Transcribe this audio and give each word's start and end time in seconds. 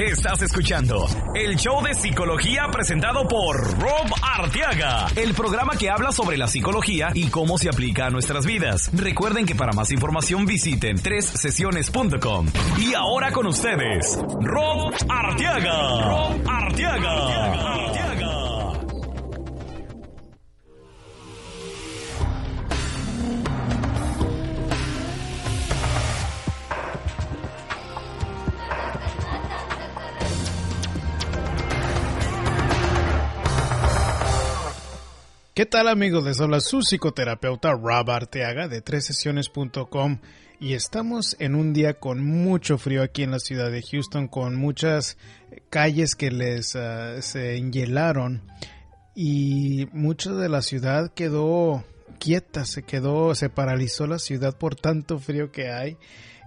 Estás 0.00 0.40
escuchando 0.40 1.06
el 1.34 1.56
show 1.56 1.82
de 1.82 1.92
psicología 1.92 2.68
presentado 2.72 3.28
por 3.28 3.78
Rob 3.78 4.06
Arteaga, 4.22 5.08
el 5.14 5.34
programa 5.34 5.76
que 5.76 5.90
habla 5.90 6.10
sobre 6.10 6.38
la 6.38 6.48
psicología 6.48 7.10
y 7.12 7.28
cómo 7.28 7.58
se 7.58 7.68
aplica 7.68 8.06
a 8.06 8.10
nuestras 8.10 8.46
vidas. 8.46 8.90
Recuerden 8.94 9.44
que 9.44 9.54
para 9.54 9.74
más 9.74 9.92
información 9.92 10.46
visiten 10.46 10.96
sesiones.com. 10.96 12.46
Y 12.78 12.94
ahora 12.94 13.30
con 13.30 13.46
ustedes, 13.46 14.18
Rob 14.40 14.94
Arteaga. 15.06 16.08
Rob 16.08 16.48
Arteaga. 16.48 17.99
¿Qué 35.60 35.66
tal 35.66 35.88
amigos? 35.88 36.24
Les 36.24 36.40
habla 36.40 36.58
su 36.60 36.80
psicoterapeuta 36.80 37.72
Rob 37.72 38.10
Arteaga 38.10 38.66
de 38.66 38.80
tresesiones.com 38.80 40.18
y 40.58 40.72
estamos 40.72 41.36
en 41.38 41.54
un 41.54 41.74
día 41.74 42.00
con 42.00 42.24
mucho 42.24 42.78
frío 42.78 43.02
aquí 43.02 43.24
en 43.24 43.30
la 43.30 43.40
ciudad 43.40 43.70
de 43.70 43.82
Houston 43.82 44.26
con 44.26 44.56
muchas 44.56 45.18
calles 45.68 46.14
que 46.14 46.30
les 46.30 46.74
uh, 46.76 47.20
se 47.20 47.56
enhielaron. 47.58 48.40
Y 49.14 49.86
mucha 49.92 50.32
de 50.32 50.48
la 50.48 50.62
ciudad 50.62 51.12
quedó 51.12 51.84
quieta, 52.18 52.64
se 52.64 52.82
quedó, 52.82 53.34
se 53.34 53.50
paralizó 53.50 54.06
la 54.06 54.18
ciudad 54.18 54.56
por 54.56 54.76
tanto 54.76 55.18
frío 55.18 55.52
que 55.52 55.70
hay. 55.70 55.98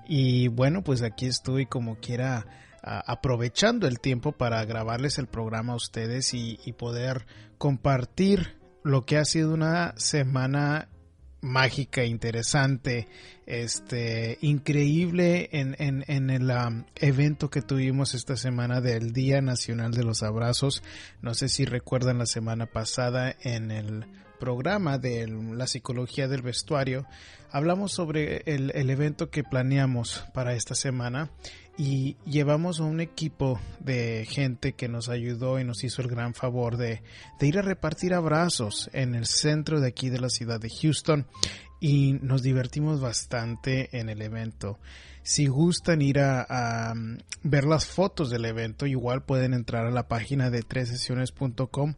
Y 0.08 0.48
bueno 0.48 0.84
pues 0.84 1.03
aquí 1.03 1.27
estoy 1.27 1.67
como 1.67 1.98
quiera 1.98 2.48
uh, 2.81 2.89
aprovechando 3.05 3.86
el 3.88 4.00
tiempo 4.00 4.31
para 4.31 4.66
grabarles 4.66 5.20
el 5.20 5.27
programa 5.27 5.73
a 5.73 5.75
ustedes 5.75 6.34
y 6.34 6.58
poder 6.80 7.28
compartir 7.59 8.62
lo 8.84 9.06
que 9.06 9.17
ha 9.17 9.26
sido 9.26 9.53
una 9.53 9.94
semana 9.98 10.89
mágica, 11.42 12.06
interesante, 12.06 13.08
este, 13.45 14.38
increíble 14.42 15.50
en, 15.52 15.75
en, 15.78 16.06
en 16.08 16.30
el 16.30 16.50
um, 16.50 16.86
evento 16.95 17.50
que 17.50 17.62
tuvimos 17.62 18.14
esta 18.14 18.38
semana 18.38 18.80
del 18.80 19.12
Día 19.12 19.42
Nacional 19.42 19.92
de 19.92 20.03
los 20.03 20.23
Abrazos. 20.23 20.84
No 21.22 21.34
sé 21.34 21.50
si 21.50 21.66
recuerdan 21.66 22.17
la 22.17 22.25
semana 22.25 22.66
pasada 22.66 23.36
en 23.42 23.72
el 23.72 24.06
programa 24.40 24.97
de 24.97 25.28
la 25.28 25.68
psicología 25.68 26.28
del 26.28 26.42
vestuario, 26.42 27.06
hablamos 27.52 27.94
sobre 27.94 28.44
el, 28.45 28.72
el 28.75 28.90
evento 28.90 29.30
que 29.30 29.44
planeamos 29.44 30.25
para 30.34 30.53
esta 30.53 30.75
semana 30.75 31.31
y 31.77 32.17
llevamos 32.25 32.79
a 32.79 32.83
un 32.83 32.99
equipo 32.99 33.59
de 33.79 34.25
gente 34.29 34.73
que 34.73 34.88
nos 34.88 35.09
ayudó 35.09 35.59
y 35.59 35.63
nos 35.63 35.83
hizo 35.83 36.02
el 36.02 36.07
gran 36.07 36.33
favor 36.33 36.77
de, 36.77 37.02
ir 37.41 37.57
a 37.57 37.61
repartir 37.61 38.13
abrazos 38.13 38.89
en 38.93 39.16
el 39.16 39.25
centro 39.25 39.79
de 39.79 39.88
aquí 39.88 40.09
de 40.09 40.19
la 40.19 40.29
ciudad 40.29 40.59
de 40.59 40.69
Houston 40.69 41.25
y 41.79 42.13
nos 42.21 42.44
divertimos 42.44 43.01
bastante 43.01 43.89
en 43.97 44.09
el 44.09 44.21
evento. 44.21 44.79
Si 45.23 45.47
gustan 45.47 46.01
ir 46.01 46.19
a, 46.19 46.45
a 46.47 46.94
ver 47.44 47.66
las 47.66 47.85
fotos 47.85 48.29
del 48.29 48.45
evento, 48.45 48.85
igual 48.85 49.23
pueden 49.23 49.53
entrar 49.53 49.85
a 49.85 49.91
la 49.91 50.07
página 50.07 50.49
de 50.49 50.61
tresesiones.com 50.61 51.95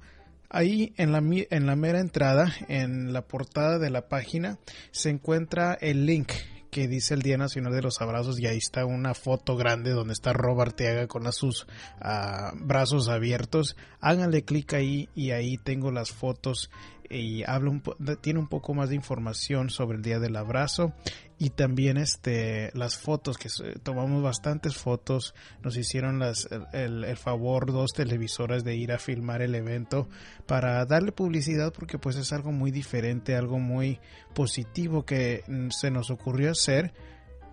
Ahí 0.50 0.94
en 0.98 1.12
la, 1.12 1.18
en 1.20 1.66
la 1.66 1.76
mera 1.76 2.00
entrada, 2.00 2.54
en 2.70 3.14
la 3.14 3.24
portada 3.24 3.80
de 3.80 3.90
la 3.90 4.08
página, 4.08 4.58
se 4.92 5.10
encuentra 5.10 5.74
el 5.82 6.06
link 6.06 6.32
que 6.76 6.90
dice 6.90 7.14
el 7.14 7.22
Día 7.22 7.38
Nacional 7.38 7.72
de 7.72 7.82
los 7.82 8.02
Abrazos 8.02 8.38
y 8.38 8.48
ahí 8.48 8.58
está 8.58 8.86
una 8.86 9.14
foto 9.14 9.56
grande 9.56 9.92
donde 9.92 10.12
está 10.12 10.34
Robert 10.34 10.72
Arteaga 10.72 11.08
con 11.08 11.32
sus 11.32 11.64
uh, 12.02 12.54
brazos 12.54 13.08
abiertos. 13.08 13.78
Háganle 14.02 14.44
clic 14.44 14.74
ahí 14.74 15.08
y 15.16 15.32
ahí 15.32 15.56
tengo 15.56 15.90
las 15.90 16.12
fotos 16.12 16.70
y 17.10 17.44
habla 17.44 17.70
un 17.70 17.82
tiene 18.20 18.40
un 18.40 18.48
poco 18.48 18.74
más 18.74 18.90
de 18.90 18.96
información 18.96 19.70
sobre 19.70 19.96
el 19.96 20.04
Día 20.04 20.20
del 20.20 20.36
Abrazo 20.36 20.92
y 21.38 21.50
también 21.50 21.98
este 21.98 22.72
las 22.74 22.98
fotos 22.98 23.38
que 23.38 23.50
tomamos 23.84 24.24
bastantes 24.24 24.78
fotos 24.78 25.36
nos 25.64 25.76
hicieron 25.76 26.20
las 26.20 26.48
el, 26.72 27.04
el, 27.04 27.18
favor 27.18 27.72
dos 27.74 27.92
televisoras 27.92 28.64
de 28.64 28.76
ir 28.76 28.94
a 28.94 29.00
filmar 29.00 29.42
el 29.42 29.54
evento 29.56 30.08
para 30.46 30.86
darle 30.86 31.12
publicidad 31.12 31.74
porque 31.74 31.98
pues 31.98 32.16
es 32.16 32.32
algo 32.32 32.52
muy 32.52 32.72
diferente 32.72 33.36
algo 33.36 33.60
muy 33.60 34.00
positivo 34.34 35.04
que 35.04 35.44
se 35.72 35.92
nos 35.92 36.10
ocurrió 36.10 36.52
hacer 36.52 36.94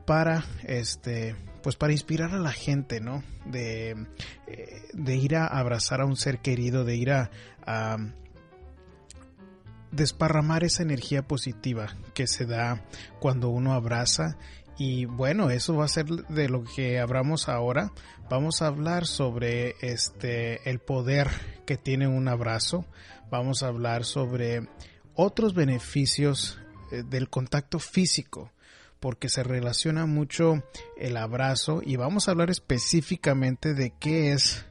para 0.06 0.44
este 0.64 1.34
pues 1.62 1.74
para 1.74 1.92
inspirar 1.92 2.34
a 2.34 2.38
la 2.38 2.52
gente 2.52 3.00
no 3.00 3.24
de, 3.46 4.06
de 4.92 5.16
ir 5.16 5.34
a 5.34 5.46
abrazar 5.46 6.00
a 6.00 6.06
un 6.06 6.16
ser 6.16 6.38
querido 6.38 6.84
de 6.84 6.96
ir 6.96 7.10
a, 7.10 7.30
a 7.66 7.96
desparramar 9.92 10.64
esa 10.64 10.82
energía 10.82 11.22
positiva 11.22 11.94
que 12.14 12.26
se 12.26 12.46
da 12.46 12.84
cuando 13.20 13.50
uno 13.50 13.74
abraza 13.74 14.36
y 14.78 15.04
bueno, 15.04 15.50
eso 15.50 15.76
va 15.76 15.84
a 15.84 15.88
ser 15.88 16.06
de 16.06 16.48
lo 16.48 16.64
que 16.64 16.98
hablamos 16.98 17.48
ahora. 17.48 17.92
Vamos 18.30 18.62
a 18.62 18.68
hablar 18.68 19.06
sobre 19.06 19.76
este 19.80 20.68
el 20.68 20.80
poder 20.80 21.28
que 21.66 21.76
tiene 21.76 22.08
un 22.08 22.26
abrazo. 22.26 22.86
Vamos 23.30 23.62
a 23.62 23.68
hablar 23.68 24.04
sobre 24.04 24.66
otros 25.14 25.54
beneficios 25.54 26.58
eh, 26.90 27.02
del 27.02 27.28
contacto 27.28 27.78
físico 27.78 28.50
porque 28.98 29.28
se 29.28 29.42
relaciona 29.42 30.06
mucho 30.06 30.62
el 30.96 31.16
abrazo 31.16 31.82
y 31.84 31.96
vamos 31.96 32.28
a 32.28 32.30
hablar 32.30 32.50
específicamente 32.50 33.74
de 33.74 33.92
qué 33.98 34.32
es 34.32 34.64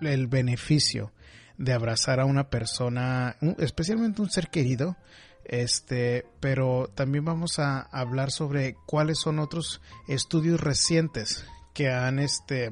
el 0.00 0.26
beneficio 0.26 1.12
de 1.58 1.72
abrazar 1.72 2.20
a 2.20 2.24
una 2.24 2.48
persona, 2.50 3.36
especialmente 3.58 4.22
un 4.22 4.30
ser 4.30 4.48
querido, 4.48 4.96
este, 5.44 6.26
pero 6.40 6.90
también 6.94 7.24
vamos 7.24 7.58
a 7.58 7.80
hablar 7.80 8.30
sobre 8.30 8.76
cuáles 8.86 9.18
son 9.20 9.38
otros 9.38 9.80
estudios 10.08 10.60
recientes 10.60 11.44
que 11.74 11.90
han 11.90 12.18
este 12.18 12.70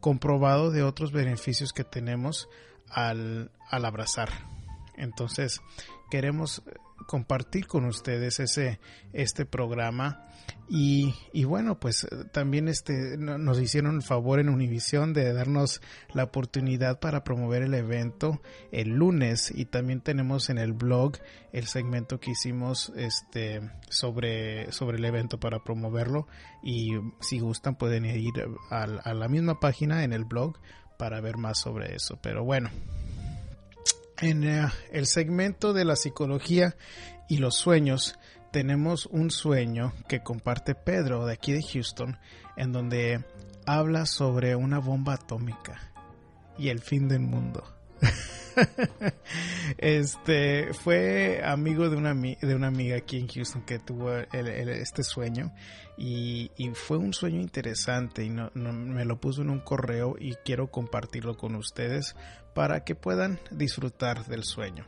comprobado 0.00 0.70
de 0.70 0.82
otros 0.82 1.10
beneficios 1.12 1.72
que 1.72 1.84
tenemos 1.84 2.48
al, 2.88 3.50
al 3.70 3.84
abrazar. 3.84 4.30
Entonces, 4.96 5.60
queremos 6.10 6.62
compartir 7.06 7.66
con 7.66 7.84
ustedes 7.84 8.40
ese 8.40 8.80
este 9.12 9.46
programa. 9.46 10.26
Y, 10.68 11.14
y 11.32 11.44
bueno 11.44 11.78
pues 11.78 12.06
también 12.32 12.66
este 12.68 13.16
nos 13.18 13.60
hicieron 13.60 13.96
el 13.96 14.02
favor 14.02 14.40
en 14.40 14.48
Univisión 14.48 15.12
de 15.12 15.32
darnos 15.32 15.82
la 16.14 16.24
oportunidad 16.24 16.98
para 16.98 17.24
promover 17.24 17.62
el 17.62 17.74
evento 17.74 18.40
el 18.70 18.90
lunes. 18.90 19.52
Y 19.54 19.66
también 19.66 20.00
tenemos 20.00 20.50
en 20.50 20.58
el 20.58 20.72
blog 20.72 21.18
el 21.52 21.66
segmento 21.66 22.20
que 22.20 22.30
hicimos 22.30 22.92
este 22.96 23.60
sobre 23.88 24.72
sobre 24.72 24.98
el 24.98 25.04
evento 25.04 25.38
para 25.38 25.62
promoverlo. 25.62 26.26
Y 26.62 26.90
si 27.20 27.38
gustan 27.38 27.76
pueden 27.76 28.04
ir 28.04 28.32
a, 28.70 28.82
a 28.82 29.14
la 29.14 29.28
misma 29.28 29.60
página 29.60 30.04
en 30.04 30.12
el 30.12 30.24
blog 30.24 30.58
para 30.98 31.20
ver 31.20 31.36
más 31.36 31.60
sobre 31.60 31.94
eso. 31.94 32.18
Pero 32.22 32.44
bueno 32.44 32.70
en 34.22 34.48
uh, 34.48 34.68
el 34.92 35.06
segmento 35.06 35.72
de 35.72 35.84
la 35.84 35.96
psicología 35.96 36.76
y 37.28 37.38
los 37.38 37.56
sueños 37.56 38.18
tenemos 38.52 39.06
un 39.06 39.30
sueño 39.30 39.92
que 40.08 40.22
comparte 40.22 40.74
Pedro 40.74 41.26
de 41.26 41.34
aquí 41.34 41.52
de 41.52 41.62
Houston 41.62 42.18
en 42.56 42.72
donde 42.72 43.24
habla 43.66 44.06
sobre 44.06 44.54
una 44.54 44.78
bomba 44.78 45.14
atómica 45.14 45.92
y 46.56 46.68
el 46.68 46.80
fin 46.80 47.08
del 47.08 47.20
mundo. 47.20 47.64
este 49.78 50.72
fue 50.72 51.40
amigo 51.44 51.88
de 51.88 51.96
una, 51.96 52.14
de 52.14 52.54
una 52.54 52.68
amiga 52.68 52.96
aquí 52.96 53.18
en 53.18 53.26
Houston 53.26 53.62
que 53.62 53.78
tuvo 53.80 54.12
este 54.14 55.02
sueño 55.02 55.52
y, 56.04 56.70
fue 56.74 56.96
un 56.96 57.14
sueño 57.14 57.40
interesante 57.40 58.24
y 58.24 58.28
no, 58.28 58.50
no, 58.54 58.72
me 58.72 59.04
lo 59.04 59.20
puso 59.20 59.42
en 59.42 59.50
un 59.50 59.60
correo 59.60 60.16
y 60.18 60.34
quiero 60.44 60.68
compartirlo 60.68 61.36
con 61.36 61.54
ustedes 61.54 62.16
para 62.54 62.82
que 62.82 62.96
puedan 62.96 63.38
disfrutar 63.52 64.26
del 64.26 64.42
sueño. 64.42 64.84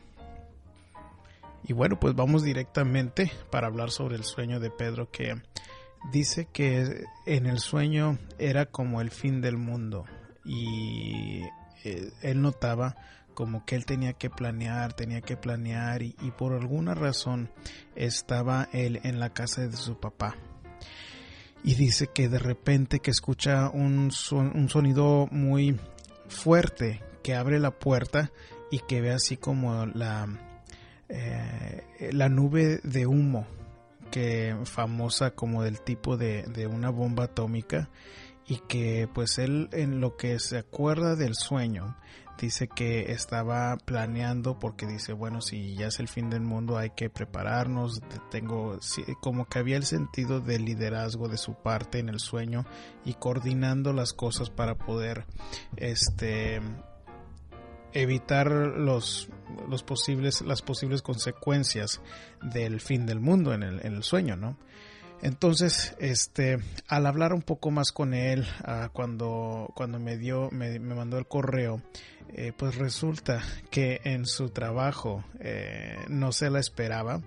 Y 1.63 1.71
bueno, 1.71 1.97
pues 2.01 2.15
vamos 2.15 2.43
directamente 2.43 3.31
para 3.49 3.67
hablar 3.67 3.91
sobre 3.91 4.17
el 4.17 4.25
sueño 4.25 4.59
de 4.59 4.69
Pedro 4.69 5.09
que 5.09 5.41
dice 6.11 6.49
que 6.51 7.05
en 7.25 7.45
el 7.45 7.59
sueño 7.59 8.19
era 8.37 8.65
como 8.65 8.99
el 8.99 9.09
fin 9.09 9.39
del 9.39 9.57
mundo 9.57 10.03
y 10.43 11.43
eh, 11.85 12.11
él 12.23 12.41
notaba 12.41 12.97
como 13.33 13.65
que 13.65 13.75
él 13.75 13.85
tenía 13.85 14.13
que 14.13 14.29
planear, 14.29 14.91
tenía 14.93 15.21
que 15.21 15.37
planear 15.37 16.01
y, 16.01 16.13
por 16.37 16.53
alguna 16.53 16.93
razón 16.93 17.49
estaba 17.95 18.67
él 18.73 18.99
en 19.03 19.19
la 19.21 19.29
casa 19.29 19.65
de 19.65 19.77
su 19.77 19.97
papá. 19.97 20.35
Y 21.63 21.75
dice 21.75 22.07
que 22.07 22.29
de 22.29 22.39
repente 22.39 22.99
que 22.99 23.11
escucha 23.11 23.69
un, 23.69 24.11
son, 24.11 24.51
un 24.55 24.69
sonido 24.69 25.27
muy 25.31 25.79
fuerte 26.27 27.01
que 27.23 27.35
abre 27.35 27.59
la 27.59 27.71
puerta 27.71 28.31
y 28.69 28.79
que 28.79 29.01
ve 29.01 29.11
así 29.11 29.37
como 29.37 29.85
la, 29.87 30.27
eh, 31.09 32.11
la 32.11 32.29
nube 32.29 32.79
de 32.83 33.07
humo 33.07 33.47
que 34.11 34.55
famosa 34.65 35.31
como 35.31 35.63
del 35.63 35.81
tipo 35.81 36.17
de 36.17 36.69
una 36.71 36.89
bomba 36.89 37.25
atómica 37.25 37.89
y 38.47 38.57
que 38.67 39.09
pues 39.13 39.37
él 39.37 39.69
en 39.71 39.99
lo 39.99 40.17
que 40.17 40.39
se 40.39 40.57
acuerda 40.57 41.15
del 41.15 41.35
sueño 41.35 41.95
dice 42.39 42.67
que 42.67 43.11
estaba 43.11 43.77
planeando 43.77 44.59
porque 44.59 44.85
dice 44.85 45.13
bueno 45.13 45.41
si 45.41 45.75
ya 45.75 45.87
es 45.87 45.99
el 45.99 46.07
fin 46.07 46.29
del 46.29 46.41
mundo 46.41 46.77
hay 46.77 46.89
que 46.91 47.09
prepararnos 47.09 48.01
tengo 48.29 48.79
como 49.21 49.45
que 49.45 49.59
había 49.59 49.77
el 49.77 49.85
sentido 49.85 50.41
de 50.41 50.59
liderazgo 50.59 51.27
de 51.27 51.37
su 51.37 51.53
parte 51.53 51.99
en 51.99 52.09
el 52.09 52.19
sueño 52.19 52.65
y 53.03 53.13
coordinando 53.13 53.93
las 53.93 54.13
cosas 54.13 54.49
para 54.49 54.75
poder 54.75 55.25
este 55.77 56.61
evitar 57.93 58.51
los, 58.51 59.29
los 59.69 59.83
posibles 59.83 60.41
las 60.41 60.61
posibles 60.61 61.01
consecuencias 61.01 62.01
del 62.41 62.81
fin 62.81 63.05
del 63.05 63.21
mundo 63.21 63.53
en 63.53 63.63
el, 63.63 63.85
en 63.85 63.95
el 63.95 64.03
sueño 64.03 64.35
no 64.35 64.57
entonces, 65.21 65.95
este, 65.99 66.59
al 66.87 67.05
hablar 67.05 67.33
un 67.33 67.41
poco 67.41 67.71
más 67.71 67.91
con 67.91 68.13
él, 68.13 68.45
ah, 68.63 68.89
cuando, 68.93 69.71
cuando 69.75 69.99
me 69.99 70.17
dio, 70.17 70.49
me, 70.51 70.79
mandó 70.79 71.17
el 71.17 71.25
correo, 71.25 71.81
eh, 72.33 72.51
pues 72.55 72.75
resulta 72.75 73.41
que 73.69 74.01
en 74.03 74.25
su 74.25 74.49
trabajo 74.49 75.23
eh, 75.39 75.97
no 76.09 76.31
se 76.31 76.49
la 76.49 76.59
esperaba 76.59 77.21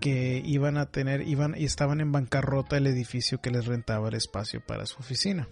que 0.00 0.42
iban 0.44 0.76
a 0.76 0.86
tener, 0.86 1.26
iban 1.26 1.54
y 1.56 1.64
estaban 1.64 2.00
en 2.00 2.12
bancarrota 2.12 2.76
el 2.76 2.86
edificio 2.86 3.40
que 3.40 3.50
les 3.50 3.66
rentaba 3.66 4.08
el 4.08 4.14
espacio 4.14 4.60
para 4.60 4.86
su 4.86 4.98
oficina. 4.98 5.48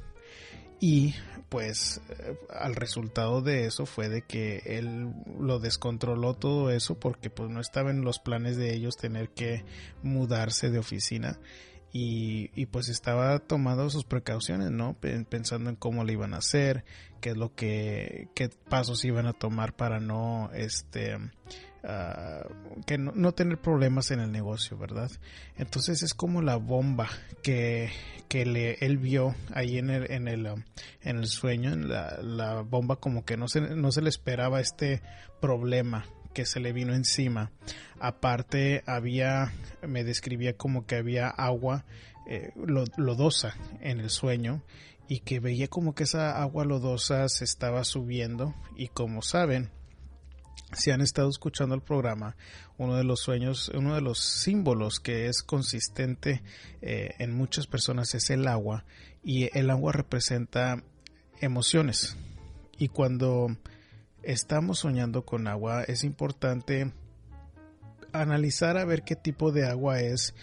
Y 0.80 1.14
pues 1.48 2.00
eh, 2.08 2.36
al 2.50 2.74
resultado 2.74 3.40
de 3.40 3.66
eso 3.66 3.86
fue 3.86 4.08
de 4.08 4.22
que 4.22 4.62
él 4.66 5.12
lo 5.38 5.60
descontroló 5.60 6.34
todo 6.34 6.70
eso 6.70 6.98
porque 6.98 7.30
pues 7.30 7.50
no 7.50 7.60
estaba 7.60 7.90
en 7.90 8.02
los 8.02 8.18
planes 8.18 8.56
de 8.56 8.74
ellos 8.74 8.96
tener 8.96 9.28
que 9.30 9.64
mudarse 10.02 10.70
de 10.70 10.80
oficina 10.80 11.38
y, 11.92 12.50
y 12.54 12.66
pues 12.66 12.88
estaba 12.88 13.38
tomando 13.38 13.88
sus 13.90 14.04
precauciones, 14.04 14.70
¿no? 14.70 14.96
Pensando 15.28 15.70
en 15.70 15.76
cómo 15.76 16.04
le 16.04 16.14
iban 16.14 16.34
a 16.34 16.38
hacer, 16.38 16.84
qué 17.20 17.30
es 17.30 17.36
lo 17.36 17.54
que, 17.54 18.28
qué 18.34 18.50
pasos 18.68 19.04
iban 19.04 19.26
a 19.26 19.32
tomar 19.32 19.74
para 19.74 20.00
no, 20.00 20.50
este, 20.54 21.18
Ah, 21.84 22.46
que 22.86 22.96
no, 22.96 23.32
tener 23.32 23.58
problemas 23.58 24.12
en 24.12 24.20
el 24.20 24.30
negocio, 24.30 24.78
¿verdad? 24.78 25.10
Entonces 25.56 26.04
es 26.04 26.14
como 26.14 26.40
la 26.40 26.54
bomba 26.54 27.08
que, 27.42 27.90
que 28.28 28.46
le, 28.46 28.74
él 28.74 28.98
vio 28.98 29.34
ahí 29.52 29.78
en 29.78 29.90
el, 29.90 30.08
en 30.12 30.28
el, 30.28 30.46
en 30.46 31.16
el 31.16 31.26
sueño, 31.26 31.74
la, 31.74 32.20
la 32.22 32.60
bomba 32.60 32.96
como 32.96 33.24
que 33.24 33.36
no 33.36 33.48
se, 33.48 33.60
no 33.60 33.90
se 33.90 34.00
le 34.00 34.10
esperaba 34.10 34.60
este 34.60 35.02
problema 35.40 36.06
que 36.32 36.46
se 36.46 36.60
le 36.60 36.72
vino 36.72 36.94
encima. 36.94 37.52
Aparte 38.00 38.82
había, 38.86 39.52
me 39.86 40.04
describía 40.04 40.56
como 40.56 40.86
que 40.86 40.96
había 40.96 41.28
agua 41.28 41.84
eh, 42.26 42.52
lodosa 42.96 43.54
en 43.80 44.00
el 44.00 44.10
sueño 44.10 44.62
y 45.08 45.20
que 45.20 45.40
veía 45.40 45.68
como 45.68 45.94
que 45.94 46.04
esa 46.04 46.40
agua 46.40 46.64
lodosa 46.64 47.28
se 47.28 47.44
estaba 47.44 47.84
subiendo 47.84 48.54
y 48.76 48.88
como 48.88 49.22
saben, 49.22 49.70
si 50.72 50.90
han 50.90 51.00
estado 51.00 51.28
escuchando 51.28 51.74
el 51.74 51.82
programa, 51.82 52.36
uno 52.78 52.96
de 52.96 53.04
los 53.04 53.20
sueños, 53.20 53.70
uno 53.74 53.94
de 53.94 54.00
los 54.00 54.18
símbolos 54.20 55.00
que 55.00 55.26
es 55.26 55.42
consistente 55.42 56.42
eh, 56.80 57.14
en 57.18 57.34
muchas 57.34 57.66
personas 57.66 58.14
es 58.14 58.30
el 58.30 58.48
agua 58.48 58.84
y 59.22 59.56
el 59.56 59.70
agua 59.70 59.92
representa 59.92 60.82
emociones. 61.40 62.16
Y 62.78 62.88
cuando 62.88 63.56
estamos 64.22 64.80
soñando 64.80 65.24
con 65.24 65.46
agua 65.46 65.84
es 65.84 66.04
importante 66.04 66.92
analizar 68.12 68.76
a 68.76 68.84
ver 68.84 69.02
qué 69.02 69.16
tipo 69.16 69.52
de 69.52 69.66
agua 69.66 70.00
es 70.00 70.34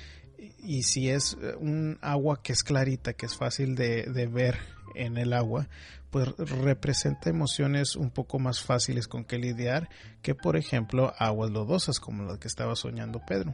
y 0.59 0.83
si 0.83 1.09
es 1.09 1.37
un 1.59 1.97
agua 2.01 2.41
que 2.41 2.53
es 2.53 2.63
clarita, 2.63 3.13
que 3.13 3.25
es 3.25 3.35
fácil 3.35 3.75
de, 3.75 4.29
ver 4.31 4.57
en 4.95 5.17
el 5.17 5.33
agua, 5.33 5.67
pues 6.09 6.29
representa 6.37 7.29
emociones 7.29 7.95
un 7.95 8.09
poco 8.09 8.39
más 8.39 8.61
fáciles 8.61 9.07
con 9.07 9.23
que 9.23 9.37
lidiar 9.37 9.89
que 10.21 10.33
por 10.33 10.57
ejemplo 10.57 11.13
aguas 11.17 11.51
lodosas 11.51 11.99
como 11.99 12.23
las 12.23 12.39
que 12.39 12.47
estaba 12.47 12.75
soñando 12.75 13.21
Pedro. 13.25 13.53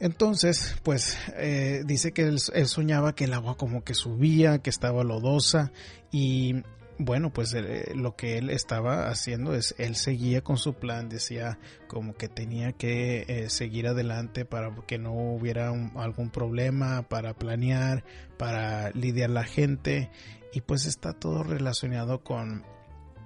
Entonces, 0.00 0.74
pues 0.82 1.16
eh, 1.36 1.84
dice 1.86 2.12
que 2.12 2.22
él, 2.22 2.40
soñaba 2.40 3.14
que 3.14 3.24
el 3.24 3.34
agua 3.34 3.56
como 3.56 3.84
que 3.84 3.94
subía, 3.94 4.58
que 4.58 4.70
estaba 4.70 5.04
lodosa 5.04 5.70
y 6.10 6.64
bueno, 6.98 7.32
pues 7.32 7.54
eh, 7.54 7.92
lo 7.94 8.16
que 8.16 8.38
él 8.38 8.50
estaba 8.50 9.08
haciendo 9.08 9.54
es, 9.54 9.74
él 9.78 9.96
seguía 9.96 10.42
con 10.42 10.56
su 10.56 10.74
plan, 10.74 11.08
decía 11.08 11.58
como 11.88 12.14
que 12.14 12.28
tenía 12.28 12.72
que 12.72 13.24
eh, 13.28 13.50
seguir 13.50 13.88
adelante 13.88 14.44
para 14.44 14.74
que 14.86 14.98
no 14.98 15.12
hubiera 15.12 15.70
algún 15.96 16.30
problema, 16.30 17.02
para 17.02 17.34
planear, 17.34 18.04
para 18.38 18.90
lidiar 18.90 19.30
la 19.30 19.44
gente 19.44 20.10
y 20.52 20.60
pues 20.60 20.86
está 20.86 21.12
todo 21.12 21.42
relacionado 21.42 22.22
con, 22.22 22.64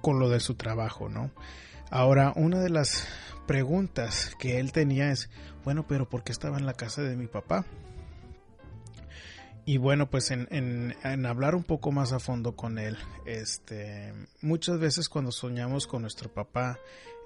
con 0.01 0.19
lo 0.19 0.29
de 0.29 0.39
su 0.39 0.55
trabajo, 0.55 1.09
¿no? 1.09 1.31
Ahora, 1.89 2.33
una 2.35 2.59
de 2.59 2.69
las 2.69 3.07
preguntas 3.47 4.35
que 4.39 4.59
él 4.59 4.71
tenía 4.71 5.11
es, 5.11 5.29
bueno, 5.63 5.87
pero 5.87 6.07
¿por 6.09 6.23
qué 6.23 6.31
estaba 6.31 6.57
en 6.57 6.65
la 6.65 6.73
casa 6.73 7.01
de 7.01 7.15
mi 7.15 7.27
papá? 7.27 7.65
Y 9.67 9.75
bueno, 9.79 10.09
pues 10.09 10.31
en, 10.31 10.47
en, 10.49 11.25
hablar 11.25 11.53
un 11.53 11.65
poco 11.65 11.91
más 11.91 12.13
a 12.13 12.19
fondo 12.19 12.55
con 12.55 12.79
él, 12.79 12.97
este, 13.25 14.13
muchas 14.41 14.79
veces 14.79 15.09
cuando 15.09 15.33
soñamos 15.33 15.87
con 15.87 16.03
nuestro 16.03 16.33
papá, 16.33 16.79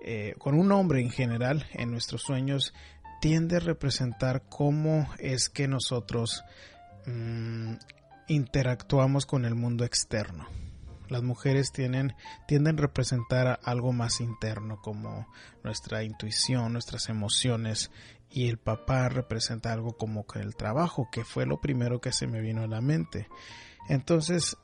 eh, 0.03 0.33
con 0.39 0.55
un 0.55 0.71
hombre 0.71 1.01
en 1.01 1.11
general, 1.11 1.67
en 1.73 1.91
nuestros 1.91 2.23
sueños, 2.23 2.73
tiende 3.21 3.57
a 3.57 3.59
representar 3.59 4.41
cómo 4.49 5.07
es 5.19 5.49
que 5.49 5.67
nosotros 5.67 6.43
mm, 7.05 7.73
interactuamos 8.27 9.27
con 9.27 9.45
el 9.45 9.53
mundo 9.53 9.85
externo. 9.85 10.47
Las 11.09 11.21
mujeres 11.21 11.71
tienen, 11.71 12.15
tienden 12.47 12.79
a 12.79 12.81
representar 12.81 13.59
algo 13.63 13.93
más 13.93 14.19
interno 14.19 14.81
como 14.81 15.27
nuestra 15.63 16.03
intuición, 16.03 16.73
nuestras 16.73 17.07
emociones 17.07 17.91
y 18.31 18.47
el 18.47 18.57
papá 18.57 19.09
representa 19.09 19.73
algo 19.73 19.97
como 19.97 20.25
que 20.25 20.39
el 20.39 20.55
trabajo, 20.55 21.09
que 21.11 21.25
fue 21.25 21.45
lo 21.45 21.59
primero 21.59 21.99
que 21.99 22.11
se 22.11 22.27
me 22.27 22.41
vino 22.41 22.63
a 22.63 22.67
la 22.67 22.81
mente. 22.81 23.27
Entonces, 23.89 24.57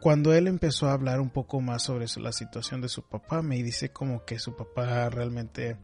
cuando 0.00 0.32
él 0.32 0.48
empezó 0.48 0.88
a 0.88 0.94
hablar 0.94 1.20
un 1.20 1.28
poco 1.28 1.60
más 1.60 1.82
sobre 1.82 2.06
la 2.16 2.32
situación 2.32 2.80
de 2.80 2.88
su 2.88 3.02
papá, 3.02 3.42
me 3.42 3.62
dice 3.62 3.90
como 3.90 4.24
que 4.24 4.38
su 4.38 4.56
papá 4.56 5.10
realmente 5.10 5.76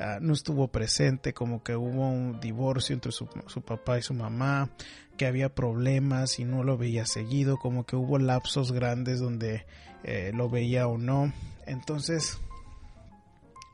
ah, 0.00 0.18
no 0.20 0.32
estuvo 0.32 0.68
presente, 0.68 1.34
como 1.34 1.62
que 1.62 1.76
hubo 1.76 2.08
un 2.08 2.40
divorcio 2.40 2.94
entre 2.94 3.12
su, 3.12 3.26
papá 3.64 3.98
y 3.98 4.02
su 4.02 4.14
mamá, 4.14 4.70
que 5.18 5.26
había 5.26 5.54
problemas 5.54 6.38
y 6.38 6.44
no 6.44 6.64
lo 6.64 6.78
veía 6.78 7.04
seguido, 7.04 7.58
como 7.58 7.84
que 7.84 7.94
hubo 7.94 8.18
lapsos 8.18 8.72
grandes 8.72 9.20
donde 9.20 9.66
eh, 10.02 10.32
lo 10.34 10.48
veía 10.48 10.88
o 10.88 10.96
no. 10.96 11.32
Entonces, 11.66 12.40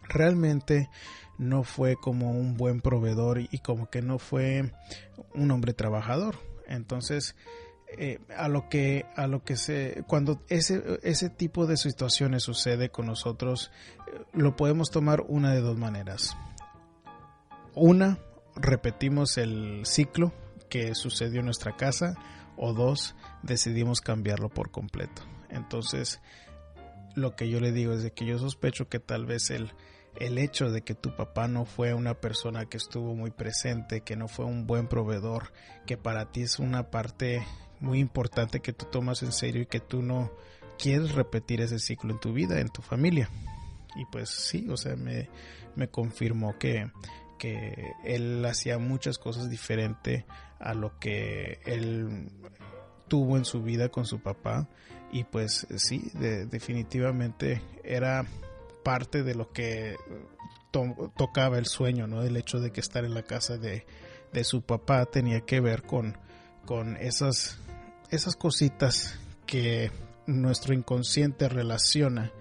realmente 0.08 0.90
no 1.38 1.64
fue 1.64 1.96
como 1.96 2.32
un 2.32 2.56
buen 2.56 2.80
proveedor 2.80 3.40
y 3.40 3.58
como 3.58 3.90
que 3.90 4.02
no 4.02 4.18
fue 4.18 4.72
un 5.34 5.50
hombre 5.50 5.74
trabajador. 5.74 6.36
Entonces, 6.66 7.36
eh, 7.96 8.18
a 8.36 8.48
lo 8.48 8.68
que 8.68 9.06
a 9.14 9.28
lo 9.28 9.44
que 9.44 9.56
se 9.56 10.02
cuando 10.08 10.42
ese 10.48 10.98
ese 11.02 11.30
tipo 11.30 11.66
de 11.66 11.76
situaciones 11.76 12.42
sucede 12.42 12.88
con 12.88 13.06
nosotros 13.06 13.70
eh, 14.08 14.20
lo 14.32 14.56
podemos 14.56 14.90
tomar 14.90 15.20
una 15.28 15.52
de 15.52 15.60
dos 15.60 15.78
maneras 15.78 16.36
una 17.74 18.18
repetimos 18.56 19.38
el 19.38 19.82
ciclo 19.84 20.32
que 20.68 20.96
sucedió 20.96 21.40
en 21.40 21.44
nuestra 21.44 21.76
casa 21.76 22.16
o 22.56 22.72
dos 22.72 23.14
decidimos 23.42 24.00
cambiarlo 24.00 24.48
por 24.48 24.72
completo 24.72 25.22
entonces 25.48 26.20
lo 27.14 27.36
que 27.36 27.48
yo 27.48 27.60
le 27.60 27.70
digo 27.70 27.92
es 27.92 28.02
de 28.02 28.12
que 28.12 28.26
yo 28.26 28.38
sospecho 28.38 28.88
que 28.88 28.98
tal 28.98 29.24
vez 29.24 29.50
el 29.50 29.72
el 30.16 30.38
hecho 30.38 30.71
de 30.71 30.83
que 30.83 30.94
tu 30.94 31.14
papá 31.16 31.49
no 31.49 31.64
fue 31.64 31.94
una 31.94 32.14
persona 32.14 32.66
que 32.66 32.76
estuvo 32.76 33.14
muy 33.14 33.30
presente, 33.30 34.02
que 34.02 34.16
no 34.16 34.28
fue 34.28 34.44
un 34.44 34.66
buen 34.66 34.88
proveedor, 34.88 35.52
que 35.87 35.97
para 35.97 36.30
ti 36.30 36.42
es 36.42 36.59
una 36.59 36.90
parte 36.90 37.44
muy 37.80 37.99
importante 37.99 38.61
que 38.61 38.73
tú 38.73 38.87
tomas 38.87 39.23
en 39.23 39.33
serio 39.33 39.62
y 39.62 39.66
que 39.66 39.80
tú 39.80 40.02
no 40.02 40.30
quieres 40.78 41.12
repetir 41.14 41.61
ese 41.61 41.78
ciclo 41.78 42.12
en 42.12 42.21
tu 42.21 42.33
vida, 42.33 42.61
en 42.61 42.68
tu 42.68 42.83
familia. 42.83 43.28
Y 43.97 44.04
pues 44.06 44.30
sí, 44.30 44.66
o 44.71 44.76
sea, 44.76 44.97
me, 44.97 45.28
me 45.76 45.88
confirmó 45.88 46.59
que, 46.59 46.90
que 47.38 47.92
él 48.04 48.44
hacía 48.44 48.78
muchas 48.78 49.18
cosas 49.18 49.50
diferentes 49.50 50.25
a 50.59 50.75
lo 50.75 50.99
que 50.99 51.61
él 51.64 52.28
tuvo 53.09 53.37
en 53.37 53.44
su 53.44 53.62
vida 53.62 53.90
con 53.90 54.06
su 54.06 54.21
papá 54.21 54.68
y 55.12 55.25
pues 55.25 55.66
sí, 55.76 56.11
definitivamente 56.14 57.62
era 57.85 58.26
parte 58.84 59.24
de 59.24 59.34
lo 59.34 59.50
que 59.50 59.96
tocaba 61.16 61.58
el 61.58 61.66
sueño, 61.66 62.06
¿no? 62.06 62.22
El 62.22 62.36
hecho 62.36 62.60
de 62.60 62.70
que 62.70 62.80
estar 62.80 63.04
en 63.04 63.14
la 63.14 63.22
casa 63.22 63.56
de, 63.56 63.86
de 64.32 64.44
su 64.44 64.62
papá 64.62 65.06
tenía 65.06 65.40
que 65.40 65.60
ver 65.60 65.82
con, 65.82 66.16
con 66.64 66.96
esas 66.96 67.58
esas 68.10 68.36
cositas 68.36 69.18
que 69.46 69.90
nuestro 70.26 70.74
inconsciente 70.74 71.48
relaciona 71.48 72.32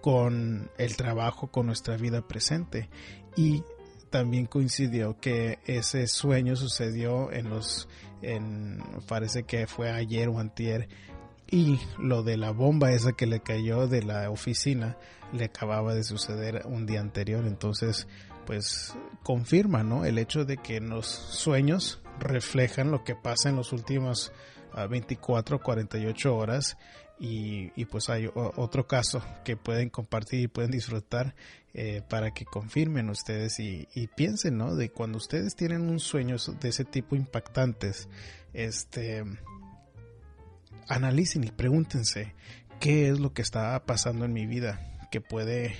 con 0.00 0.70
el 0.78 0.96
trabajo, 0.96 1.48
con 1.48 1.66
nuestra 1.66 1.96
vida 1.96 2.26
presente. 2.26 2.88
Y 3.36 3.62
también 4.10 4.46
coincidió 4.46 5.18
que 5.20 5.58
ese 5.64 6.06
sueño 6.06 6.56
sucedió 6.56 7.32
en 7.32 7.48
los 7.48 7.88
en, 8.20 8.82
parece 9.08 9.44
que 9.44 9.66
fue 9.66 9.90
ayer 9.90 10.28
o 10.28 10.38
antier, 10.38 10.88
y 11.50 11.78
lo 11.98 12.22
de 12.22 12.36
la 12.36 12.50
bomba 12.50 12.92
esa 12.92 13.12
que 13.12 13.26
le 13.26 13.40
cayó 13.40 13.86
de 13.86 14.02
la 14.02 14.30
oficina 14.30 14.96
le 15.32 15.46
acababa 15.46 15.94
de 15.94 16.04
suceder 16.04 16.62
un 16.66 16.86
día 16.86 17.00
anterior, 17.00 17.46
entonces 17.46 18.06
pues 18.46 18.94
confirma, 19.22 19.82
¿no? 19.82 20.04
El 20.04 20.18
hecho 20.18 20.44
de 20.44 20.56
que 20.56 20.80
los 20.80 21.06
sueños 21.06 22.00
reflejan 22.18 22.90
lo 22.90 23.04
que 23.04 23.14
pasa 23.14 23.48
en 23.48 23.56
los 23.56 23.72
últimos 23.72 24.32
24, 24.88 25.60
48 25.60 26.36
horas 26.36 26.76
y, 27.18 27.84
pues 27.84 28.10
hay 28.10 28.28
otro 28.34 28.88
caso 28.88 29.22
que 29.44 29.56
pueden 29.56 29.90
compartir 29.90 30.40
y 30.40 30.48
pueden 30.48 30.72
disfrutar 30.72 31.36
eh, 31.72 32.02
para 32.08 32.32
que 32.32 32.44
confirmen 32.44 33.10
ustedes 33.10 33.60
y, 33.60 33.86
piensen, 34.16 34.56
¿no? 34.58 34.74
De 34.74 34.90
cuando 34.90 35.18
ustedes 35.18 35.54
tienen 35.54 35.88
un 35.88 36.00
sueño 36.00 36.36
de 36.60 36.68
ese 36.68 36.84
tipo 36.84 37.14
impactantes, 37.14 38.08
este, 38.52 39.22
analicen 40.88 41.44
y 41.44 41.52
pregúntense 41.52 42.34
qué 42.80 43.08
es 43.08 43.20
lo 43.20 43.32
que 43.32 43.42
está 43.42 43.78
pasando 43.86 44.24
en 44.24 44.32
mi 44.32 44.46
vida 44.46 44.91
que 45.12 45.20
puede 45.20 45.76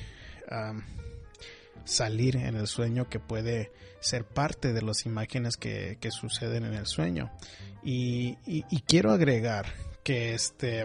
salir 1.85 2.37
en 2.37 2.55
el 2.55 2.67
sueño, 2.67 3.09
que 3.09 3.19
puede 3.19 3.73
ser 4.01 4.25
parte 4.25 4.73
de 4.73 4.83
las 4.83 5.07
imágenes 5.07 5.57
que, 5.57 5.99
suceden 6.11 6.65
en 6.65 6.75
el 6.75 6.87
sueño. 6.87 7.33
Y, 7.83 8.37
quiero 8.87 9.11
agregar 9.11 9.67
que 10.05 10.35
este 10.35 10.85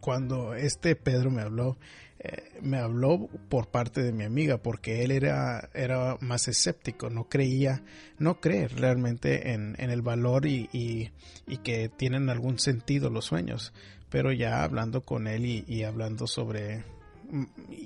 cuando 0.00 0.52
este 0.52 0.96
Pedro 0.96 1.30
me 1.30 1.40
habló, 1.40 1.78
eh, 2.18 2.58
me 2.60 2.76
habló 2.76 3.26
por 3.48 3.70
parte 3.70 4.02
de 4.02 4.12
mi 4.12 4.24
amiga 4.24 4.58
porque 4.58 5.02
él 5.02 5.12
era, 5.12 5.70
era 5.72 6.18
más 6.20 6.46
escéptico, 6.46 7.08
no 7.08 7.26
creía, 7.30 7.82
no 8.18 8.38
cree 8.38 8.68
realmente 8.68 9.54
en, 9.54 9.76
el 9.78 10.02
valor 10.02 10.44
y, 10.44 10.68
y, 10.72 11.56
que 11.58 11.88
tienen 11.88 12.28
algún 12.28 12.58
sentido 12.58 13.08
los 13.08 13.24
sueños. 13.24 13.72
Pero 14.10 14.32
ya 14.32 14.62
hablando 14.62 15.02
con 15.02 15.26
él 15.26 15.44
y, 15.46 15.82
hablando 15.84 16.26
sobre 16.26 16.84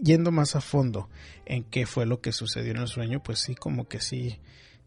yendo 0.02 0.30
más 0.30 0.56
a 0.56 0.60
fondo 0.60 1.08
en 1.46 1.64
qué 1.64 1.86
fue 1.86 2.06
lo 2.06 2.20
que 2.20 2.32
sucedió 2.32 2.72
en 2.72 2.78
el 2.78 2.88
sueño, 2.88 3.22
pues 3.22 3.40
sí, 3.40 3.54
como 3.54 3.88
que 3.88 4.00
sí, 4.00 4.38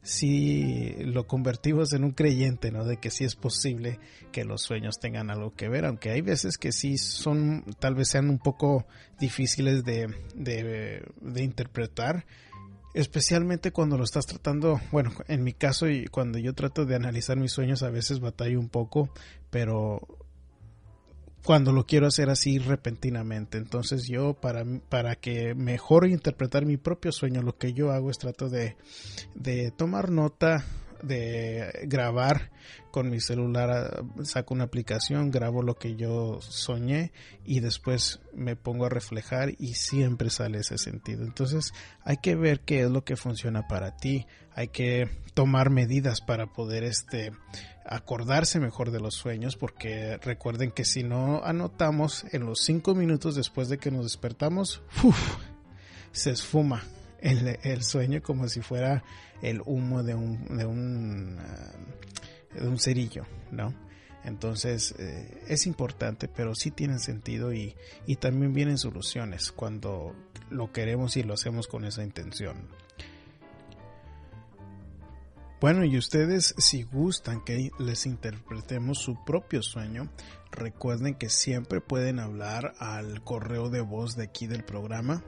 si 0.01 0.93
lo 0.99 1.27
convertimos 1.27 1.91
en 1.93 2.03
un 2.03 2.11
creyente, 2.11 2.71
¿no? 2.71 2.85
De 2.85 2.97
que 2.97 3.09
sí 3.09 3.23
es 3.23 3.35
posible 3.35 3.99
que 4.31 4.45
los 4.45 4.61
sueños 4.61 4.99
tengan 4.99 5.29
algo 5.29 5.53
que 5.53 5.67
ver, 5.67 5.85
aunque 5.85 6.11
hay 6.11 6.21
veces 6.21 6.57
que 6.57 6.71
sí 6.71 6.97
son, 6.97 7.63
tal 7.79 7.95
vez 7.95 8.09
sean 8.09 8.29
un 8.29 8.39
poco 8.39 8.85
difíciles 9.19 9.83
de, 9.83 10.13
de, 10.35 11.43
interpretar, 11.43 12.25
especialmente 12.93 13.71
cuando 13.71 13.97
lo 13.97 14.03
estás 14.03 14.25
tratando, 14.25 14.79
bueno, 14.91 15.11
en 15.27 15.43
mi 15.43 15.53
caso 15.53 15.89
y 15.89 16.05
cuando 16.05 16.37
yo 16.37 16.53
trato 16.53 16.85
de 16.85 16.95
analizar 16.95 17.37
mis 17.37 17.51
sueños 17.51 17.81
a 17.83 17.89
veces 17.89 18.19
batallo 18.19 18.59
un 18.59 18.69
poco, 18.69 19.09
pero 19.49 20.24
cuando 21.45 21.71
lo 21.71 21.85
quiero 21.85 22.07
hacer 22.07 22.29
así 22.29 22.57
repentinamente. 22.57 23.57
Entonces 23.57 24.07
yo 24.07 24.33
para, 24.33 24.65
para 24.89 25.15
que 25.15 25.53
mejor 25.53 26.07
interpretar 26.07 26.65
mi 26.65 26.77
propio 26.77 27.11
sueño, 27.11 27.41
lo 27.41 27.55
que 27.57 27.73
yo 27.73 27.91
hago 27.91 28.09
es 28.09 28.17
trato 28.17 28.49
de, 28.49 28.75
de 29.35 29.71
tomar 29.71 30.09
nota 30.09 30.65
de 31.03 31.71
grabar 31.83 32.51
con 32.89 33.09
mi 33.09 33.19
celular, 33.19 33.69
ah, 33.69 34.03
saco 34.23 34.53
una 34.53 34.63
aplicación, 34.63 35.29
grabo 35.29 35.61
lo 35.61 35.75
que 35.75 35.95
yo 35.95 36.39
soñé 36.41 37.11
y 37.43 37.59
después 37.59 38.21
me 38.33 38.55
pongo 38.55 38.85
a 38.85 38.89
reflejar 38.89 39.53
y 39.59 39.75
siempre 39.75 40.29
sale 40.29 40.59
ese 40.59 40.77
sentido. 40.77 41.23
Entonces 41.23 41.73
hay 42.03 42.17
que 42.17 42.35
ver 42.35 42.61
qué 42.61 42.81
es 42.81 42.89
lo 42.89 43.03
que 43.03 43.17
funciona 43.17 43.67
para 43.67 43.97
ti, 43.97 44.25
hay 44.53 44.69
que 44.69 45.09
tomar 45.33 45.69
medidas 45.69 46.21
para 46.21 46.47
poder 46.47 46.83
este 46.83 47.31
acordarse 47.85 48.59
mejor 48.59 48.91
de 48.91 48.99
los 48.99 49.13
sueños 49.13 49.55
porque 49.55 50.17
recuerden 50.17 50.71
que 50.71 50.85
si 50.85 51.03
no 51.03 51.43
anotamos 51.43 52.25
en 52.31 52.45
los 52.45 52.61
cinco 52.61 52.95
minutos 52.95 53.35
después 53.35 53.69
de 53.69 53.77
que 53.77 53.91
nos 53.91 54.03
despertamos, 54.03 54.81
se 56.11 56.31
esfuma 56.31 56.83
el, 57.19 57.83
sueño 57.83 58.21
como 58.21 58.47
si 58.47 58.61
fuera 58.61 59.03
el 59.41 59.61
humo 59.65 60.03
de 60.03 60.15
un, 60.15 60.57
de 60.57 60.65
un, 60.65 61.37
ah, 61.39 61.73
de 62.53 62.67
un 62.67 62.79
cerillo, 62.79 63.25
¿no? 63.51 63.73
Entonces 64.23 64.95
eh, 64.97 65.43
es 65.47 65.67
importante, 65.67 66.27
pero 66.27 66.55
sí 66.55 66.71
tiene 66.71 66.97
sentido 66.97 67.53
y, 67.53 67.75
y 68.07 68.15
también 68.15 68.53
vienen 68.53 68.77
soluciones 68.77 69.51
cuando 69.51 70.15
lo 70.49 70.71
queremos 70.71 71.15
y 71.17 71.23
lo 71.23 71.35
hacemos 71.35 71.67
con 71.67 71.85
esa 71.85 72.03
intención. 72.03 72.67
Bueno, 75.61 75.85
y 75.85 75.97
ustedes 75.97 76.53
si 76.57 76.83
gustan 76.83 77.43
que 77.43 77.71
les 77.79 78.05
interpretemos 78.05 78.99
su 78.99 79.23
propio 79.25 79.61
sueño, 79.63 80.09
recuerden 80.51 81.15
que 81.15 81.29
siempre 81.29 81.81
pueden 81.81 82.19
hablar 82.19 82.73
al 82.79 83.23
correo 83.23 83.69
de 83.69 83.81
voz 83.81 84.15
de 84.15 84.25
aquí 84.25 84.47
del 84.47 84.63
programa 84.63 85.23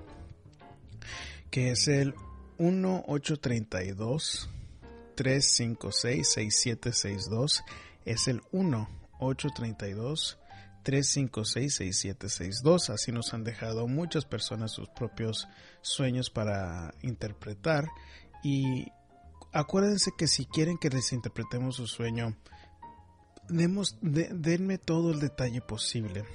que 1.50 1.72
es 1.72 1.88
el 1.88 2.14
1832 2.60 4.50
356 5.16 6.34
6762 6.34 7.64
es 8.06 8.28
el 8.28 8.42
1832 8.52 10.40
356 10.84 11.76
6762 11.76 12.90
así 12.90 13.12
nos 13.12 13.34
han 13.34 13.44
dejado 13.44 13.88
muchas 13.88 14.26
personas 14.26 14.72
sus 14.72 14.90
propios 14.90 15.48
sueños 15.82 16.30
para 16.30 16.94
interpretar. 17.02 17.90
Y 18.44 18.92
acuérdense 19.58 20.12
que 20.16 20.28
si 20.28 20.46
quieren 20.46 20.78
que 20.78 20.90
les 20.90 21.12
interpretemos 21.14 21.76
su 21.76 21.88
sueño 21.88 22.36
demos, 23.50 23.98
denme 24.02 24.78
todo 24.78 25.12
el 25.12 25.20
detalle 25.20 25.62
posible. 25.62 26.26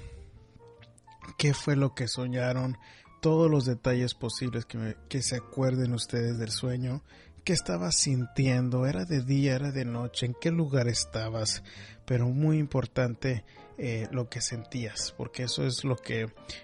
Qué 1.37 1.53
fue 1.53 1.75
lo 1.75 1.95
que 1.95 2.07
soñaron 2.07 2.77
todos 3.21 3.49
los 3.49 3.65
detalles 3.65 4.13
posibles 4.13 4.65
que, 4.65 4.97
que 5.07 5.21
se 5.21 5.37
acuerden 5.37 5.93
ustedes 5.93 6.37
del 6.37 6.51
sueño, 6.51 7.01
qué 7.45 7.53
estabas 7.53 7.95
sintiendo, 7.95 8.85
era 8.85 9.05
de 9.05 9.21
día, 9.21 9.55
era 9.55 9.71
de 9.71 9.85
noche, 9.85 10.25
en 10.25 10.35
qué 10.39 10.51
lugar 10.51 10.89
estabas, 10.89 11.63
pero 12.05 12.27
muy 12.27 12.57
importante 12.57 13.45
eh, 13.77 14.07
lo 14.11 14.29
que 14.29 14.41
sentías, 14.41 15.13
porque 15.17 15.43
eso 15.43 15.65
es 15.65 15.85
lo 15.85 15.95
que 15.95 16.23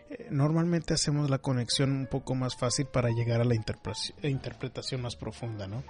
eh, 0.09 0.27
normalmente 0.29 0.93
hacemos 0.93 1.29
la 1.29 1.39
conexión 1.39 1.91
un 1.91 2.07
poco 2.07 2.35
más 2.35 2.57
fácil 2.57 2.87
para 2.87 3.09
llegar 3.09 3.39
a 3.39 3.45
la 3.45 3.55
interpretación 3.55 5.01
más 5.01 5.15
profunda, 5.15 5.65
¿no? 5.67 5.83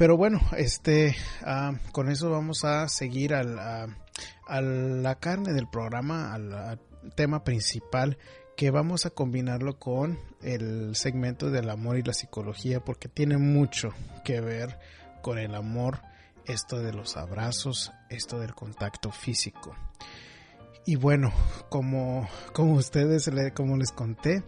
Pero 0.00 0.16
bueno, 0.16 0.40
este, 0.56 1.14
ah, 1.44 1.74
con 1.92 2.08
eso 2.08 2.30
vamos 2.30 2.64
a 2.64 2.88
seguir 2.88 3.34
al, 3.34 3.58
a, 3.58 4.60
la 4.62 5.14
carne 5.16 5.52
del 5.52 5.68
programa, 5.68 6.32
al 6.32 6.80
tema 7.16 7.44
principal 7.44 8.16
que 8.56 8.70
vamos 8.70 9.04
a 9.04 9.10
combinarlo 9.10 9.78
con 9.78 10.18
el 10.40 10.96
segmento 10.96 11.50
del 11.50 11.68
amor 11.68 11.98
y 11.98 12.02
la 12.02 12.14
psicología 12.14 12.82
porque 12.82 13.08
tiene 13.08 13.36
mucho 13.36 13.90
que 14.24 14.40
ver 14.40 14.78
con 15.20 15.38
el 15.38 15.54
amor, 15.54 16.00
esto 16.46 16.78
de 16.78 16.94
los 16.94 17.18
abrazos, 17.18 17.92
esto 18.08 18.40
del 18.40 18.54
contacto 18.54 19.12
físico. 19.12 19.76
Y 20.86 20.96
bueno, 20.96 21.30
como, 21.68 22.26
como 22.54 22.72
ustedes, 22.72 23.30
como 23.54 23.76
les 23.76 23.92
conté, 23.92 24.44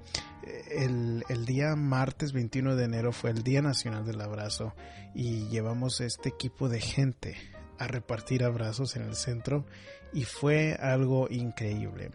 el, 0.71 1.25
el, 1.29 1.47
día 1.47 1.77
martes 1.77 2.33
21 2.33 2.77
de 2.77 2.85
enero 2.85 3.13
fue 3.13 3.31
el 3.31 3.43
Día 3.43 3.63
Nacional 3.63 4.05
del 4.05 4.21
Abrazo 4.21 4.75
y 5.15 5.49
llevamos 5.49 6.01
este 6.01 6.29
equipo 6.29 6.69
de 6.69 6.81
gente 6.81 7.37
a 7.79 7.87
repartir 7.87 8.45
abrazos 8.45 8.97
en 8.97 9.03
el 9.03 9.15
centro 9.15 9.65
y 10.13 10.25
fue 10.25 10.75
algo 10.75 11.29
increíble 11.31 12.11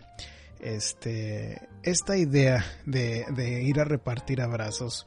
este, 0.59 1.67
esta 1.83 2.17
idea 2.17 2.65
de, 2.85 3.61
ir 3.63 3.79
a 3.79 3.83
repartir 3.83 4.41
abrazos 4.41 5.05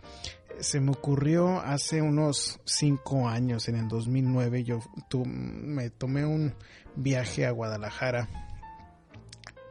se 0.61 0.79
me 0.79 0.91
ocurrió 0.91 1.61
hace 1.61 2.03
unos 2.03 2.61
cinco 2.65 3.27
años, 3.27 3.69
en 3.69 3.77
el 3.77 3.89
2009. 3.89 4.62
Yo 4.62 4.81
me 5.25 5.89
tomé 5.89 6.27
un 6.27 6.55
viaje 6.97 7.47
a 7.47 7.50
Guadalajara. 7.50 8.29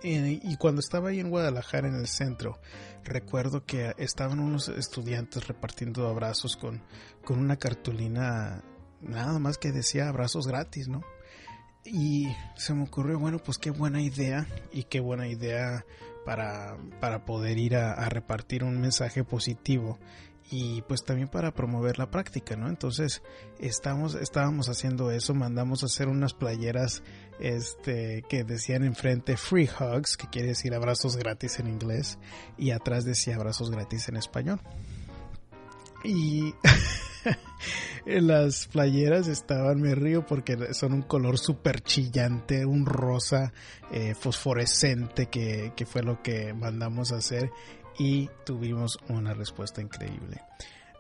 Y, 0.01 0.56
cuando 0.58 0.79
estaba 0.79 1.10
ahí 1.10 1.20
en 1.20 1.29
Guadalajara, 1.29 1.89
en 1.89 1.96
el 1.96 2.08
centro, 2.08 2.60
recuerdo 3.03 3.65
que 3.65 3.94
estaban 3.98 4.39
unos 4.39 4.70
estudiantes 4.70 5.48
repartiendo 5.48 6.08
abrazos 6.08 6.56
con, 6.56 6.82
con 7.24 7.39
una 7.39 7.58
cartulina, 7.58 8.63
nada 9.01 9.39
más 9.39 9.58
que 9.58 9.72
decía 9.72 10.10
abrazos 10.10 10.48
gratis, 10.48 10.88
¿no? 10.88 11.01
Y 11.86 12.27
se 12.56 12.74
me 12.74 12.84
ocurrió, 12.84 13.20
bueno, 13.20 13.39
pues 13.39 13.58
qué 13.58 13.72
buena 13.72 14.01
idea 14.01 14.46
y 14.72 14.84
qué 14.84 15.00
buena 15.00 15.27
idea 15.27 15.86
para, 16.25 16.77
para 17.00 17.25
poder 17.25 17.58
ir 17.58 17.75
a, 17.75 18.08
repartir 18.10 18.63
un 18.63 18.79
mensaje 18.79 19.24
positivo 19.24 19.98
y 20.51 20.82
pues 20.84 21.03
también 21.03 21.27
para 21.27 21.53
promover 21.53 21.98
la 21.98 22.12
práctica, 22.12 22.56
¿no? 22.56 22.68
Entonces 22.70 23.22
estamos, 23.60 24.15
estábamos 24.15 24.70
haciendo 24.70 25.12
eso, 25.12 25.34
mandamos 25.34 25.84
a 25.84 25.88
hacer 25.88 26.08
unas 26.08 26.34
playeras 26.34 27.03
este, 27.39 28.24
que 28.29 28.43
decían 28.43 28.84
enfrente 28.84 29.38
free 29.38 29.69
hugs, 29.69 30.17
que 30.17 30.27
quiere 30.27 30.50
decir 30.50 30.74
abrazos 30.74 31.15
gratis 31.17 31.60
en 31.60 31.67
inglés, 31.67 32.19
y 32.58 32.72
atrás 32.72 33.05
decía 33.05 33.36
abrazos 33.36 33.72
gratis 33.72 34.10
en 34.10 34.17
español. 34.17 34.60
Y 36.03 36.53
las 38.05 38.67
playeras 38.67 39.27
estaban, 39.27 39.81
me 39.81 39.96
río 39.96 40.25
porque 40.25 40.74
son 40.74 40.93
un 40.93 41.01
color 41.01 41.38
súper 41.38 41.81
chillante, 41.81 42.65
un 42.65 42.86
rosa 42.86 43.53
eh, 43.91 44.15
fosforescente 44.15 45.27
que, 45.27 45.74
que 45.75 45.86
fue 45.86 46.03
lo 46.03 46.22
que 46.22 46.53
mandamos 46.53 47.12
a 47.12 47.17
hacer 47.17 47.51
y 47.98 48.29
tuvimos 48.46 48.98
una 49.10 49.34
respuesta 49.34 49.81
increíble. 49.81 50.41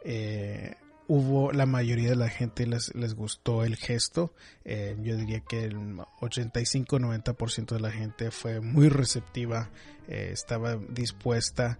Eh, 0.03 0.75
hubo 1.09 1.51
la 1.51 1.65
mayoría 1.65 2.09
de 2.09 2.15
la 2.15 2.29
gente 2.29 2.67
les, 2.67 2.93
les 2.93 3.15
gustó 3.15 3.63
el 3.63 3.75
gesto. 3.75 4.31
Eh, 4.63 4.95
yo 5.01 5.17
diría 5.17 5.39
que 5.41 5.65
el 5.65 5.75
85-90% 5.75 7.73
de 7.73 7.79
la 7.79 7.91
gente 7.91 8.29
fue 8.29 8.61
muy 8.61 8.89
receptiva, 8.89 9.71
eh, 10.07 10.29
estaba 10.31 10.75
dispuesta. 10.75 11.79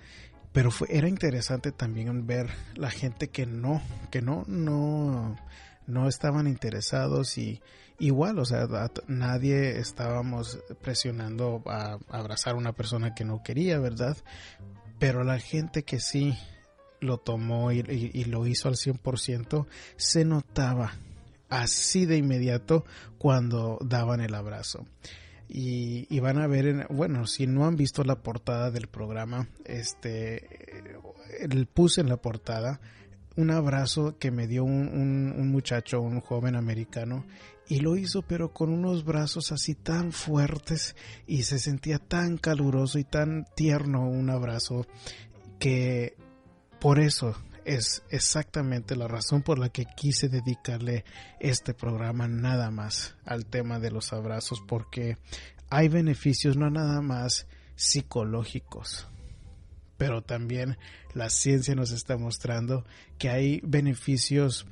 Pero 0.52 0.72
fue, 0.72 0.88
era 0.90 1.08
interesante 1.08 1.72
también 1.72 2.26
ver 2.26 2.50
la 2.74 2.90
gente 2.90 3.28
que 3.28 3.46
no, 3.46 3.84
que 4.10 4.24
no, 4.24 4.46
no, 4.48 5.38
no 5.86 6.08
estaban 6.10 6.48
interesados 6.48 7.38
y 7.38 7.62
igual, 8.00 8.40
o 8.40 8.46
sea, 8.46 8.68
nadie 9.06 9.78
estábamos 9.78 10.60
presionando 10.82 11.62
a 11.68 12.00
abrazar 12.10 12.56
a 12.56 12.58
una 12.58 12.74
persona 12.74 13.14
que 13.14 13.26
no 13.26 13.44
quería, 13.44 13.78
¿verdad? 13.78 14.18
Pero 14.98 15.24
la 15.24 15.38
gente 15.38 15.84
que 15.84 16.00
sí 16.00 16.36
lo 17.01 17.18
tomó 17.18 17.72
y, 17.72 18.24
lo 18.25 18.46
hizo 18.46 18.68
al 18.68 18.75
100%, 18.75 19.65
se 19.96 20.25
notaba 20.25 20.94
así 21.50 22.06
de 22.06 22.18
inmediato 22.18 22.86
cuando 23.18 23.79
daban 23.82 24.22
el 24.22 24.36
abrazo. 24.36 24.86
Y, 25.48 26.20
van 26.20 26.38
a 26.38 26.48
ver, 26.48 26.88
bueno, 26.89 27.25
si 27.25 27.48
no 27.48 27.65
han 27.65 27.75
visto 27.75 28.03
la 28.03 28.22
portada 28.22 28.70
del 28.70 28.88
programa, 28.88 29.48
este, 29.65 30.48
el 31.39 31.65
puse 31.65 32.01
en 32.01 32.10
la 32.10 32.18
portada 32.18 32.79
un 33.36 33.51
abrazo 33.51 34.18
que 34.20 34.32
me 34.32 34.48
dio 34.48 34.65
un, 34.65 34.89
un, 35.36 35.50
muchacho, 35.50 36.01
un 36.01 36.20
joven 36.20 36.56
americano, 36.56 37.25
y 37.70 37.79
lo 37.79 37.96
hizo 37.96 38.22
pero 38.22 38.51
con 38.51 38.70
unos 38.70 39.06
brazos 39.06 39.51
así 39.51 39.75
tan 39.75 40.12
fuertes 40.12 40.96
y 41.25 41.44
se 41.44 41.60
sentía 41.60 42.00
tan 42.00 42.38
caluroso 42.38 43.00
y 43.00 43.06
tan 43.06 43.46
tierno 43.56 44.10
un 44.10 44.29
abrazo 44.29 44.88
que 45.60 46.15
por 46.80 47.00
eso 47.00 47.36
es 47.66 48.04
exactamente 48.10 48.96
la 48.96 49.08
razón 49.08 49.42
por 49.42 49.60
la 49.60 49.70
que 49.70 49.86
quise 49.86 50.28
dedicarle 50.30 51.06
este 51.40 51.74
programa 51.74 52.28
nada 52.28 52.72
más 52.72 53.16
al 53.26 53.46
tema 53.46 53.80
de 53.80 53.92
los 53.92 54.12
abrazos, 54.14 54.62
porque 54.68 55.18
hay 55.70 55.88
beneficios 55.88 56.58
no 56.58 56.70
nada 56.70 57.02
más 57.02 57.48
psicológicos, 57.76 59.08
pero 59.98 60.24
también 60.24 60.78
la 61.14 61.30
ciencia 61.30 61.76
nos 61.76 61.92
está 61.92 62.18
mostrando 62.18 62.86
que 63.18 63.30
hay 63.30 63.62
beneficios 63.64 64.66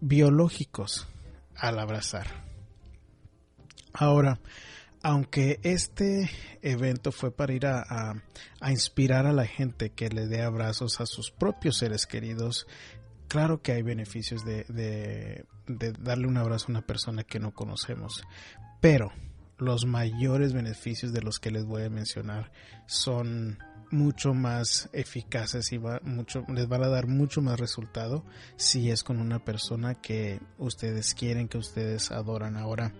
biológicos 0.00 1.08
al 1.56 1.78
abrazar. 1.78 2.44
Ahora, 3.92 4.40
aunque 5.04 5.60
este 5.62 6.30
evento 6.62 7.12
fue 7.12 7.30
para 7.30 7.52
ir 7.52 7.66
a, 7.66 8.14
inspirar 8.66 9.26
a 9.26 9.34
la 9.34 9.44
gente 9.44 9.90
que 9.90 10.08
le 10.08 10.26
dé 10.26 10.40
abrazos 10.40 10.98
a 10.98 11.04
sus 11.04 11.30
propios 11.30 11.76
seres 11.76 12.06
queridos, 12.06 12.66
claro 13.28 13.60
que 13.60 13.72
hay 13.72 13.82
beneficios 13.82 14.46
de, 14.46 14.64
de, 15.68 15.92
darle 16.00 16.26
un 16.26 16.38
abrazo 16.38 16.68
a 16.68 16.70
una 16.70 16.86
persona 16.86 17.22
que 17.22 17.38
no 17.38 17.52
conocemos, 17.52 18.24
pero 18.80 19.12
los 19.58 19.84
mayores 19.84 20.54
beneficios 20.54 21.12
de 21.12 21.20
los 21.20 21.38
que 21.38 21.50
les 21.50 21.66
voy 21.66 21.82
a 21.82 21.90
mencionar 21.90 22.50
son 22.86 23.58
mucho 23.90 24.32
más 24.32 24.88
eficaces 24.94 25.70
y 25.72 25.78
mucho, 25.78 26.46
les 26.48 26.66
van 26.66 26.82
a 26.82 26.88
dar 26.88 27.08
mucho 27.08 27.42
más 27.42 27.60
resultado 27.60 28.24
si 28.56 28.90
es 28.90 29.04
con 29.04 29.20
una 29.20 29.44
persona 29.44 29.96
que 29.96 30.40
ustedes 30.56 31.12
quieren, 31.12 31.46
que 31.46 31.58
ustedes 31.58 32.10
adoran. 32.10 32.56
Ahora, 32.56 32.94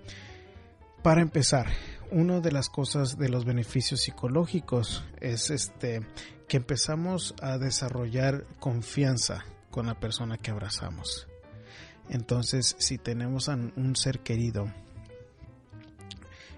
para 1.04 1.20
empezar, 1.20 1.66
una 2.10 2.40
de 2.40 2.50
las 2.50 2.70
cosas 2.70 3.18
de 3.18 3.28
los 3.28 3.44
beneficios 3.44 4.00
psicológicos 4.00 5.04
es 5.20 5.50
este 5.50 6.00
que 6.48 6.56
empezamos 6.56 7.34
a 7.42 7.58
desarrollar 7.58 8.46
confianza 8.58 9.44
con 9.70 9.84
la 9.84 10.00
persona 10.00 10.38
que 10.38 10.50
abrazamos. 10.50 11.28
Entonces, 12.08 12.74
si 12.78 12.96
tenemos 12.96 13.50
a 13.50 13.54
un 13.54 13.96
ser 13.96 14.20
querido 14.20 14.72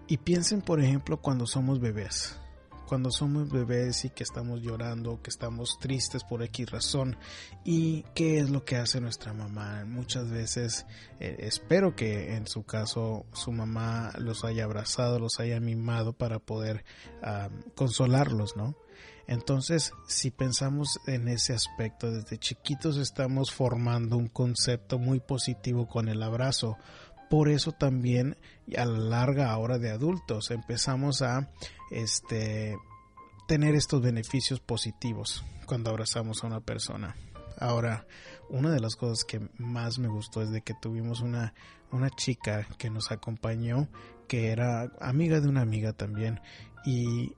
y 0.07 0.19
piensen, 0.19 0.63
por 0.63 0.81
ejemplo, 0.81 1.17
cuando 1.17 1.49
somos 1.49 1.81
bebés 1.81 2.39
cuando 2.87 3.11
somos 3.11 3.51
bebés 3.51 4.05
y 4.05 4.11
que 4.11 4.23
estamos 4.23 4.61
llorando, 4.63 5.21
que 5.23 5.31
estamos 5.31 5.79
tristes 5.79 6.25
por 6.25 6.43
X 6.43 6.71
razón. 6.71 7.17
¿Y 7.65 8.03
qué 8.15 8.39
es 8.39 8.51
lo 8.51 8.65
que 8.65 8.77
hace 8.77 9.01
nuestra 9.01 9.33
mamá? 9.33 9.85
Muchas 9.85 10.31
veces 10.31 10.87
eh, 11.21 11.37
espero 11.41 11.95
que 11.95 12.35
en 12.37 12.47
su 12.47 12.65
caso 12.65 13.27
su 13.33 13.53
mamá 13.53 14.13
los 14.19 14.45
haya 14.45 14.65
abrazado, 14.65 15.19
los 15.19 15.41
haya 15.41 15.61
mimado 15.61 16.13
para 16.13 16.39
poder 16.39 16.85
consolarlos, 17.75 18.57
¿no? 18.57 18.77
Entonces, 19.29 19.93
si 20.07 20.31
pensamos 20.31 21.01
en 21.07 21.27
ese 21.27 21.53
aspecto, 21.53 22.13
desde 22.13 22.39
chiquitos 22.39 22.97
estamos 22.97 23.53
formando 23.53 24.17
un 24.17 24.29
concepto 24.29 24.99
muy 24.99 25.19
positivo 25.19 25.89
con 25.89 26.09
el 26.09 26.23
abrazo. 26.23 26.77
Por 27.29 27.49
eso 27.49 27.73
también 27.73 28.37
a 28.77 28.85
la 28.85 28.99
larga 28.99 29.57
hora 29.59 29.79
de 29.79 29.91
adultos 29.91 30.51
empezamos 30.51 31.23
a 31.23 31.51
este, 31.91 32.77
tener 33.47 33.75
estos 33.75 34.03
beneficios 34.03 34.61
positivos 34.61 35.45
cuando 35.67 35.91
abrazamos 35.91 36.43
a 36.43 36.47
una 36.47 36.61
persona. 36.61 37.17
Ahora, 37.59 38.07
una 38.51 38.71
de 38.71 38.81
las 38.81 38.97
cosas 38.97 39.25
que 39.25 39.41
más 39.59 39.99
me 39.99 40.09
gustó 40.09 40.43
es 40.43 40.51
de 40.51 40.63
que 40.63 40.75
tuvimos 40.75 41.21
una, 41.21 41.55
una 41.91 42.11
chica 42.11 42.67
que 42.79 42.91
nos 42.91 43.11
acompañó, 43.11 43.89
que 44.29 44.51
era 44.51 44.93
amiga 45.01 45.41
de 45.41 45.49
una 45.49 45.63
amiga 45.63 45.93
también, 45.93 46.41
y 46.85 47.33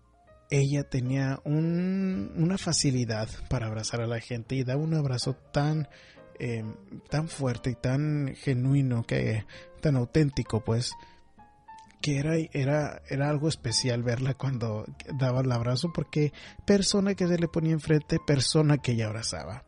ella 0.51 0.85
tenía 0.85 1.41
un, 1.45 2.33
una 2.37 2.59
facilidad 2.59 3.29
para 3.49 3.67
abrazar 3.67 4.01
a 4.01 4.07
la 4.07 4.21
gente 4.21 4.57
y 4.57 4.65
daba 4.65 4.83
un 4.83 4.95
abrazo 4.95 5.35
tan, 5.35 5.89
eh, 6.39 6.65
tan 7.11 7.29
fuerte 7.29 7.71
y 7.71 7.75
tan 7.75 8.35
genuino, 8.35 9.05
que, 9.05 9.45
tan 9.79 9.97
auténtico, 9.97 10.61
pues, 10.61 10.93
que 12.01 12.19
era, 12.19 12.37
era, 12.53 13.03
era 13.09 13.29
algo 13.29 13.49
especial 13.49 14.03
verla 14.03 14.35
cuando 14.35 14.85
daba 15.19 15.41
el 15.41 15.51
abrazo 15.51 15.93
porque 15.93 16.33
persona 16.65 17.15
que 17.15 17.27
se 17.27 17.39
le 17.39 17.49
ponía 17.49 17.73
enfrente, 17.73 18.19
persona 18.25 18.79
que 18.79 18.93
ella 18.93 19.07
abrazaba. 19.07 19.65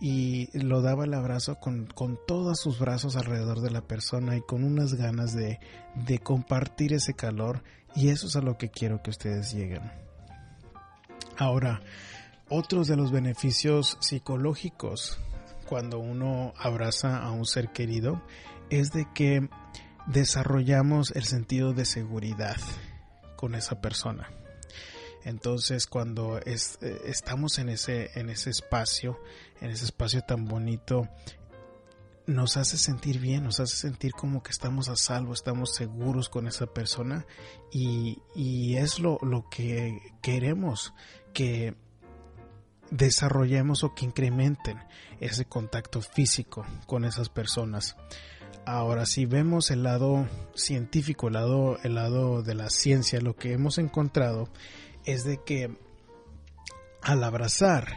Y 0.00 0.48
lo 0.58 0.82
daba 0.82 1.04
el 1.04 1.14
abrazo 1.14 1.60
con, 1.60 1.86
con 1.86 2.18
todos 2.26 2.60
sus 2.60 2.78
brazos 2.78 3.16
alrededor 3.16 3.60
de 3.60 3.70
la 3.70 3.82
persona 3.82 4.36
y 4.36 4.42
con 4.42 4.64
unas 4.64 4.94
ganas 4.94 5.34
de, 5.34 5.60
de 5.94 6.18
compartir 6.18 6.92
ese 6.92 7.14
calor. 7.14 7.62
Y 7.94 8.08
eso 8.08 8.26
es 8.26 8.36
a 8.36 8.42
lo 8.42 8.58
que 8.58 8.70
quiero 8.70 9.02
que 9.02 9.10
ustedes 9.10 9.54
lleguen. 9.54 9.82
Ahora, 11.38 11.80
otros 12.48 12.88
de 12.88 12.96
los 12.96 13.12
beneficios 13.12 13.96
psicológicos 14.00 15.18
cuando 15.66 15.98
uno 15.98 16.52
abraza 16.58 17.18
a 17.18 17.30
un 17.30 17.46
ser 17.46 17.70
querido 17.72 18.22
es 18.70 18.90
de 18.92 19.06
que 19.14 19.48
desarrollamos 20.06 21.10
el 21.12 21.24
sentido 21.24 21.72
de 21.72 21.84
seguridad 21.84 22.56
con 23.36 23.54
esa 23.54 23.80
persona. 23.80 24.30
Entonces 25.24 25.86
cuando 25.86 26.38
eh, 26.38 26.56
estamos 27.06 27.58
en 27.58 27.70
ese, 27.70 28.10
en 28.14 28.28
ese 28.28 28.50
espacio, 28.50 29.18
en 29.60 29.70
ese 29.70 29.86
espacio 29.86 30.20
tan 30.20 30.44
bonito, 30.44 31.08
nos 32.26 32.56
hace 32.56 32.78
sentir 32.78 33.20
bien, 33.20 33.44
nos 33.44 33.60
hace 33.60 33.76
sentir 33.76 34.12
como 34.12 34.42
que 34.42 34.50
estamos 34.50 34.88
a 34.88 34.96
salvo, 34.96 35.32
estamos 35.32 35.74
seguros 35.74 36.28
con 36.28 36.46
esa 36.46 36.66
persona 36.66 37.26
y, 37.70 38.18
y 38.34 38.76
es 38.76 38.98
lo, 38.98 39.18
lo 39.22 39.48
que 39.50 40.00
queremos 40.22 40.94
que 41.32 41.74
desarrollemos 42.90 43.82
o 43.82 43.94
que 43.94 44.04
incrementen 44.04 44.78
ese 45.20 45.46
contacto 45.46 46.00
físico 46.00 46.64
con 46.86 47.04
esas 47.04 47.28
personas. 47.28 47.96
Ahora, 48.66 49.04
si 49.04 49.26
vemos 49.26 49.70
el 49.70 49.82
lado 49.82 50.26
científico, 50.54 51.28
el 51.28 51.34
lado, 51.34 51.78
el 51.82 51.94
lado 51.94 52.42
de 52.42 52.54
la 52.54 52.70
ciencia, 52.70 53.20
lo 53.20 53.36
que 53.36 53.52
hemos 53.52 53.78
encontrado 53.78 54.48
es 55.04 55.24
de 55.24 55.38
que 55.44 55.76
al 57.02 57.22
abrazar 57.22 57.88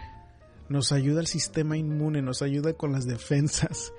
nos 0.67 0.91
ayuda 0.91 1.21
el 1.21 1.27
sistema 1.27 1.77
inmune, 1.77 2.21
nos 2.21 2.41
ayuda 2.41 2.73
con 2.73 2.91
las 2.91 3.05
defensas. 3.05 3.93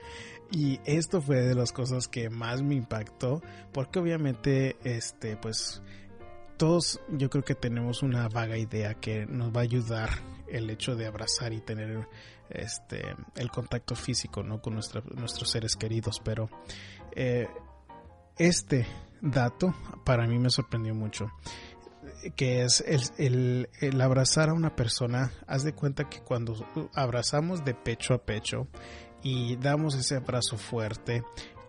Y 0.51 0.81
esto 0.87 1.21
fue 1.21 1.43
de 1.43 1.55
las 1.55 1.73
cosas 1.73 2.09
que 2.09 2.31
más 2.31 2.63
me 2.63 2.75
impactó, 2.75 3.43
porque 3.73 3.99
obviamente, 3.99 4.77
este, 4.83 5.37
pues, 5.37 5.83
todos 6.57 7.01
yo 7.11 7.29
creo 7.29 7.45
que 7.45 7.55
tenemos 7.55 8.03
una 8.03 8.29
vaga 8.29 8.57
idea 8.57 8.95
que 8.95 9.27
nos 9.27 9.55
va 9.55 9.61
a 9.61 9.65
ayudar 9.65 10.11
el 10.49 10.71
hecho 10.71 10.97
de 10.97 11.07
abrazar 11.07 11.53
y 11.53 11.61
tener 11.61 12.09
este, 12.51 13.17
el 13.37 13.51
contacto 13.51 13.95
físico 13.95 14.43
¿no? 14.43 14.61
con 14.61 14.75
nuestros 14.75 15.51
seres 15.51 15.77
queridos, 15.77 16.21
pero 16.25 16.49
eh, 17.15 17.49
este 18.39 18.87
dato 19.21 19.75
para 20.05 20.27
mí 20.27 20.39
me 20.39 20.51
sorprendió 20.51 20.95
mucho 20.95 21.31
que 22.37 22.63
es 22.63 22.83
el, 23.19 23.69
el, 23.81 24.01
abrazar 24.01 24.49
a 24.49 24.55
una 24.55 24.75
persona, 24.75 25.31
haz 25.47 25.63
de 25.63 25.75
cuenta 25.75 26.09
que 26.09 26.21
cuando 26.21 26.55
abrazamos 26.95 27.65
de 27.65 27.75
pecho 27.75 28.15
a 28.15 28.25
pecho, 28.25 28.67
y 29.23 29.57
damos 29.57 29.95
ese 29.95 30.17
abrazo 30.17 30.57
fuerte. 30.57 31.23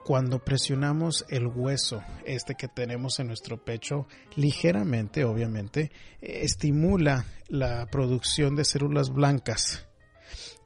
Cuando 0.05 0.43
presionamos 0.43 1.25
el 1.29 1.47
hueso, 1.47 2.01
este 2.25 2.55
que 2.55 2.67
tenemos 2.67 3.19
en 3.19 3.27
nuestro 3.27 3.63
pecho, 3.63 4.07
ligeramente, 4.35 5.23
obviamente, 5.23 5.91
estimula 6.19 7.25
la 7.47 7.85
producción 7.87 8.55
de 8.55 8.65
células 8.65 9.09
blancas. 9.11 9.88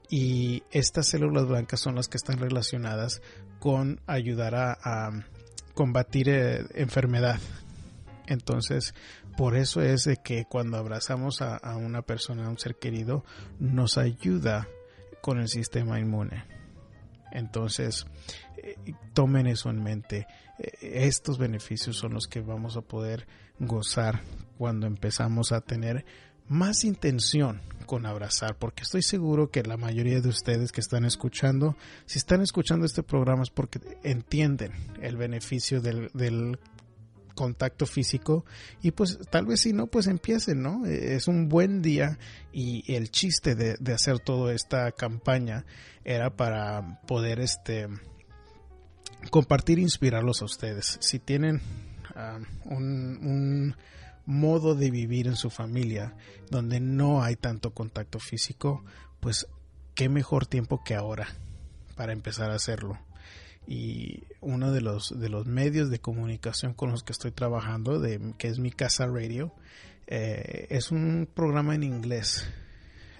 Y 0.09 0.63
estas 0.71 1.07
células 1.07 1.47
blancas 1.47 1.79
son 1.79 1.95
las 1.95 2.07
que 2.07 2.17
están 2.17 2.37
relacionadas 2.37 3.21
con 3.59 4.01
ayudar 4.07 4.55
a, 4.55 5.11
combatir 5.73 6.29
eh, 6.29 6.65
enfermedad. 6.75 7.39
Entonces, 8.27 8.93
por 9.37 9.55
eso 9.55 9.81
es 9.81 10.03
de 10.03 10.17
que 10.17 10.45
cuando 10.45 10.77
abrazamos 10.77 11.41
a, 11.41 11.75
una 11.77 12.03
persona, 12.03 12.45
a 12.45 12.49
un 12.49 12.59
ser 12.59 12.75
querido, 12.75 13.23
nos 13.59 13.97
ayuda 13.97 14.67
con 15.21 15.39
el 15.39 15.47
sistema 15.47 15.99
inmune. 15.99 16.45
Entonces, 17.31 18.05
eh, 18.57 18.75
tomen 19.13 19.47
eso 19.47 19.69
en 19.69 19.81
mente. 19.81 20.27
Eh, 20.59 21.05
estos 21.05 21.37
beneficios 21.39 21.97
son 21.97 22.13
los 22.13 22.27
que 22.27 22.41
vamos 22.41 22.77
a 22.77 22.81
poder 22.81 23.25
gozar 23.59 24.21
cuando 24.57 24.85
empezamos 24.85 25.51
a 25.51 25.61
tener 25.61 26.05
más 26.47 26.83
intención 26.83 27.61
con 27.85 28.05
abrazar, 28.05 28.57
porque 28.57 28.83
estoy 28.83 29.03
seguro 29.03 29.49
que 29.49 29.63
la 29.63 29.77
mayoría 29.77 30.21
de 30.21 30.29
ustedes 30.29 30.71
que 30.71 30.81
están 30.81 31.05
escuchando, 31.05 31.77
si 32.05 32.17
están 32.17 32.41
escuchando 32.41 32.85
este 32.85 33.03
programa 33.03 33.43
es 33.43 33.49
porque 33.49 33.79
entienden 34.03 34.71
el 35.01 35.17
beneficio 35.17 35.81
del, 35.81 36.57
contacto 37.35 37.87
físico 37.87 38.45
y 38.83 38.91
pues 38.91 39.17
tal 39.31 39.47
vez 39.47 39.61
si 39.61 39.73
no 39.73 39.87
pues 39.87 40.05
empiecen 40.05 40.61
no 40.61 40.85
es 40.85 41.27
un 41.27 41.49
buen 41.49 41.81
día 41.81 42.19
y 42.51 42.93
el 42.93 43.09
chiste 43.09 43.55
de, 43.55 43.91
hacer 43.91 44.19
toda 44.19 44.53
esta 44.53 44.91
campaña 44.91 45.65
era 46.03 46.35
para 46.35 47.01
poder 47.07 47.39
este 47.39 47.87
compartir 49.31 49.79
e 49.79 49.81
inspirarlos 49.81 50.43
a 50.43 50.45
ustedes. 50.45 50.99
Si 51.01 51.17
tienen 51.17 51.59
ah, 52.15 52.37
un 52.65 53.75
modo 54.25 54.75
de 54.75 54.89
vivir 54.89 55.27
en 55.27 55.35
su 55.35 55.49
familia 55.49 56.15
donde 56.49 56.79
no 56.79 57.23
hay 57.23 57.35
tanto 57.35 57.71
contacto 57.71 58.19
físico 58.19 58.83
pues 59.19 59.47
qué 59.95 60.09
mejor 60.09 60.45
tiempo 60.45 60.83
que 60.83 60.95
ahora 60.95 61.27
para 61.95 62.13
empezar 62.13 62.51
a 62.51 62.55
hacerlo. 62.55 62.99
Y 63.65 64.23
uno 64.41 64.71
de 64.71 64.81
los 64.81 65.17
de 65.17 65.29
los 65.29 65.45
medios 65.45 65.89
de 65.89 65.99
comunicación 65.99 66.73
con 66.73 66.91
los 66.91 67.03
que 67.03 67.13
estoy 67.13 67.31
trabajando 67.31 67.99
de 67.99 68.33
que 68.37 68.49
es 68.49 68.59
mi 68.59 68.71
casa 68.71 69.05
radio 69.07 69.53
eh, 70.07 70.67
es 70.69 70.91
un 70.91 71.29
programa 71.33 71.73
en 71.75 71.83
inglés 71.83 72.45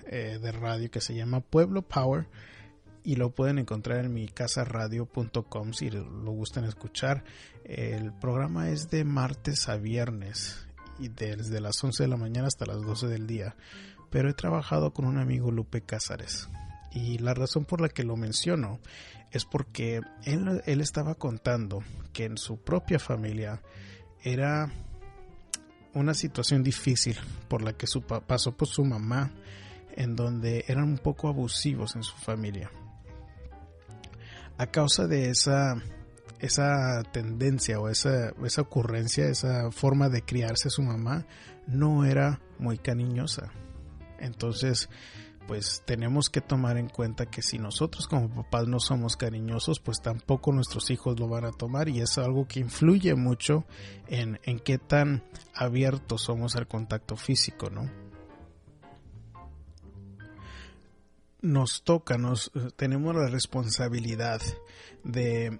eh, 0.06 0.40
de 0.42 0.52
radio 0.52 0.92
que 0.92 1.00
se 1.00 1.16
llama 1.16 1.40
Pueblo 1.40 1.82
Power 1.82 2.28
y 3.06 3.16
lo 3.16 3.30
pueden 3.30 3.60
encontrar 3.60 4.04
en 4.04 4.14
mi 4.14 4.28
casaradio.com 4.28 5.74
si 5.74 5.90
lo 5.90 6.32
gustan 6.32 6.66
escuchar. 6.66 7.24
El 7.64 8.12
programa 8.14 8.70
es 8.70 8.90
de 8.90 9.06
martes 9.06 9.70
a 9.70 9.78
viernes 9.78 10.68
y 11.00 11.10
desde 11.10 11.60
las 11.62 11.84
11 11.84 12.04
de 12.04 12.10
la 12.10 12.18
mañana 12.18 12.48
hasta 12.48 12.66
las 12.66 12.82
12 12.82 13.08
del 13.08 13.28
día 13.28 13.56
pero 14.10 14.30
he 14.30 14.34
trabajado 14.34 14.94
con 14.94 15.06
un 15.06 15.18
amigo 15.18 15.52
Lupe 15.52 15.82
Cázares 15.82 16.50
y 16.92 17.18
la 17.18 17.34
razón 17.34 17.66
por 17.66 17.82
la 17.82 17.90
que 17.90 18.04
lo 18.04 18.16
menciono 18.16 18.80
es 19.32 19.46
porque 19.46 20.02
él, 20.26 20.62
él 20.66 20.82
estaba 20.82 21.16
contando 21.16 21.84
que 22.14 22.26
en 22.26 22.38
su 22.38 22.58
propia 22.58 23.00
familia 23.00 23.62
era 24.24 24.72
una 25.94 26.14
situación 26.14 26.64
difícil 26.64 27.18
por 27.48 27.62
la 27.62 27.74
que 27.74 27.88
su, 27.88 28.02
pasó 28.04 28.56
por 28.56 28.68
su 28.68 28.84
mamá, 28.84 29.32
en 29.96 30.16
donde 30.16 30.66
eran 30.68 30.86
un 30.86 30.98
poco 30.98 31.28
abusivos 31.28 31.96
en 31.96 32.04
su 32.04 32.16
familia. 32.16 32.72
A 34.58 34.68
causa 34.68 35.08
de 35.08 35.30
esa, 35.30 35.76
esa 36.44 37.02
tendencia 37.14 37.80
o 37.80 37.88
esa, 37.88 38.34
esa 38.44 38.62
ocurrencia, 38.62 39.28
esa 39.28 39.72
forma 39.72 40.10
de 40.10 40.24
criarse 40.24 40.70
su 40.70 40.82
mamá, 40.82 41.26
no 41.68 42.04
era 42.04 42.42
muy 42.60 42.78
cariñosa. 42.78 43.54
Entonces, 44.20 44.90
pues 45.48 45.84
tenemos 45.86 46.30
que 46.30 46.42
tomar 46.42 46.78
en 46.78 46.90
cuenta 46.90 47.28
que 47.28 47.42
si 47.42 47.60
nosotros 47.60 48.08
como 48.08 48.30
papás 48.30 48.68
no 48.68 48.82
somos 48.82 49.16
cariñosos, 49.16 49.80
pues 49.80 50.02
tampoco 50.02 50.52
nuestros 50.52 50.92
hijos 50.92 51.18
lo 51.18 51.30
van 51.30 51.46
a 51.46 51.54
tomar 51.54 51.88
y 51.88 52.02
es 52.02 52.18
algo 52.18 52.46
que 52.46 52.60
influye 52.60 53.16
mucho 53.16 53.64
en, 54.08 54.38
en 54.44 54.60
qué 54.60 54.78
tan 54.78 55.24
abiertos 55.56 56.24
somos 56.24 56.58
al 56.58 56.68
contacto 56.68 57.16
físico, 57.16 57.70
¿no? 57.70 57.90
Nos 61.42 61.84
toca, 61.84 62.18
nos 62.18 62.52
tenemos 62.76 63.16
la 63.16 63.28
responsabilidad 63.28 64.42
de, 65.06 65.60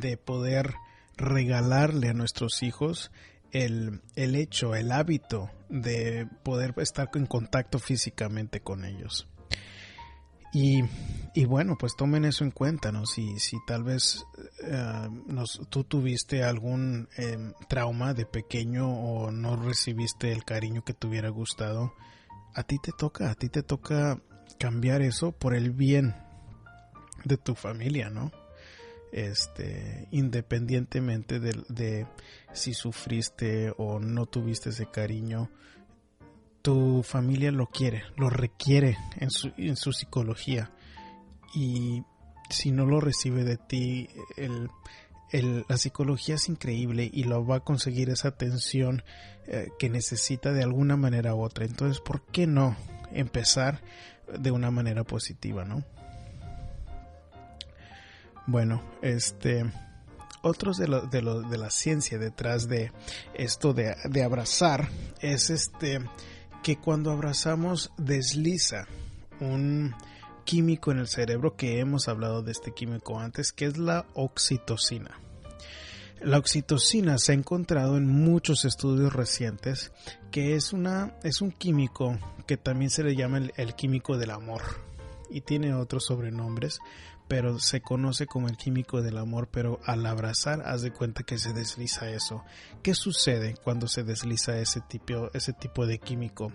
de 0.00 0.16
poder 0.16 0.74
regalarle 1.16 2.08
a 2.08 2.14
nuestros 2.14 2.62
hijos 2.62 3.10
el, 3.52 4.00
el 4.16 4.34
hecho, 4.34 4.74
el 4.74 4.92
hábito 4.92 5.50
de 5.68 6.26
poder 6.42 6.74
estar 6.78 7.10
en 7.14 7.26
contacto 7.26 7.78
físicamente 7.78 8.60
con 8.60 8.84
ellos. 8.84 9.28
Y, 10.54 10.82
y, 11.34 11.46
bueno, 11.46 11.76
pues 11.78 11.96
tomen 11.96 12.26
eso 12.26 12.44
en 12.44 12.50
cuenta, 12.50 12.92
¿no? 12.92 13.06
Si, 13.06 13.38
si 13.38 13.56
tal 13.66 13.84
vez 13.84 14.26
uh, 14.64 15.08
nos, 15.32 15.62
tú 15.70 15.84
tuviste 15.84 16.44
algún 16.44 17.08
eh, 17.16 17.52
trauma 17.68 18.12
de 18.12 18.26
pequeño 18.26 18.86
o 18.86 19.30
no 19.30 19.56
recibiste 19.56 20.30
el 20.30 20.44
cariño 20.44 20.84
que 20.84 20.92
te 20.92 21.06
hubiera 21.06 21.30
gustado, 21.30 21.94
a 22.54 22.64
ti 22.64 22.78
te 22.78 22.92
toca, 22.92 23.30
a 23.30 23.34
ti 23.34 23.48
te 23.48 23.62
toca 23.62 24.20
cambiar 24.58 25.00
eso 25.00 25.32
por 25.32 25.54
el 25.54 25.70
bien 25.70 26.14
de 27.24 27.38
tu 27.38 27.54
familia, 27.54 28.10
¿no? 28.10 28.30
Este, 29.12 30.08
independientemente 30.10 31.38
de, 31.38 32.06
si 32.52 32.74
sufriste 32.74 33.72
o 33.76 34.00
no 34.00 34.26
tuviste 34.26 34.70
ese 34.70 34.86
cariño, 34.86 35.50
tu 36.62 37.02
familia 37.02 37.52
lo 37.52 37.66
quiere, 37.66 38.04
lo 38.16 38.30
requiere 38.30 38.96
en 39.18 39.30
su, 39.30 39.52
en 39.56 39.76
su 39.76 39.92
psicología. 39.92 40.72
Y 41.54 42.02
si 42.48 42.70
no 42.70 42.86
lo 42.86 43.00
recibe 43.00 43.44
de 43.44 43.58
ti, 43.58 44.08
el, 44.36 44.70
la 45.68 45.76
psicología 45.76 46.36
es 46.36 46.48
increíble 46.48 47.08
y 47.12 47.24
lo 47.24 47.44
va 47.46 47.56
a 47.56 47.60
conseguir 47.60 48.10
esa 48.10 48.28
atención 48.28 49.02
eh, 49.46 49.68
que 49.78 49.88
necesita 49.88 50.52
de 50.52 50.62
alguna 50.62 50.96
manera 50.96 51.34
u 51.34 51.42
otra. 51.42 51.64
Entonces, 51.64 52.00
¿por 52.00 52.24
qué 52.26 52.46
no 52.46 52.76
empezar 53.12 53.82
de 54.38 54.50
una 54.50 54.70
manera 54.70 55.04
positiva, 55.04 55.64
no? 55.64 55.84
Bueno, 58.46 58.82
este 59.02 59.64
otros 60.42 60.76
de, 60.76 60.88
lo, 60.88 61.02
de, 61.02 61.22
lo, 61.22 61.42
de 61.42 61.58
la 61.58 61.70
ciencia 61.70 62.18
detrás 62.18 62.68
de 62.68 62.92
esto 63.34 63.72
de, 63.72 63.94
de, 64.10 64.22
abrazar 64.24 64.88
es 65.20 65.50
este 65.50 66.00
que 66.62 66.76
cuando 66.76 67.12
abrazamos 67.12 67.92
desliza 67.96 68.86
un 69.40 69.94
químico 70.44 70.90
en 70.90 70.98
el 70.98 71.06
cerebro 71.06 71.56
que 71.56 71.78
hemos 71.78 72.08
hablado 72.08 72.42
de 72.42 72.52
este 72.52 72.72
químico 72.72 73.18
antes 73.18 73.52
que 73.52 73.66
es 73.66 73.78
la 73.78 74.06
oxitocina. 74.14 75.18
La 76.20 76.38
oxitocina 76.38 77.18
se 77.18 77.32
ha 77.32 77.34
encontrado 77.34 77.96
en 77.96 78.06
muchos 78.06 78.64
estudios 78.64 79.12
recientes 79.12 79.92
que 80.30 80.54
es 80.54 80.72
una 80.72 81.14
es 81.22 81.40
un 81.40 81.52
químico 81.52 82.18
que 82.46 82.56
también 82.56 82.90
se 82.90 83.04
le 83.04 83.14
llama 83.14 83.38
el, 83.38 83.52
el 83.56 83.74
químico 83.74 84.18
del 84.18 84.30
amor 84.30 84.62
y 85.30 85.40
tiene 85.40 85.74
otros 85.74 86.06
sobrenombres 86.06 86.80
pero 87.28 87.58
se 87.58 87.80
conoce 87.80 88.26
como 88.26 88.48
el 88.48 88.56
químico 88.56 89.02
del 89.02 89.18
amor, 89.18 89.48
pero 89.50 89.80
al 89.84 90.04
abrazar 90.06 90.62
haz 90.66 90.82
de 90.82 90.92
cuenta 90.92 91.22
que 91.22 91.38
se 91.38 91.52
desliza 91.52 92.10
eso. 92.10 92.44
¿Qué 92.82 92.94
sucede 92.94 93.54
cuando 93.62 93.88
se 93.88 94.02
desliza 94.02 94.58
ese 94.58 94.80
tipo, 94.80 95.30
ese 95.32 95.52
tipo 95.52 95.86
de 95.86 95.98
químico? 95.98 96.52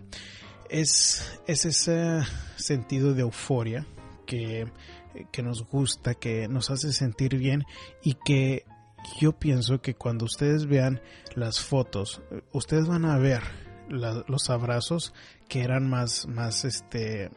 Es, 0.69 1.39
es 1.47 1.65
ese 1.65 2.21
sentido 2.58 3.13
de 3.13 3.21
euforia 3.21 3.88
que, 4.25 4.71
que 5.32 5.41
nos 5.41 5.63
gusta, 5.63 6.13
que 6.13 6.47
nos 6.47 6.69
hace 6.69 6.93
sentir 6.93 7.38
bien 7.38 7.63
y 8.03 8.15
que 8.25 8.65
yo 9.19 9.34
pienso 9.34 9.82
que 9.82 9.95
cuando 9.95 10.25
ustedes 10.25 10.65
vean 10.65 11.01
las 11.36 11.62
fotos, 11.62 12.21
ustedes 12.51 12.88
van 12.88 13.06
a 13.06 13.17
ver 13.17 13.41
los 13.89 14.49
abrazos 14.49 15.13
que 15.47 15.63
eran 15.63 15.89
más, 15.89 16.27
más, 16.27 16.65
este, 16.65 17.32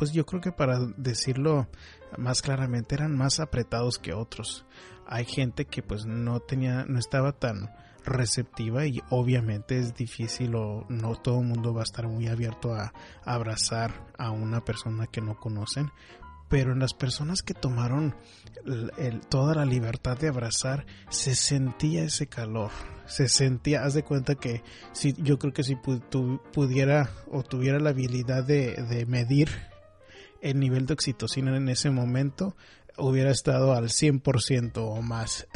pues 0.00 0.12
yo 0.12 0.24
creo 0.24 0.40
que 0.40 0.50
para 0.50 0.78
decirlo 0.96 1.68
más 2.16 2.40
claramente 2.40 2.94
eran 2.94 3.14
más 3.14 3.38
apretados 3.38 3.98
que 3.98 4.14
otros. 4.14 4.64
Hay 5.06 5.26
gente 5.26 5.66
que 5.66 5.82
pues 5.82 6.06
no 6.06 6.40
tenía, 6.40 6.86
no 6.88 6.98
estaba 6.98 7.32
tan 7.32 7.70
receptiva 8.06 8.86
y 8.86 9.02
obviamente 9.10 9.78
es 9.78 9.94
difícil 9.94 10.54
o 10.54 10.86
no 10.88 11.16
todo 11.16 11.40
el 11.40 11.48
mundo 11.48 11.74
va 11.74 11.82
a 11.82 11.84
estar 11.84 12.08
muy 12.08 12.28
abierto 12.28 12.72
a, 12.72 12.94
abrazar 13.26 14.06
a 14.16 14.30
una 14.30 14.64
persona 14.64 15.06
que 15.06 15.20
no 15.20 15.38
conocen, 15.38 15.90
pero 16.48 16.72
en 16.72 16.78
las 16.78 16.94
personas 16.94 17.42
que 17.42 17.52
tomaron 17.52 18.16
toda 19.28 19.54
la 19.54 19.66
libertad 19.66 20.16
de 20.16 20.28
abrazar 20.28 20.86
se 21.10 21.34
sentía 21.34 22.04
ese 22.04 22.26
calor, 22.26 22.70
se 23.04 23.28
sentía, 23.28 23.84
haz 23.84 23.92
de 23.92 24.02
cuenta 24.02 24.34
que 24.34 24.62
si 24.92 25.12
yo 25.18 25.38
creo 25.38 25.52
que 25.52 25.62
si 25.62 25.76
pudiera 25.76 27.10
o 27.30 27.42
tuviera 27.42 27.78
la 27.78 27.90
habilidad 27.90 28.44
de 28.44 29.04
medir 29.06 29.50
el 30.42 30.58
nivel 30.58 30.86
de 30.86 30.94
oxitocina 30.94 31.56
en 31.56 31.68
ese 31.68 31.90
momento, 31.90 32.56
hubiera 32.96 33.30
estado 33.30 33.74
al 33.74 33.88
100% 33.88 34.72
o 34.76 35.02
más. 35.02 35.46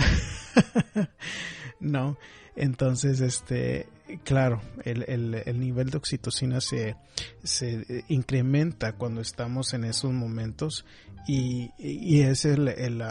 no, 1.81 2.17
entonces, 2.57 3.21
este, 3.21 3.89
claro, 4.25 4.61
el, 4.85 5.05
el, 5.47 5.61
nivel 5.61 5.91
de 5.91 5.99
oxitocina 5.99 6.61
se, 6.61 6.97
se, 7.43 8.05
incrementa 8.09 8.93
cuando 8.93 9.21
estamos 9.21 9.75
en 9.75 9.85
esos 9.85 10.13
momentos 10.13 10.85
y, 11.27 11.71
y 11.79 12.23
es 12.23 12.45
el, 12.45 12.69
el 12.69 13.03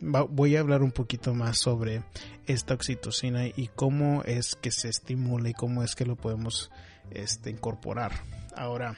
voy 0.00 0.56
a 0.56 0.60
hablar 0.60 0.82
un 0.82 0.92
poquito 0.92 1.34
más 1.34 1.58
sobre 1.58 2.02
esta 2.46 2.74
oxitocina 2.74 3.46
y 3.46 3.68
cómo 3.74 4.22
es 4.24 4.54
que 4.56 4.70
se 4.70 4.88
estimula 4.88 5.50
y 5.50 5.54
cómo 5.54 5.82
es 5.82 5.94
que 5.94 6.04
lo 6.04 6.16
podemos 6.16 6.70
este, 7.10 7.50
incorporar. 7.50 8.12
Ahora, 8.56 8.96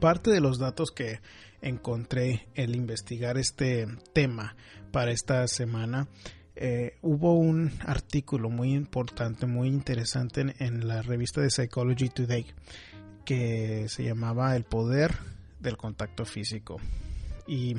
parte 0.00 0.30
de 0.30 0.40
los 0.40 0.58
datos 0.58 0.90
que 0.90 1.20
encontré 1.60 2.48
el 2.54 2.76
investigar 2.76 3.38
este 3.38 3.86
tema 4.12 4.56
para 4.92 5.10
esta 5.10 5.46
semana 5.48 6.08
eh, 6.56 6.98
hubo 7.02 7.34
un 7.34 7.72
artículo 7.80 8.48
muy 8.48 8.74
importante, 8.74 9.46
muy 9.46 9.68
interesante 9.68 10.54
en, 10.58 10.86
la 10.86 11.02
revista 11.02 11.40
de 11.40 11.50
Psychology 11.50 12.10
Today 12.10 12.46
que 13.24 13.86
se 13.88 14.04
llamaba 14.04 14.54
El 14.54 14.64
poder 14.64 15.16
del 15.58 15.76
contacto 15.76 16.24
físico. 16.24 16.76
Y 17.48 17.76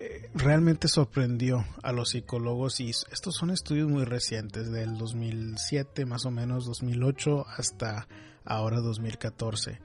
eh, 0.00 0.28
realmente 0.34 0.88
sorprendió 0.88 1.64
a 1.82 1.92
los 1.92 2.10
psicólogos 2.10 2.80
y 2.80 2.90
estos 2.90 3.36
son 3.36 3.50
estudios 3.50 3.88
muy 3.88 4.04
recientes 4.04 4.70
del 4.70 4.98
2007 4.98 6.04
más 6.04 6.26
o 6.26 6.30
menos 6.30 6.66
2008 6.66 7.46
hasta 7.56 8.06
ahora 8.44 8.80
2014 8.80 9.80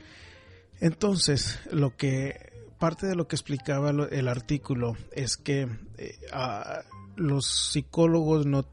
entonces 0.80 1.60
lo 1.72 1.96
que 1.96 2.54
parte 2.78 3.08
de 3.08 3.15
lo 3.15 3.28
que 3.28 3.36
explicaba 3.36 3.89
el 3.89 4.28
artículo 4.28 4.96
es 5.12 5.38
que 5.38 5.68
eh, 5.98 6.18
los 7.15 7.72
psicólogos 7.72 8.46
no 8.46 8.65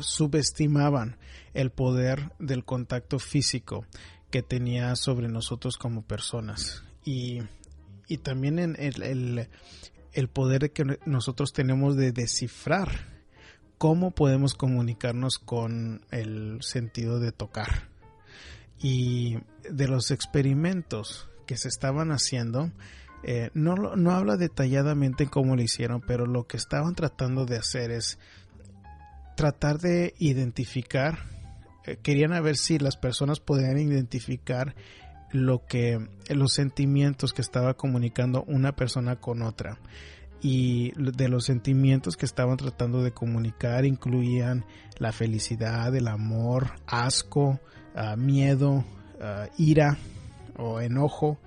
subestimaban 0.00 1.16
el 1.54 1.70
poder 1.70 2.32
del 2.38 2.64
contacto 2.64 3.18
físico 3.18 3.84
que 4.30 4.42
tenía 4.42 4.96
sobre 4.96 5.28
nosotros 5.28 5.76
como 5.76 6.02
personas. 6.02 6.84
Y, 7.04 7.40
y 8.06 8.18
también 8.18 8.58
en 8.58 8.76
el, 8.78 9.48
el, 10.12 10.28
poder 10.28 10.72
que 10.72 10.98
nosotros 11.04 11.52
tenemos 11.52 11.96
de 11.96 12.12
descifrar 12.12 13.20
cómo 13.78 14.12
podemos 14.12 14.54
comunicarnos 14.54 15.38
con 15.38 16.06
el 16.10 16.62
sentido 16.62 17.18
de 17.18 17.32
tocar 17.32 17.89
y 18.80 19.38
de 19.68 19.88
los 19.88 20.10
experimentos 20.10 21.28
que 21.46 21.56
se 21.56 21.68
estaban 21.68 22.10
haciendo 22.10 22.70
eh, 23.22 23.50
no, 23.52 23.74
no 23.74 24.12
habla 24.12 24.36
detalladamente 24.36 25.26
cómo 25.26 25.54
lo 25.54 25.62
hicieron, 25.62 26.00
pero 26.00 26.26
lo 26.26 26.46
que 26.46 26.56
estaban 26.56 26.94
tratando 26.94 27.44
de 27.44 27.56
hacer 27.56 27.90
es 27.90 28.18
tratar 29.36 29.78
de 29.78 30.14
identificar, 30.18 31.18
eh, 31.86 31.98
querían 32.02 32.30
ver 32.42 32.56
si 32.56 32.78
las 32.78 32.96
personas 32.96 33.40
podían 33.40 33.78
identificar 33.78 34.74
lo 35.32 35.64
que 35.66 36.08
los 36.28 36.54
sentimientos 36.54 37.32
que 37.32 37.42
estaba 37.42 37.74
comunicando 37.74 38.42
una 38.44 38.72
persona 38.72 39.16
con 39.16 39.42
otra. 39.42 39.78
Y 40.42 40.92
de 40.96 41.28
los 41.28 41.44
sentimientos 41.44 42.16
que 42.16 42.24
estaban 42.24 42.56
tratando 42.56 43.02
de 43.02 43.12
comunicar 43.12 43.84
incluían 43.84 44.64
la 44.96 45.12
felicidad, 45.12 45.94
el 45.94 46.08
amor, 46.08 46.72
asco, 46.86 47.60
ah, 47.94 48.16
miedo, 48.16 48.84
ah, 49.20 49.48
ira 49.56 49.98
o 50.56 50.80
enojo. 50.80 51.38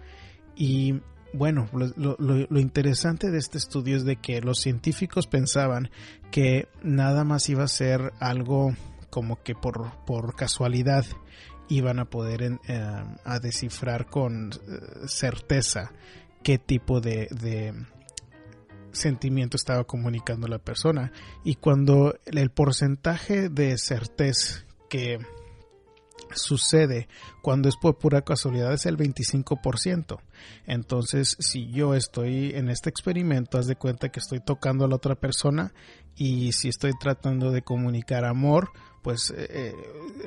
Y 0.56 1.02
bueno, 1.34 1.68
lo, 1.74 2.60
interesante 2.60 3.32
de 3.32 3.40
este 3.40 3.58
estudio 3.58 3.98
es 3.98 4.06
de 4.06 4.18
que 4.18 4.42
los 4.42 4.60
científicos 4.60 5.28
pensaban 5.28 5.90
que 6.32 6.68
nada 6.84 7.24
más 7.24 7.50
iba 7.50 7.64
a 7.64 7.68
ser 7.68 8.14
algo 8.20 8.76
como 9.10 9.42
que 9.42 9.56
por, 9.56 9.92
por 10.06 10.36
casualidad 10.36 11.06
iban 11.70 12.00
a 12.00 12.06
poder 12.06 12.60
eh, 12.68 13.04
a 13.24 13.40
descifrar 13.40 14.08
con 14.08 14.52
eh, 14.52 14.58
certeza 15.08 15.92
qué 16.44 16.58
tipo 16.60 17.00
de, 17.00 17.28
de 17.32 17.74
sentimiento 18.92 19.58
estaba 19.58 19.84
comunicando 19.84 20.48
la 20.48 20.60
persona. 20.60 21.12
Y 21.44 21.56
cuando 21.56 22.16
el 22.26 22.52
porcentaje 22.52 23.50
de 23.50 23.78
certeza 23.78 24.66
que 24.90 25.20
sucede 26.36 27.08
cuando 27.42 27.70
es 27.70 27.76
por 27.76 27.98
pura 27.98 28.22
casualidad 28.22 28.74
es 28.74 28.86
el 28.86 28.98
25%. 28.98 30.20
Entonces, 30.66 31.36
si 31.40 31.70
yo 31.72 31.94
estoy 31.94 32.52
en 32.56 32.70
este 32.70 32.90
experimento, 32.90 33.58
haz 33.58 33.68
de 33.68 33.76
cuenta 33.76 34.10
que 34.10 34.20
estoy 34.20 34.40
tocando 34.40 34.86
a 34.86 34.88
la 34.88 34.96
otra 34.96 35.16
persona 35.16 35.74
y 36.16 36.52
si 36.54 36.70
estoy 36.70 36.94
tratando 37.00 37.52
de 37.52 37.62
comunicar 37.62 38.26
amor, 38.26 38.70
pues 39.02 39.32
eh, 39.36 39.48
eh, 39.50 39.74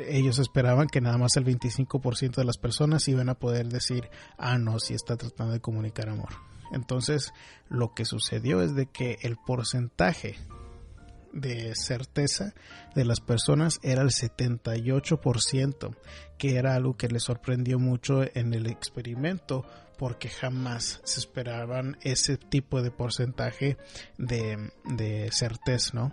ellos 0.09 0.39
esperaban 0.39 0.89
que 0.89 1.01
nada 1.01 1.19
más 1.19 1.37
el 1.37 1.45
25% 1.45 2.37
de 2.37 2.45
las 2.45 2.59
personas 2.59 3.09
iban 3.09 3.29
a 3.29 3.35
poder 3.35 3.69
decir, 3.69 4.09
ah, 4.37 4.59
no, 4.59 4.79
si 4.79 4.95
está 4.95 5.17
tratando 5.17 5.55
de 5.55 5.61
comunicar 5.61 6.09
amor. 6.09 6.31
Entonces, 6.73 7.33
lo 7.69 7.95
que 7.95 8.05
sucedió 8.05 8.61
es 8.61 8.75
de 8.75 8.87
que 8.87 9.19
el 9.23 9.37
porcentaje 9.37 10.37
de 11.37 11.75
certeza 11.75 12.55
de 12.95 13.05
las 13.05 13.21
personas 13.21 13.79
era 13.83 14.03
el 14.03 14.09
78%, 14.09 15.97
que 16.39 16.57
era 16.57 16.75
algo 16.75 16.97
que 16.97 17.09
les 17.09 17.25
sorprendió 17.25 17.79
mucho 17.79 18.25
en 18.35 18.55
el 18.55 18.67
experimento 18.67 19.65
porque 19.99 20.29
jamás 20.29 21.01
se 21.05 21.21
esperaban 21.21 21.99
ese 22.03 22.37
tipo 22.37 22.83
de 22.83 22.91
porcentaje 22.91 23.77
de, 24.19 24.71
de 24.85 25.31
certeza, 25.33 25.91
¿no? 25.95 26.13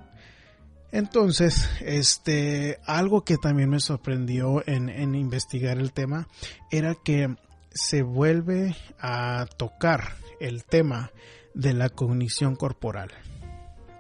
Entonces, 0.92 1.70
este, 1.82 2.78
algo 2.86 3.24
que 3.24 3.38
también 3.38 3.70
me 3.70 3.80
sorprendió 3.80 4.64
en, 4.68 4.90
en 4.90 5.16
investigar 5.16 5.80
el 5.80 5.92
tema 5.92 6.28
era 6.70 6.96
que 7.04 7.36
se 7.72 8.04
vuelve 8.04 8.76
a 9.00 9.48
tocar 9.58 10.14
el 10.40 10.64
tema 10.66 11.12
de 11.56 11.74
la 11.74 11.90
cognición 11.90 12.56
corporal. 12.56 13.10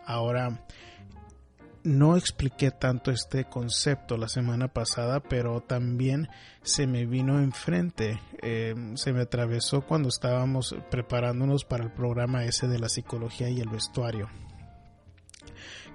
Ahora, 0.05 0.65
no 1.83 2.15
expliqué 2.15 2.71
tanto 2.71 3.11
este 3.11 3.45
concepto 3.45 4.17
la 4.17 4.29
semana 4.29 4.67
pasada, 4.69 5.19
pero 5.19 5.61
también 5.61 6.29
se 6.61 6.87
me 6.87 7.05
vino 7.05 7.39
enfrente, 7.39 8.21
em, 8.41 8.95
se 8.95 9.11
me 9.11 9.21
atravesó 9.21 9.81
cuando 9.81 10.09
estábamos 10.09 10.75
preparándonos 10.89 11.65
para 11.65 11.83
el 11.83 11.91
programa 11.91 12.45
ese 12.45 12.67
de 12.67 12.79
la 12.79 12.89
psicología 12.89 13.49
y 13.49 13.59
el 13.59 13.69
vestuario. 13.69 14.29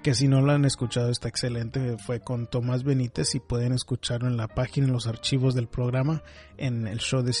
Que 0.03 0.13
si 0.13 0.27
no 0.27 0.41
lo 0.41 0.53
han 0.53 0.63
escuchado 0.63 1.09
está 1.09 1.27
excelente, 1.27 1.97
fue 1.97 2.21
con 2.21 2.47
Tomás 2.47 2.83
Benítez 2.83 3.35
y 3.35 3.39
pueden 3.39 3.73
escucharlo 3.73 4.27
en 4.29 4.37
la 4.37 4.47
página, 4.47 4.87
en 4.87 4.93
los 4.93 5.07
archivos 5.07 5.55
del 5.55 5.67
programa, 5.67 6.23
en 6.57 6.87
el 6.87 6.99
show 6.99 7.21
de. 7.21 7.33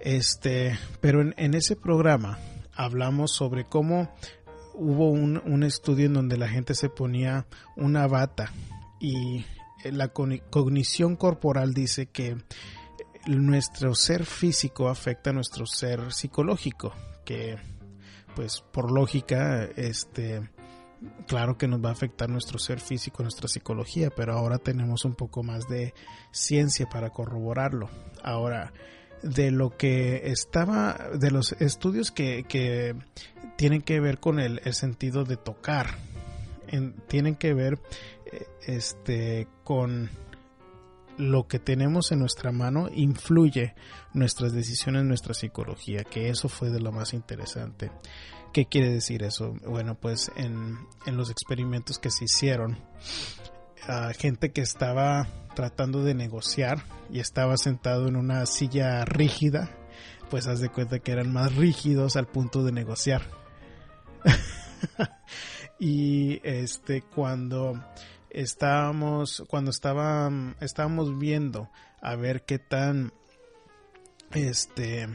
Este, 0.00 0.78
pero 1.00 1.20
en 1.20 1.54
ese 1.54 1.74
programa 1.74 2.38
hablamos 2.80 3.32
sobre 3.32 3.64
cómo 3.64 4.14
hubo 4.80 5.10
un, 5.10 5.62
estudio 5.62 6.06
en 6.06 6.14
donde 6.14 6.38
la 6.38 6.48
gente 6.48 6.74
se 6.74 6.88
ponía 6.88 7.46
una 7.76 8.06
bata 8.06 8.50
y 8.98 9.44
la 9.84 10.08
cognición 10.08 11.16
corporal 11.16 11.74
dice 11.74 12.06
que 12.06 12.38
nuestro 13.26 13.94
ser 13.94 14.24
físico 14.24 14.88
afecta 14.88 15.30
a 15.30 15.32
nuestro 15.34 15.66
ser 15.66 16.12
psicológico, 16.12 16.94
que 17.26 17.58
pues 18.34 18.62
por 18.72 18.90
lógica, 18.90 19.64
este, 19.76 20.48
claro 21.26 21.58
que 21.58 21.68
nos 21.68 21.84
va 21.84 21.90
a 21.90 21.92
afectar 21.92 22.30
nuestro 22.30 22.58
ser 22.58 22.80
físico, 22.80 23.22
nuestra 23.22 23.48
psicología, 23.48 24.08
pero 24.08 24.32
ahora 24.32 24.56
tenemos 24.56 25.04
un 25.04 25.14
poco 25.14 25.42
más 25.42 25.68
de 25.68 25.92
ciencia 26.30 26.88
para 26.88 27.10
corroborarlo. 27.10 27.90
Ahora, 28.22 28.72
de 29.22 29.50
lo 29.50 29.76
que 29.76 30.30
estaba, 30.30 31.10
de 31.18 31.30
los 31.30 31.52
estudios 31.60 32.10
que, 32.10 32.44
que 32.48 32.96
tienen 33.60 33.82
que 33.82 34.00
ver 34.00 34.20
con 34.20 34.40
el, 34.40 34.58
sentido 34.72 35.24
de 35.24 35.36
tocar, 35.36 35.98
tienen 37.08 37.36
que 37.36 37.52
ver 37.52 37.78
eh, 38.32 38.46
este, 38.66 39.48
con 39.64 40.08
lo 41.18 41.46
que 41.46 41.58
tenemos 41.58 42.10
en 42.10 42.20
nuestra 42.20 42.52
mano 42.52 42.88
influye 42.90 43.74
nuestras 44.14 44.54
decisiones, 44.54 45.04
nuestra 45.04 45.34
psicología, 45.34 46.04
que 46.04 46.30
eso 46.30 46.48
fue 46.48 46.70
de 46.70 46.80
lo 46.80 46.90
más 46.90 47.12
interesante. 47.12 47.92
¿Qué 48.54 48.64
quiere 48.64 48.88
decir 48.88 49.22
eso? 49.24 49.52
Bueno, 49.66 49.94
pues 49.94 50.32
en, 50.36 50.78
en 51.04 51.18
los 51.18 51.28
experimentos 51.28 51.98
que 51.98 52.10
se 52.10 52.24
hicieron, 52.24 52.78
a 53.86 54.14
gente 54.14 54.52
que 54.52 54.62
estaba 54.62 55.28
tratando 55.54 56.02
de 56.02 56.14
negociar 56.14 56.82
y 57.10 57.20
estaba 57.20 57.58
sentado 57.58 58.08
en 58.08 58.16
una 58.16 58.46
silla 58.46 59.04
rígida, 59.04 59.68
pues 60.30 60.46
haz 60.46 60.60
de 60.60 60.70
cuenta 60.70 61.00
que 61.00 61.12
eran 61.12 61.30
más 61.30 61.54
rígidos 61.56 62.16
al 62.16 62.26
punto 62.26 62.64
de 62.64 62.72
negociar. 62.72 63.39
y 65.78 66.40
este 66.44 67.02
cuando 67.02 67.82
estábamos 68.30 69.42
cuando 69.48 69.70
estábamos 69.70 71.18
viendo 71.18 71.68
a 72.00 72.16
ver 72.16 72.44
qué 72.44 72.58
tan 72.58 73.12
este 74.32 75.08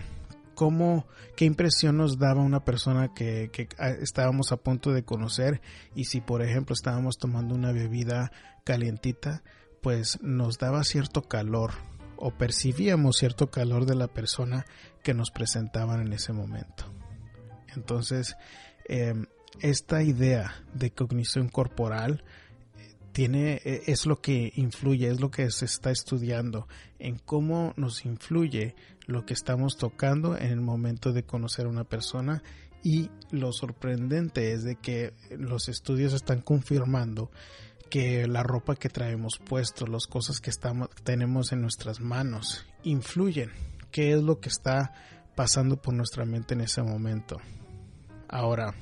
cómo, 0.56 1.06
qué 1.36 1.46
impresión 1.46 1.98
nos 1.98 2.18
daba 2.18 2.42
una 2.42 2.66
persona 2.66 3.14
que, 3.14 3.50
que 3.52 3.68
ah, 3.78 3.90
estábamos 3.90 4.52
a 4.52 4.58
punto 4.58 4.92
de 4.92 5.04
conocer 5.04 5.62
y 5.94 6.06
si 6.06 6.22
por 6.22 6.42
ejemplo 6.42 6.74
estábamos 6.74 7.18
tomando 7.18 7.54
una 7.54 7.72
bebida 7.72 8.32
calientita, 8.64 9.44
pues 9.82 10.20
nos 10.22 10.58
daba 10.58 10.84
cierto 10.84 11.24
calor 11.24 11.74
o 12.18 12.32
percibíamos 12.32 13.18
cierto 13.18 13.52
calor 13.52 13.86
de 13.86 13.96
la 13.96 14.08
persona 14.08 14.66
que 15.04 15.14
nos 15.14 15.30
presentaban 15.30 16.02
en 16.02 16.14
ese 16.14 16.34
momento. 16.34 16.86
Entonces, 17.76 18.38
em, 18.88 19.26
esta 19.62 20.04
idea 20.04 20.64
de 20.74 20.92
cognición 20.92 21.50
corporal 21.50 22.24
tiene, 23.12 23.62
e, 23.64 23.84
es 23.88 24.06
lo 24.06 24.22
que 24.22 24.52
influye, 24.56 25.08
es 25.08 25.22
lo 25.22 25.32
que 25.32 25.50
se 25.52 25.66
está 25.66 25.92
estudiando, 25.92 26.68
en 27.00 27.18
cómo 27.18 27.74
nos 27.78 28.06
influye 28.06 28.76
lo 29.08 29.26
que 29.26 29.34
estamos 29.34 29.78
tocando 29.78 30.38
en 30.38 30.52
el 30.52 30.62
momento 30.62 31.14
de 31.14 31.24
conocer 31.24 31.66
a 31.66 31.70
una 31.70 31.84
persona 31.84 32.44
y 32.84 33.10
lo 33.32 33.52
sorprendente 33.52 34.52
es 34.54 34.64
de 34.64 34.76
que 34.76 35.14
los 35.32 35.70
estudios 35.70 36.14
están 36.14 36.42
confirmando 36.42 37.32
que 37.90 38.28
la 38.28 38.44
ropa 38.44 38.76
que 38.76 38.90
traemos 38.90 39.40
puesto, 39.40 39.88
las 39.88 40.08
cosas 40.08 40.42
que 40.42 40.50
estamos, 40.50 40.90
tenemos 41.04 41.52
en 41.52 41.62
nuestras 41.62 42.00
manos, 42.00 42.66
influyen. 42.84 43.52
¿Qué 43.92 44.14
es 44.14 44.22
lo 44.22 44.40
que 44.40 44.50
está 44.50 44.94
pasando 45.36 45.82
por 45.82 45.94
nuestra 45.94 46.26
mente 46.26 46.54
en 46.54 46.62
ese 46.62 46.84
momento? 46.84 47.38
Ahora, 48.36 48.76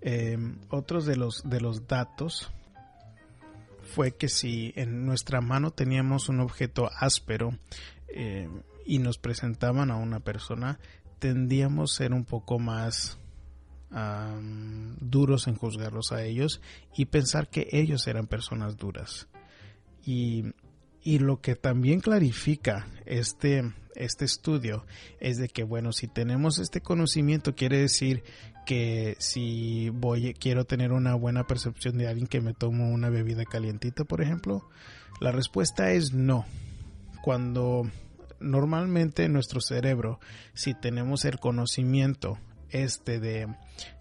em, 0.00 0.58
otros 0.70 1.06
de 1.06 1.14
los, 1.14 1.48
de 1.48 1.60
los 1.60 1.86
datos 1.86 2.50
fue 3.94 4.16
que 4.16 4.28
si 4.28 4.72
en 4.74 5.06
nuestra 5.06 5.40
mano 5.40 5.70
teníamos 5.70 6.28
un 6.28 6.40
objeto 6.40 6.90
áspero 6.98 7.56
em, 8.08 8.62
y 8.84 8.98
nos 8.98 9.18
presentaban 9.18 9.92
a 9.92 9.96
una 9.98 10.18
persona, 10.18 10.80
tendíamos 11.20 11.92
a 11.92 11.96
ser 11.98 12.12
un 12.12 12.24
poco 12.24 12.58
más 12.58 13.18
duros 15.00 15.46
en 15.46 15.54
juzgarlos 15.54 16.10
a 16.10 16.24
ellos 16.24 16.60
y 16.96 17.04
pensar 17.04 17.50
que 17.50 17.68
ellos 17.70 18.04
eran 18.08 18.26
personas 18.26 18.76
duras. 18.78 19.28
Y, 20.04 20.54
y 21.02 21.18
lo 21.18 21.40
que 21.40 21.54
también 21.54 22.00
clarifica 22.00 22.86
este, 23.06 23.72
este 23.94 24.24
estudio 24.24 24.84
es 25.20 25.38
de 25.38 25.48
que, 25.48 25.64
bueno, 25.64 25.92
si 25.92 26.06
tenemos 26.06 26.58
este 26.58 26.80
conocimiento, 26.80 27.54
quiere 27.54 27.78
decir 27.78 28.22
que 28.66 29.16
si 29.18 29.88
voy, 29.90 30.34
quiero 30.34 30.64
tener 30.64 30.92
una 30.92 31.14
buena 31.14 31.46
percepción 31.46 31.98
de 31.98 32.08
alguien 32.08 32.26
que 32.26 32.40
me 32.40 32.54
tomo 32.54 32.90
una 32.90 33.08
bebida 33.08 33.44
calientita, 33.44 34.04
por 34.04 34.20
ejemplo, 34.20 34.68
la 35.20 35.32
respuesta 35.32 35.92
es 35.92 36.12
no. 36.12 36.44
Cuando 37.22 37.90
normalmente 38.38 39.24
en 39.24 39.32
nuestro 39.32 39.60
cerebro, 39.60 40.20
si 40.54 40.74
tenemos 40.74 41.24
el 41.24 41.38
conocimiento 41.38 42.38
este 42.70 43.18
de, 43.18 43.48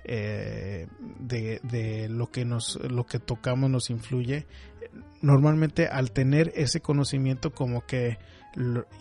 eh, 0.04 0.88
de, 1.20 1.60
de, 1.64 2.08
lo 2.08 2.30
que 2.30 2.46
nos 2.46 2.76
lo 2.84 3.06
que 3.06 3.18
tocamos 3.18 3.70
nos 3.70 3.90
influye 3.90 4.46
normalmente 5.22 5.88
al 5.88 6.12
tener 6.12 6.52
ese 6.56 6.82
conocimiento 6.82 7.52
como 7.52 7.86
que 7.86 8.18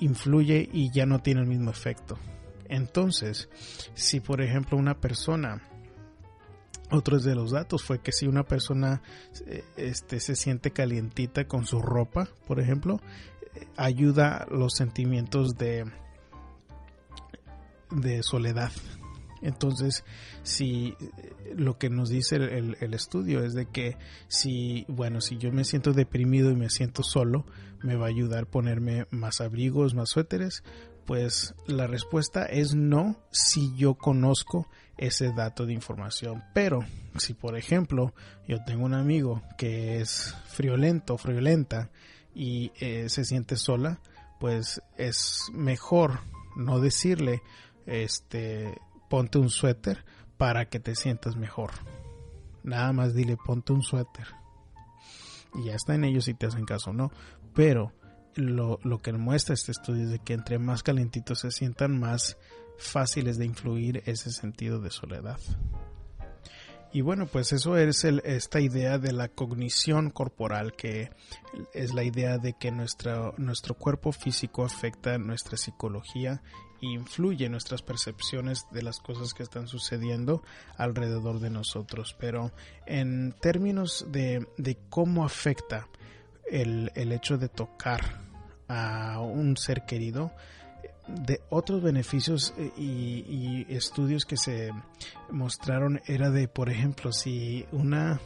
influye 0.01 0.69
y 0.73 0.91
ya 0.93 1.07
no 1.07 1.21
tiene 1.21 1.41
el 1.41 1.47
mismo 1.47 1.71
efecto 1.71 2.19
entonces 2.69 3.49
si 3.95 4.21
por 4.21 4.43
ejemplo 4.43 4.77
una 4.77 5.01
persona 5.01 5.63
otro 6.91 7.19
de 7.19 7.35
los 7.35 7.51
datos 7.51 7.83
fue 7.83 8.01
que 8.01 8.13
si 8.13 8.27
una 8.27 8.45
persona 8.45 9.03
eh, 9.47 9.65
este, 9.77 10.21
se 10.21 10.35
siente 10.35 10.71
calientita 10.71 11.47
con 11.47 11.67
su 11.67 11.81
ropa, 11.83 12.29
por 12.47 12.61
ejemplo, 12.61 12.99
ayuda 13.77 14.47
los 14.51 14.75
sentimientos 14.75 15.57
de, 15.59 15.85
de 17.91 18.23
soledad. 18.23 18.73
Entonces, 19.43 20.05
si 20.43 20.95
lo 21.55 21.79
que 21.79 21.91
nos 21.91 22.09
dice 22.09 22.37
el, 22.37 22.77
el, 22.81 22.95
estudio 22.95 23.45
es 23.45 23.55
de 23.55 23.67
que 23.67 23.97
si, 24.29 24.85
bueno, 24.89 25.21
si 25.21 25.39
yo 25.39 25.53
me 25.53 25.65
siento 25.65 25.93
deprimido 25.93 26.51
y 26.51 26.57
me 26.57 26.71
siento 26.71 27.03
solo, 27.03 27.45
me 27.83 27.97
va 27.97 28.07
a 28.07 28.11
ayudar 28.11 28.47
ponerme 28.47 29.07
más 29.11 29.41
abrigos, 29.41 29.95
más 29.95 30.11
suéteres, 30.11 30.63
pues 31.09 31.55
la 31.67 31.87
respuesta 31.87 32.45
es 32.45 32.75
no 32.75 33.17
si 33.31 33.75
yo 33.77 33.95
conozco 33.95 34.69
ese 34.99 35.33
dato 35.33 35.65
de 35.65 35.73
información. 35.73 36.45
Pero 36.53 36.81
si 37.17 37.33
por 37.33 37.57
ejemplo 37.57 38.13
yo 38.47 38.63
tengo 38.65 38.85
un 38.85 38.93
amigo 38.93 39.43
que 39.57 40.01
es 40.01 40.35
friolento, 40.49 41.17
friolenta 41.17 41.91
y 42.35 42.73
eh, 42.79 43.09
se 43.09 43.25
siente 43.25 43.57
sola, 43.57 44.01
pues 44.39 44.83
es 44.99 45.45
mejor 45.55 46.21
no 46.57 46.79
decirle 46.79 47.43
este 47.87 48.79
ponte 49.09 49.39
un 49.39 49.51
suéter 49.51 50.05
para 50.37 50.69
que 50.69 50.81
te 50.81 50.95
sientas 50.95 51.37
mejor. 51.37 51.71
Nada 52.63 52.93
más 52.93 53.15
dile 53.15 53.37
ponte 53.37 53.73
un 53.73 53.83
suéter. 53.83 54.27
Y 55.55 55.65
ya 55.65 55.75
está 55.75 55.95
en 55.95 56.05
ellos 56.05 56.27
si 56.27 56.35
te 56.35 56.47
hacen 56.47 56.65
caso 56.65 56.91
o 56.91 56.93
no. 56.93 57.11
Pero 57.55 57.93
lo, 58.35 58.79
lo 58.83 58.99
que 58.99 59.13
muestra 59.13 59.55
este 59.55 59.73
estudio 59.73 60.05
es 60.05 60.11
de 60.11 60.19
que 60.19 60.35
entre 60.35 60.59
más 60.59 60.83
calentitos 60.83 61.41
se 61.41 61.51
sientan, 61.51 61.99
más 61.99 62.37
fáciles 62.79 63.39
de 63.39 63.47
influir 63.47 64.03
ese 64.07 64.31
sentido 64.31 64.81
de 64.81 64.91
soledad. 64.91 65.39
Y 66.91 67.03
bueno, 67.03 67.27
pues 67.27 67.53
eso 67.53 67.77
es 67.77 68.05
esta 68.05 68.61
idea 68.61 68.99
de 68.99 69.13
la 69.13 69.29
cognición 69.29 70.11
corporal, 70.11 70.73
que 70.73 71.11
es 71.75 71.93
la 71.93 72.03
idea 72.03 72.39
de 72.39 72.55
que 72.55 72.71
nuestro, 72.71 73.35
nuestro 73.37 73.75
cuerpo 73.75 74.11
físico 74.11 74.65
afecta 74.65 75.19
nuestra 75.19 75.59
psicología 75.59 76.41
influye 76.81 77.49
nuestras 77.49 77.83
percepciones 77.83 78.67
de 78.71 78.83
las 78.83 78.99
cosas 79.01 79.35
que 79.35 79.43
están 79.43 79.69
sucediendo 79.69 80.43
alrededor 80.77 81.41
de 81.41 81.51
nosotros. 81.51 82.15
Pero 82.19 82.53
en 82.87 83.33
términos 83.41 84.07
de, 84.11 84.47
cómo 84.89 85.25
afecta 85.25 85.89
el, 86.51 86.91
hecho 86.95 87.39
de 87.39 87.49
tocar 87.49 88.23
a 88.69 89.21
un 89.21 89.57
ser 89.57 89.85
querido, 89.85 90.33
de 91.07 91.41
otros 91.49 91.83
beneficios 91.83 92.53
eh, 92.59 92.71
y, 92.77 93.67
estudios 93.75 94.27
que 94.27 94.37
se 94.37 94.71
mostraron 95.31 96.03
era 96.07 96.31
de, 96.31 96.49
por 96.49 96.69
ejemplo, 96.69 97.13
si 97.13 97.65
una 97.73 98.21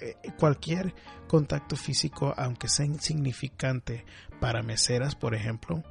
eh, 0.00 0.16
cualquier 0.38 0.94
contacto 1.26 1.76
físico, 1.76 2.34
aunque 2.36 2.68
sea 2.68 2.86
insignificante 2.86 4.04
para 4.40 4.62
meseras, 4.62 5.14
por 5.14 5.34
ejemplo, 5.34 5.82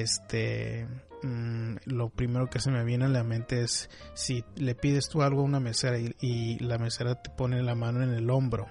este 0.00 0.86
Mm, 1.22 1.76
lo 1.84 2.08
primero 2.08 2.50
que 2.50 2.58
se 2.58 2.72
me 2.72 2.84
viene 2.84 3.04
a 3.04 3.08
la 3.08 3.22
mente 3.22 3.62
es 3.62 3.88
si 4.14 4.44
le 4.56 4.74
pides 4.74 5.08
tú 5.08 5.22
algo 5.22 5.42
a 5.42 5.44
una 5.44 5.60
mesera 5.60 5.96
y, 5.98 6.58
la 6.58 6.78
mesera 6.78 7.14
te 7.14 7.30
pone 7.30 7.62
la 7.62 7.76
mano 7.76 8.02
en 8.02 8.10
el 8.10 8.28
hombro 8.28 8.66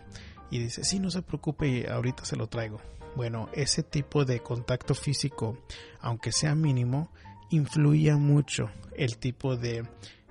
y 0.50 0.60
dice, 0.60 0.84
sí, 0.84 1.00
no 1.00 1.10
se 1.10 1.22
preocupe, 1.22 1.90
ahorita 1.90 2.26
se 2.26 2.36
lo 2.36 2.48
traigo. 2.48 2.82
Bueno, 3.16 3.50
ese 3.54 3.84
tipo 3.84 4.26
de 4.26 4.42
contacto 4.42 4.94
físico, 4.94 5.58
aunque 6.02 6.34
sea 6.34 6.56
mínimo, 6.56 7.10
influía 7.50 8.18
mucho 8.18 8.70
el 8.98 9.18
tipo 9.18 9.56
de 9.56 9.88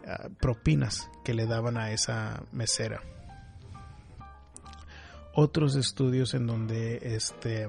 ah, 0.06 0.28
propinas 0.38 1.10
que 1.24 1.32
le 1.32 1.46
daban 1.46 1.78
a 1.78 1.90
esa 1.90 2.42
mesera. 2.52 3.02
Otros 5.32 5.74
estudios 5.74 6.34
en 6.34 6.46
donde 6.46 6.98
este 7.14 7.68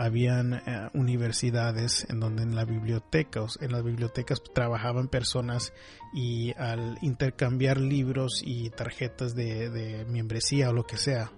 habían 0.00 0.54
eh, 0.54 0.88
universidades 0.94 2.06
en 2.08 2.20
donde 2.20 2.42
en 2.42 2.56
la 2.56 2.64
biblioteca, 2.64 3.44
en 3.60 3.70
las 3.70 3.84
bibliotecas 3.84 4.42
trabajaban 4.54 5.08
personas 5.08 5.74
y 6.14 6.54
al 6.56 6.96
intercambiar 7.02 7.78
libros 7.78 8.40
y 8.42 8.70
tarjetas 8.70 9.34
de, 9.34 10.06
membresía 10.08 10.70
o 10.70 10.72
lo 10.72 10.86
que 10.86 10.96
sea, 10.96 11.30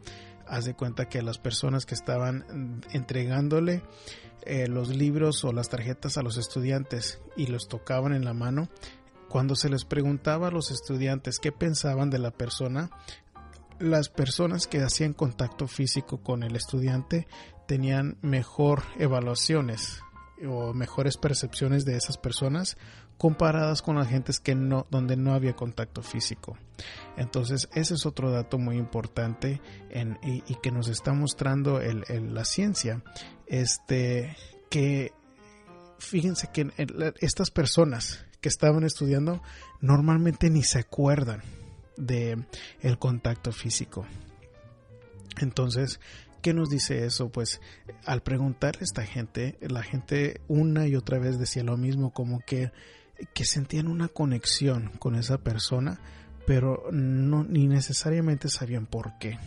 haz 0.47 0.65
de 0.65 0.75
cuenta 0.75 1.09
que 1.09 1.23
las 1.23 1.39
personas 1.39 1.87
que 1.87 1.97
estaban 1.97 2.81
entregándole 2.93 3.83
eh, 4.43 4.69
los 4.69 4.91
libros 4.91 5.45
o 5.45 5.53
las 5.53 5.69
tarjetas 5.69 6.17
a 6.17 6.23
los 6.23 6.37
estudiantes 6.37 7.21
y 7.37 7.49
los 7.49 7.67
tocaban 7.67 8.13
en 8.13 8.25
la 8.25 8.33
mano, 8.33 8.69
cuando 9.29 9.57
se 9.57 9.71
les 9.71 9.85
preguntaba 9.85 10.49
a 10.49 10.53
los 10.53 10.71
estudiantes 10.71 11.41
qué 11.41 11.51
pensaban 11.51 12.11
de 12.11 12.21
la 12.21 12.31
persona, 12.31 12.91
las 13.83 14.09
personas 14.09 14.69
que 14.69 14.81
hacían 14.81 15.13
contacto 15.13 15.67
físico 15.67 16.23
con 16.23 16.45
el 16.45 16.55
estudiante 16.55 17.27
tenían 17.73 18.19
mejor 18.21 18.83
evaluaciones 18.99 20.03
o 20.47 20.75
mejores 20.75 21.17
percepciones 21.17 21.87
de 21.87 21.97
esas 21.97 22.19
personas 22.19 22.77
comparadas 23.17 23.81
con 23.81 23.97
las 23.97 24.09
gentes 24.09 24.41
que 24.41 24.55
no 24.55 24.87
donde 24.91 25.17
no 25.17 25.33
había 25.33 25.57
contacto 25.57 26.03
físico. 26.03 26.59
Entonces 27.17 27.71
ese 27.73 27.95
es 27.95 28.05
otro 28.05 28.31
dato 28.31 28.59
muy 28.59 28.77
importante 28.77 29.63
en, 29.89 30.19
y, 30.23 30.43
que 30.57 30.71
nos 30.71 30.89
está 30.89 31.15
mostrando 31.15 31.81
el, 31.81 32.05
la 32.35 32.45
ciencia. 32.45 33.03
Este 33.47 34.37
que 34.69 35.15
fíjense 35.97 36.51
que 36.53 36.71
estas 37.23 37.51
personas 37.51 38.23
que 38.43 38.51
estaban 38.51 38.85
estudiando 38.85 39.43
normalmente 39.81 40.51
ni 40.51 40.63
se 40.63 40.81
acuerdan 40.81 41.41
de 41.97 42.37
el 42.83 42.99
contacto 42.99 43.51
físico. 43.51 44.05
Entonces 45.41 46.01
¿Qué 46.43 46.53
nos 46.53 46.69
dice 46.71 47.07
eso? 47.07 47.31
Pues 47.31 47.61
al 48.05 48.23
preguntarle 48.23 48.81
a 48.81 48.85
esta 48.85 49.07
gente, 49.07 49.57
la 49.61 49.83
gente 49.83 50.41
una 50.49 50.89
y 50.89 50.97
otra 50.97 51.19
vez 51.19 51.39
decía 51.39 51.63
lo 51.63 51.77
mismo, 51.77 52.13
como 52.13 52.41
que, 52.41 52.73
que 53.33 53.45
sentían 53.45 53.87
una 53.87 54.09
conexión 54.09 54.91
con 54.99 55.15
esa 55.15 55.39
persona, 55.39 56.01
pero 56.47 56.91
no 56.91 57.45
ni 57.45 57.69
necesariamente 57.69 58.49
sabían 58.49 58.87
por 58.87 59.19
qué. 59.19 59.39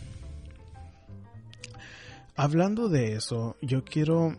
Hablando 2.34 2.88
de 2.88 3.14
eso, 3.14 3.56
yo 3.60 3.84
quiero 3.84 4.34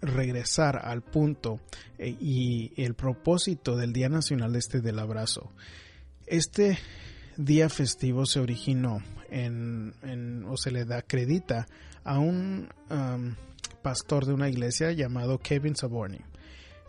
regresar 0.00 0.78
al 0.84 1.02
punto 1.02 1.60
eh, 1.98 2.16
y 2.20 2.72
el 2.76 2.94
propósito 2.94 3.76
del 3.76 3.92
Día 3.92 4.08
Nacional 4.08 4.56
este 4.56 4.80
del 4.80 4.98
Abrazo. 4.98 5.52
Este 6.26 6.78
día 7.36 7.68
festivo 7.68 8.26
se 8.26 8.40
originó 8.40 9.02
en, 9.30 10.44
o 10.48 10.56
se 10.56 10.70
le 10.70 10.84
da 10.84 10.98
acredita 10.98 11.66
a 12.08 12.18
un 12.18 12.70
um, 12.88 13.34
pastor 13.82 14.24
de 14.24 14.32
una 14.32 14.48
iglesia 14.48 14.92
llamado 14.92 15.38
Kevin 15.38 15.76
Saborni. 15.76 16.20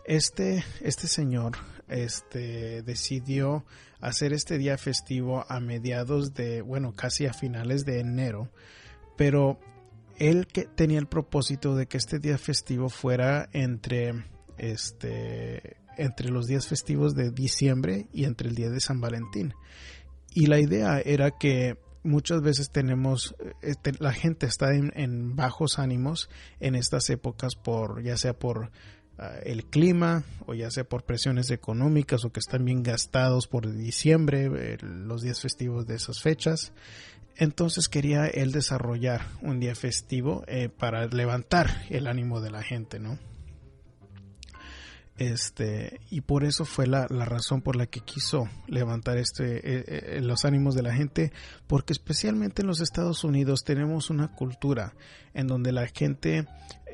Este, 0.06 0.64
este 0.80 1.08
señor 1.08 1.58
este, 1.88 2.80
decidió 2.82 3.66
hacer 4.00 4.32
este 4.32 4.56
día 4.56 4.78
festivo 4.78 5.44
a 5.46 5.60
mediados 5.60 6.32
de, 6.32 6.62
bueno, 6.62 6.94
casi 6.96 7.26
a 7.26 7.34
finales 7.34 7.84
de 7.84 8.00
enero, 8.00 8.48
pero 9.18 9.60
él 10.16 10.46
tenía 10.74 10.98
el 10.98 11.06
propósito 11.06 11.76
de 11.76 11.84
que 11.84 11.98
este 11.98 12.18
día 12.18 12.38
festivo 12.38 12.88
fuera 12.88 13.50
entre, 13.52 14.24
este, 14.56 15.76
entre 15.98 16.30
los 16.30 16.46
días 16.46 16.66
festivos 16.66 17.14
de 17.14 17.30
diciembre 17.30 18.06
y 18.14 18.24
entre 18.24 18.48
el 18.48 18.54
día 18.54 18.70
de 18.70 18.80
San 18.80 19.02
Valentín. 19.02 19.52
Y 20.32 20.46
la 20.46 20.60
idea 20.60 20.98
era 21.00 21.30
que 21.30 21.76
muchas 22.02 22.42
veces 22.42 22.70
tenemos, 22.70 23.34
este, 23.62 23.92
la 23.98 24.12
gente 24.12 24.46
está 24.46 24.74
en, 24.74 25.36
bajos 25.36 25.78
ánimos 25.78 26.28
en 26.60 26.74
estas 26.74 27.10
épocas 27.10 27.54
por, 27.54 28.02
ya 28.02 28.16
sea 28.16 28.32
por 28.32 28.70
ah, 29.18 29.36
el 29.44 29.64
clima 29.64 30.24
o 30.46 30.54
ya 30.54 30.70
sea 30.70 30.84
por 30.84 31.04
presiones 31.04 31.50
económicas 31.50 32.24
o 32.24 32.30
que 32.30 32.40
están 32.40 32.64
bien 32.64 32.82
gastados 32.82 33.46
por 33.46 33.70
diciembre, 33.72 34.78
los 34.80 35.22
días 35.22 35.40
festivos 35.40 35.86
de 35.86 35.96
esas 35.96 36.20
fechas. 36.20 36.72
Entonces 37.36 37.88
quería 37.88 38.26
él 38.26 38.52
desarrollar 38.52 39.26
un 39.40 39.60
día 39.60 39.74
festivo 39.74 40.44
eh, 40.46 40.68
para 40.68 41.06
levantar 41.06 41.84
el 41.88 42.06
ánimo 42.06 42.40
de 42.40 42.50
la 42.50 42.62
gente, 42.62 42.98
¿no? 42.98 43.18
Este, 45.20 46.00
y 46.08 46.22
por 46.22 46.44
eso 46.44 46.64
fue 46.64 46.86
la, 46.86 47.06
razón 47.06 47.60
por 47.60 47.76
la 47.76 47.84
que 47.84 48.00
quiso 48.00 48.48
levantar 48.66 49.18
este, 49.18 49.58
eh, 49.58 49.84
eh, 49.86 50.20
los 50.22 50.46
ánimos 50.46 50.74
de 50.74 50.80
la 50.80 50.94
gente, 50.94 51.30
porque 51.66 51.92
especialmente 51.92 52.62
en 52.62 52.68
los 52.68 52.80
Estados 52.80 53.22
Unidos 53.22 53.62
tenemos 53.62 54.08
una 54.08 54.28
cultura 54.34 54.94
en 55.34 55.46
donde 55.46 55.72
la 55.72 55.86
gente 55.88 56.46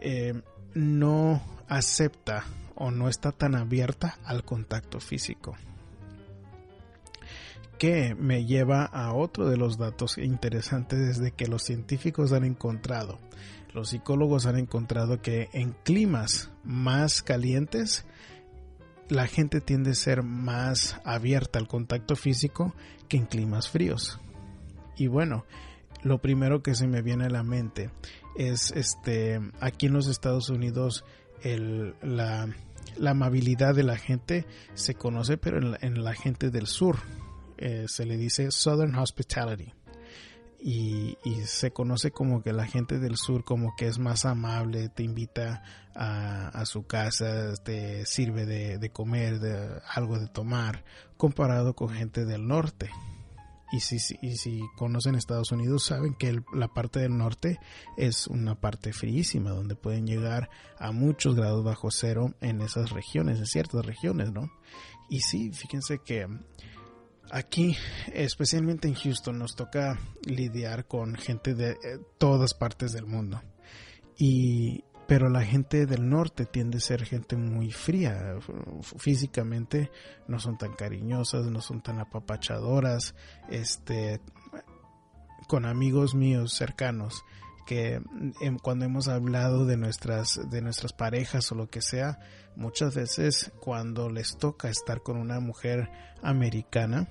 eh, 0.03 0.43
no 0.75 1.41
acepta 1.69 2.43
o 2.75 2.91
no 2.91 3.09
está 3.09 3.31
tan 3.31 3.55
abierta 3.55 4.19
al 4.25 4.43
contacto 4.45 4.99
físico 4.99 5.57
que 7.79 8.17
me 8.17 8.45
lleva 8.45 8.87
a 8.87 9.13
otro 9.13 9.49
de 9.49 9.57
los 9.57 9.79
datos 9.79 10.19
interesantes 10.19 10.99
desde 10.99 11.31
que 11.31 11.47
los 11.47 11.63
científicos 11.63 12.33
han 12.33 12.43
encontrado 12.43 13.21
los 13.77 13.91
psicólogos 13.91 14.47
han 14.47 14.59
encontrado 14.59 15.21
que 15.21 15.51
en 15.53 15.73
climas 15.85 16.51
más 16.65 17.23
calientes 17.23 18.07
la 19.11 19.27
gente 19.27 19.61
tiende 19.61 19.91
a 19.91 19.95
ser 19.95 20.23
más 20.23 20.99
abierta 21.05 21.59
al 21.59 21.69
contacto 21.69 22.17
físico 22.17 22.75
que 23.07 23.19
en 23.19 23.27
climas 23.27 23.69
fríos. 23.69 24.19
Y 24.97 25.09
bueno, 25.09 25.45
lo 26.03 26.23
primero 26.23 26.63
que 26.63 26.75
se 26.75 26.89
me 26.89 27.03
viene 27.03 27.27
a 27.27 27.29
la 27.29 27.43
mente 27.43 27.91
es 28.35 28.71
este 28.71 29.41
aquí 29.61 29.87
en 29.87 29.93
los 29.93 30.09
Estados 30.09 30.49
Unidos 30.49 31.05
la, 31.45 32.49
amabilidad 33.07 33.75
de 33.75 33.83
la 33.83 33.99
gente 33.99 34.47
se 34.73 34.95
conoce 34.95 35.37
pero 35.37 35.77
en 35.83 36.03
la, 36.03 36.15
gente 36.15 36.49
del 36.49 36.67
sur 36.67 36.97
eh, 37.59 37.85
se 37.89 38.07
le 38.07 38.17
dice 38.17 38.51
Southern 38.51 38.95
Hospitality 38.95 39.76
y, 40.69 41.17
se 41.45 41.71
conoce 41.71 42.11
como 42.11 42.43
que 42.43 42.53
la 42.53 42.67
gente 42.67 42.99
del 42.99 43.17
sur 43.17 43.45
como 43.45 43.77
que 43.77 43.87
es 43.87 44.01
más 44.01 44.25
amable, 44.25 44.89
te 44.89 45.05
invita 45.05 45.63
a, 45.95 46.67
su 46.67 46.85
casa, 46.89 47.55
te 47.63 48.05
sirve 48.05 48.47
de, 48.47 48.91
comer, 48.91 49.39
de 49.39 49.81
algo 49.95 50.19
de 50.19 50.27
tomar, 50.27 50.85
comparado 51.17 51.77
con 51.77 51.91
gente 51.91 52.25
del 52.25 52.49
norte. 52.49 52.91
Y 53.71 53.79
si, 53.79 53.99
y 54.21 54.39
si 54.39 54.61
conocen 54.77 55.15
Estados 55.15 55.53
Unidos 55.53 55.85
saben 55.85 56.15
que 56.15 56.43
la 56.53 56.67
parte 56.67 56.99
del 56.99 57.17
norte 57.17 57.61
es 57.97 58.27
una 58.27 58.57
parte 58.57 58.93
fríísima 58.93 59.51
donde 59.51 59.77
pueden 59.77 60.07
llegar 60.07 60.51
a 60.79 60.91
muchos 60.91 61.37
grados 61.37 61.63
bajo 61.65 61.93
cero 61.93 62.35
en 62.41 62.61
esas 62.61 62.91
regiones, 62.91 63.39
en 63.39 63.47
ciertas 63.47 63.87
regiones, 63.87 64.33
¿no? 64.33 64.51
Y 65.09 65.21
sí, 65.21 65.53
fíjense 65.53 66.01
que 66.05 66.27
Aquí, 67.31 67.77
especialmente 68.13 68.89
en 68.89 68.95
Houston, 68.95 69.39
nos 69.39 69.57
toca 69.57 69.99
lidiar 70.25 70.87
con 70.87 71.15
gente 71.17 71.55
de 71.55 71.73
eh, 71.73 71.77
todas 72.19 72.55
partes 72.55 72.93
del 72.93 73.07
mundo. 73.07 73.43
Y, 74.17 74.85
pero 75.07 75.29
la 75.29 75.43
gente 75.43 75.87
del 75.87 76.09
norte 76.09 76.47
tiende 76.47 76.79
a 76.79 76.81
ser 76.81 77.05
gente 77.05 77.37
muy 77.37 77.73
fría. 77.73 78.39
Físicamente 78.99 79.91
no 80.29 80.39
son 80.39 80.57
tan 80.57 80.75
cariñosas, 80.75 81.47
no 81.47 81.61
son 81.61 81.83
tan 81.83 81.99
apapachadoras. 81.99 83.15
Este, 83.49 84.21
con 85.49 85.65
amigos 85.65 86.15
míos 86.15 86.55
cercanos 86.55 87.25
que 87.67 88.01
em, 88.41 88.59
cuando 88.59 88.85
hemos 88.85 89.09
hablado 89.09 89.67
de 89.67 89.77
nuestras 89.77 90.39
de 90.49 90.63
nuestras 90.63 90.93
parejas 90.93 91.51
o 91.53 91.55
lo 91.55 91.69
que 91.69 91.83
sea 91.83 92.19
muchas 92.55 92.95
veces 92.95 93.53
cuando 93.61 94.09
les 94.09 94.39
toca 94.39 94.71
estar 94.71 95.03
con 95.03 95.19
una 95.19 95.41
mujer 95.41 95.91
americana 96.23 97.09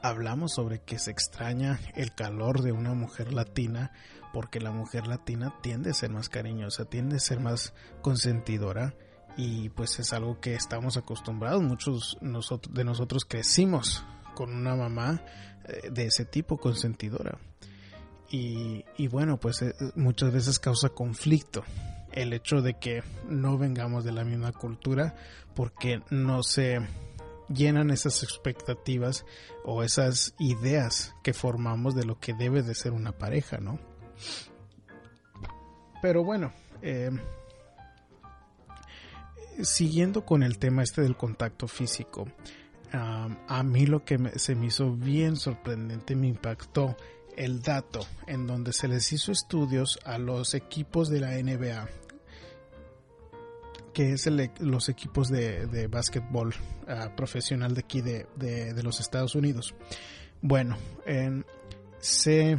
hablamos 0.00 0.52
sobre 0.52 0.80
que 0.80 0.98
se 0.98 1.10
extraña 1.10 1.80
el 1.94 2.14
calor 2.14 2.62
de 2.62 2.72
una 2.72 2.94
mujer 2.94 3.32
latina 3.32 3.90
porque 4.32 4.60
la 4.60 4.70
mujer 4.70 5.06
latina 5.06 5.54
tiende 5.62 5.90
a 5.90 5.94
ser 5.94 6.10
más 6.10 6.28
cariñosa, 6.28 6.84
tiende 6.84 7.16
a 7.16 7.20
ser 7.20 7.40
más 7.40 7.72
consentidora 8.02 8.94
y 9.36 9.70
pues 9.70 9.98
es 9.98 10.12
algo 10.12 10.40
que 10.40 10.54
estamos 10.54 10.96
acostumbrados, 10.96 11.62
muchos 11.62 12.18
de 12.20 12.84
nosotros 12.84 13.24
crecimos 13.24 14.04
con 14.34 14.54
una 14.54 14.76
mamá 14.76 15.22
eh, 15.64 15.90
de 15.90 16.06
ese 16.06 16.24
tipo 16.24 16.58
consentidora. 16.58 17.38
Y, 18.30 19.06
bueno, 19.08 19.38
pues 19.38 19.62
eh, 19.62 19.74
muchas 19.94 20.32
veces 20.32 20.58
causa 20.58 20.88
conflicto 20.88 21.64
el 22.12 22.32
hecho 22.32 22.62
de 22.62 22.74
que 22.74 23.02
no 23.28 23.58
vengamos 23.58 24.04
de 24.04 24.12
la 24.12 24.24
misma 24.24 24.52
cultura 24.52 25.14
porque 25.54 26.00
no 26.10 26.42
se 26.42 26.80
llenan 27.48 27.90
esas 27.90 28.22
expectativas 28.22 29.24
o 29.64 29.82
esas 29.82 30.34
ideas 30.38 31.14
que 31.22 31.32
formamos 31.32 31.94
de 31.94 32.04
lo 32.04 32.18
que 32.18 32.34
debe 32.34 32.62
de 32.62 32.74
ser 32.74 32.92
una 32.92 33.12
pareja, 33.12 33.58
¿no? 33.58 33.78
Pero 36.02 36.24
bueno, 36.24 36.52
eh, 36.82 37.10
siguiendo 39.62 40.24
con 40.24 40.42
el 40.42 40.58
tema 40.58 40.82
este 40.82 41.02
del 41.02 41.16
contacto 41.16 41.68
físico, 41.68 42.26
a 42.92 43.62
mí 43.62 43.86
lo 43.86 44.04
que 44.04 44.18
se 44.36 44.54
me 44.54 44.66
hizo 44.66 44.92
bien 44.92 45.36
sorprendente, 45.36 46.16
me 46.16 46.28
impactó 46.28 46.96
el 47.36 47.62
dato 47.62 48.00
en 48.26 48.46
donde 48.46 48.72
se 48.72 48.88
les 48.88 49.12
hizo 49.12 49.32
estudios 49.32 49.98
a 50.04 50.18
los 50.18 50.54
equipos 50.54 51.08
de 51.08 51.20
la 51.20 51.30
NBA 51.32 51.88
que 53.96 54.12
es 54.12 54.26
e, 54.26 54.50
los 54.60 54.90
equipos 54.90 55.28
de, 55.28 55.66
de 55.68 55.86
básquetbol 55.86 56.54
ah, 56.86 57.12
profesional 57.16 57.72
de 57.72 57.80
aquí 57.80 58.02
de, 58.02 58.26
los 58.82 59.00
Estados 59.00 59.34
Unidos. 59.34 59.74
Bueno, 60.42 60.76
se 61.98 62.58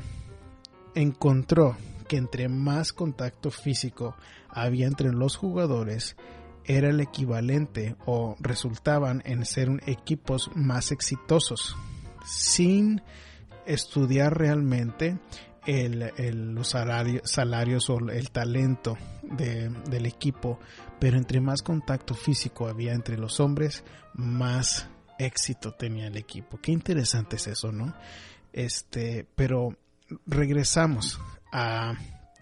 encontró 0.95 1.77
que 2.07 2.17
entre 2.17 2.49
más 2.49 2.91
contacto 2.91 3.51
físico 3.51 4.15
había 4.49 4.87
entre 4.87 5.11
los 5.11 5.35
jugadores, 5.35 6.15
era 6.65 6.89
el 6.89 6.99
equivalente 7.01 7.95
o 8.07 8.35
resultaban 8.39 9.21
en 9.23 9.45
ser 9.45 9.69
equipos 9.85 10.49
más 10.55 10.91
exitosos, 10.91 11.77
sin 12.25 13.03
estudiar 13.67 14.37
realmente 14.37 15.19
el, 15.65 16.53
los 16.55 16.69
salarios, 16.69 17.89
o 17.89 17.99
el 18.09 18.31
talento 18.31 18.97
del 19.23 20.05
equipo, 20.05 20.59
pero 20.99 21.17
entre 21.17 21.41
más 21.41 21.61
contacto 21.61 22.15
físico 22.15 22.67
había 22.67 22.93
entre 22.93 23.17
los 23.17 23.39
hombres, 23.39 23.83
más 24.13 24.89
éxito 25.19 25.73
tenía 25.73 26.07
el 26.07 26.17
equipo. 26.17 26.59
Qué 26.61 26.71
interesante 26.71 27.35
es 27.35 27.47
eso, 27.47 27.71
¿no? 27.71 27.93
Este, 28.53 29.27
pero 29.35 29.77
regresamos 30.25 31.19
a 31.51 31.93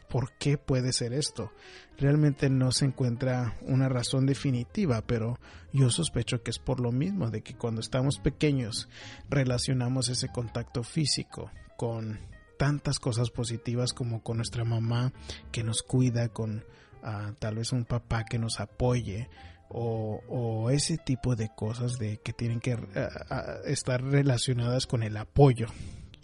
por 0.10 0.34
qué 0.38 0.58
puede 0.58 0.94
ser 0.94 1.14
esto. 1.14 1.52
Realmente 1.98 2.50
no 2.50 2.72
se 2.72 2.86
encuentra 2.86 3.58
una 3.62 3.90
razón 3.90 4.26
definitiva, 4.26 5.02
pero 5.02 5.40
yo 5.72 5.90
sospecho 5.90 6.44
que 6.44 6.52
es 6.52 6.60
por 6.60 6.80
lo 6.80 6.92
mismo, 6.92 7.30
de 7.30 7.42
que 7.42 7.56
cuando 7.56 7.82
estamos 7.82 8.20
pequeños 8.20 8.90
relacionamos 9.30 10.10
ese 10.10 10.30
contacto 10.30 10.84
físico 10.84 11.52
con 11.78 12.20
tantas 12.58 13.00
cosas 13.00 13.30
positivas 13.30 13.94
como 13.94 14.22
con 14.22 14.38
nuestra 14.38 14.64
mamá 14.64 15.14
que 15.52 15.64
nos 15.64 15.82
cuida, 15.82 16.30
con 16.30 16.64
ah, 17.04 17.34
tal 17.40 17.56
vez 17.56 17.72
un 17.72 17.86
papá 17.86 18.24
que 18.24 18.40
nos 18.40 18.60
apoye, 18.60 19.30
o, 19.68 20.70
ese 20.70 20.98
tipo 20.98 21.36
de 21.36 21.50
cosas 21.50 21.98
de 21.98 22.18
que 22.18 22.34
tienen 22.34 22.60
que 22.60 22.78
ah, 23.30 23.58
estar 23.66 24.02
relacionadas 24.04 24.86
con 24.88 25.04
el 25.04 25.18
apoyo 25.18 25.68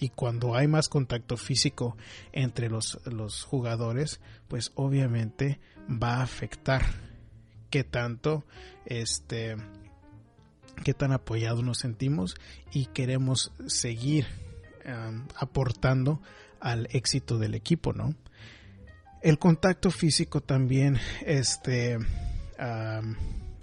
y 0.01 0.09
cuando 0.09 0.55
hay 0.55 0.67
más 0.67 0.89
contacto 0.89 1.37
físico 1.37 1.95
entre 2.33 2.69
los, 2.69 2.99
los 3.05 3.43
jugadores, 3.43 4.19
pues 4.47 4.71
obviamente 4.73 5.59
va 5.87 6.15
a 6.15 6.23
afectar 6.23 6.81
qué 7.69 7.83
tanto 7.83 8.43
este 8.85 9.55
qué 10.83 10.95
tan 10.95 11.11
apoyados 11.11 11.63
nos 11.63 11.77
sentimos 11.77 12.35
y 12.73 12.87
queremos 12.87 13.51
seguir 13.67 14.25
aportando 15.35 16.19
al 16.59 16.87
éxito 16.91 17.37
del 17.37 17.53
equipo, 17.53 17.93
¿no? 17.93 18.15
El 19.21 19.37
contacto 19.37 19.91
físico 19.91 20.41
también 20.41 20.97
este, 21.27 21.99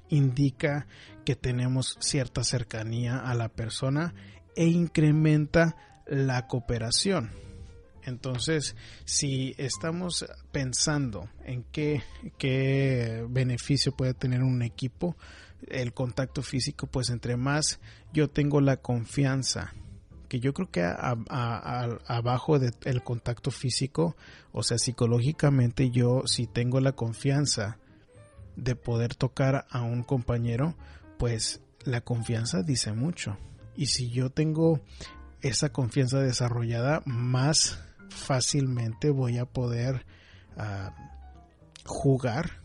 indica 0.09 0.87
que 1.25 1.35
tenemos 1.35 1.97
cierta 1.99 2.45
cercanía 2.45 3.19
a 3.19 3.35
la 3.35 3.49
persona 3.49 4.15
e 4.55 4.67
incrementa 4.67 5.75
la 6.09 6.47
cooperación. 6.47 7.31
Entonces, 8.03 8.75
si 9.05 9.55
estamos 9.59 10.27
pensando 10.51 11.29
en 11.45 11.63
qué, 11.65 12.03
qué 12.39 13.27
beneficio 13.29 13.93
puede 13.93 14.15
tener 14.15 14.43
un 14.43 14.63
equipo, 14.63 15.17
el 15.67 15.93
contacto 15.93 16.43
físico, 16.43 16.87
pues 16.87 17.11
entre 17.11 17.37
más 17.37 17.81
yo 18.13 18.31
tengo 18.31 18.61
la 18.61 18.79
confianza, 18.79 19.75
que 20.29 20.41
yo 20.41 20.55
creo 20.55 20.71
que 20.71 20.83
abajo 20.83 22.59
del 22.59 23.03
contacto 23.03 23.51
físico, 23.51 24.17
o 24.53 24.63
sea, 24.63 24.79
psicológicamente 24.79 25.91
yo 25.91 26.23
si 26.27 26.47
tengo 26.47 26.81
la 26.81 26.93
confianza 26.93 27.79
de 28.57 28.77
poder 28.77 29.15
tocar 29.15 29.67
a 29.71 29.83
un 29.83 30.03
compañero, 30.03 30.77
pues 31.19 31.61
la 31.85 32.01
confianza 32.01 32.63
dice 32.63 32.93
mucho. 32.93 33.37
Y 33.77 33.87
si 33.87 34.11
yo 34.11 34.31
tengo 34.31 34.81
esa 35.43 35.71
confianza 35.71 36.21
desarrollada, 36.21 37.03
más 37.07 37.81
fácilmente 38.11 39.11
voy 39.11 39.39
a 39.39 39.45
poder 39.45 40.05
ah, 40.57 40.95
jugar, 41.85 42.63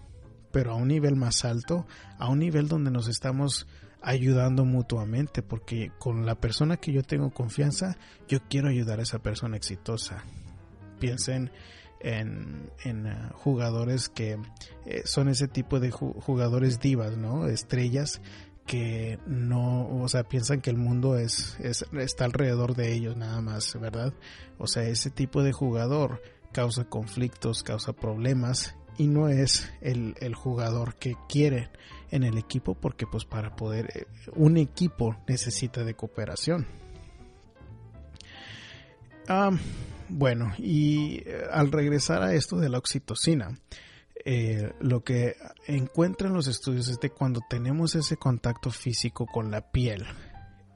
pero 0.51 0.74
a 0.74 0.76
un 0.76 0.88
nivel 0.88 1.15
más 1.15 1.45
alto, 1.45 1.86
a 2.17 2.30
un 2.30 2.39
nivel 2.39 2.67
donde 2.67 2.91
nos 2.91 3.07
estamos 3.07 3.67
ayudando 4.01 4.65
mutuamente, 4.65 5.41
porque 5.41 5.91
con 5.97 6.26
la 6.26 6.36
persona 6.36 6.78
que 6.78 6.91
yo 6.91 7.03
tengo 7.03 7.32
confianza, 7.32 7.97
yo 8.28 8.39
quiero 8.49 8.67
ayudar 8.69 8.99
a 8.99 9.03
esa 9.03 9.19
persona 9.19 9.55
exitosa. 9.55 10.24
Piensen 10.99 11.51
en, 12.01 12.69
en 12.84 13.07
ah, 13.07 13.32
jugadores 13.34 14.09
que 14.09 14.38
eh, 14.86 15.01
son 15.05 15.30
ese 15.30 15.47
tipo 15.47 15.80
de 15.80 15.91
jugadores 15.91 16.80
divas, 16.80 17.17
¿no? 17.17 17.47
Estrellas 17.47 18.21
que 18.66 19.20
no, 19.26 19.88
o 20.01 20.07
sea, 20.07 20.24
piensan 20.24 20.61
que 20.61 20.70
el 20.70 20.78
mundo 20.78 21.18
es, 21.18 21.57
está 21.59 22.26
alrededor 22.26 22.76
de 22.76 22.93
ellos 22.93 23.18
nada 23.18 23.41
más, 23.41 23.78
¿verdad? 23.80 24.14
O 24.57 24.68
sea, 24.68 24.84
ese 24.84 25.09
tipo 25.09 25.43
de 25.43 25.51
jugador 25.51 26.22
causa 26.51 26.86
conflictos, 26.86 27.64
causa 27.64 27.93
problemas 27.93 28.76
y 28.97 29.07
no 29.07 29.28
es 29.28 29.72
el, 29.82 30.16
jugador 30.36 30.95
que 30.95 31.16
quiere 31.28 31.70
en 32.11 32.24
el 32.24 32.38
equipo 32.38 32.76
porque 32.76 33.05
pues 33.07 33.26
para 33.26 33.55
poder, 33.55 33.89
eh, 33.95 34.05
un 34.36 34.57
equipo 34.57 35.18
necesita 35.28 35.84
de 35.84 35.95
cooperación. 35.95 36.68
bueno, 40.09 40.53
y 40.57 41.24
eh, 41.26 41.43
al 41.51 41.72
regresar 41.72 42.22
a 42.22 42.34
esto 42.34 42.57
de 42.57 42.70
la 42.70 42.78
oxitocina, 42.78 43.57
eh, 44.26 44.74
lo 44.80 45.03
que 45.03 45.36
encuentran 45.67 46.34
los 46.34 46.47
estudios 46.47 46.88
es 46.88 46.97
que 46.97 47.09
cuando 47.09 47.41
tenemos 47.49 47.95
ese 47.95 48.17
contacto 48.17 48.71
físico 48.71 49.26
con 49.26 49.51
la 49.51 49.71
piel, 49.71 50.05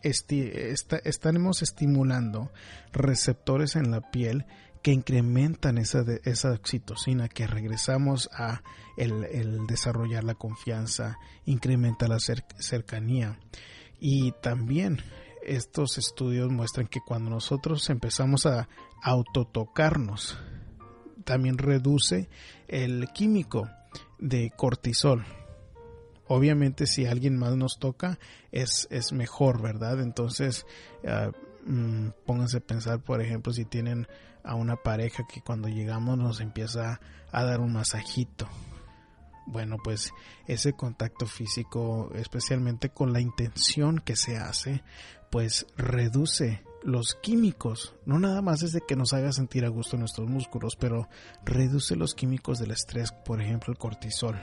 estamos 0.01 1.61
estimulando 1.61 2.51
receptores 2.91 3.75
en 3.75 3.91
la 3.91 4.01
piel 4.01 4.45
que 4.81 4.91
incrementan 4.91 5.77
esa, 5.77 6.05
esa 6.23 6.51
oxitocina, 6.51 7.27
que 7.27 7.47
regresamos 7.47 8.29
a 8.33 8.61
el, 8.95 9.65
desarrollar 9.67 10.23
la 10.23 10.35
confianza, 10.35 11.17
incrementa 11.45 12.07
la 12.07 12.19
cercanía. 12.19 13.39
Y 13.99 14.33
también 14.41 15.01
estos 15.43 15.97
estudios 15.97 16.51
muestran 16.51 16.87
que 16.87 16.99
cuando 17.05 17.29
nosotros 17.29 17.89
empezamos 17.89 18.45
a 18.45 18.67
autotocarnos, 19.01 20.37
también 21.27 21.57
reduce 21.57 22.29
el 22.69 23.09
químico 23.13 23.69
de 24.17 24.49
cortisol. 24.55 25.25
Obviamente 26.29 26.87
si 26.87 27.05
alguien 27.05 27.37
más 27.37 27.57
nos 27.57 27.79
toca 27.79 28.17
es, 28.53 28.87
es 28.91 29.11
mejor, 29.11 29.61
¿verdad? 29.61 30.01
Entonces 30.01 30.65
ah, 31.05 31.31
mm, 31.65 32.11
pónganse 32.25 32.57
a 32.57 32.61
pensar, 32.61 33.01
por 33.01 33.21
ejemplo, 33.21 33.51
si 33.51 33.65
tienen 33.65 34.07
a 34.43 34.55
una 34.55 34.77
pareja 34.77 35.27
que 35.27 35.41
cuando 35.41 35.67
llegamos 35.67 36.17
nos 36.17 36.39
empieza 36.39 37.01
a 37.31 37.43
dar 37.43 37.59
un 37.59 37.73
masajito. 37.73 38.47
Bueno, 39.45 39.77
pues 39.83 40.13
ese 40.45 40.73
contacto 40.73 41.25
físico, 41.25 42.09
especialmente 42.15 42.89
con 42.89 43.11
la 43.11 43.19
intención 43.19 43.99
que 43.99 44.15
se 44.15 44.37
hace, 44.37 44.81
pues 45.29 45.67
reduce 45.75 46.63
los 46.87 47.15
químicos, 47.15 47.93
no 48.05 48.17
nada 48.17 48.41
más 48.41 48.63
es 48.63 48.71
de 48.71 48.79
que 48.79 48.95
nos 48.95 49.11
haga 49.11 49.33
sentir 49.33 49.65
a 49.65 49.67
gusto 49.67 49.97
nuestros 49.97 50.29
músculos, 50.29 50.77
pero 50.77 51.09
reduce 51.43 51.97
los 51.97 52.15
químicos 52.15 52.59
del 52.59 52.71
estrés, 52.71 53.11
por 53.11 53.41
ejemplo 53.41 53.73
el 53.73 53.77
cortisol. 53.77 54.39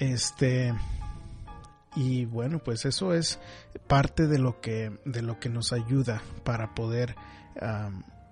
Este 0.00 0.74
y 1.94 2.24
bueno, 2.24 2.58
pues 2.58 2.86
eso 2.86 3.14
es 3.14 3.38
parte 3.86 4.26
de 4.26 4.40
lo 4.40 4.60
que 4.60 4.98
de 5.04 5.22
lo 5.22 5.38
que 5.38 5.48
nos 5.48 5.72
ayuda 5.72 6.22
para 6.42 6.74
poder 6.74 7.14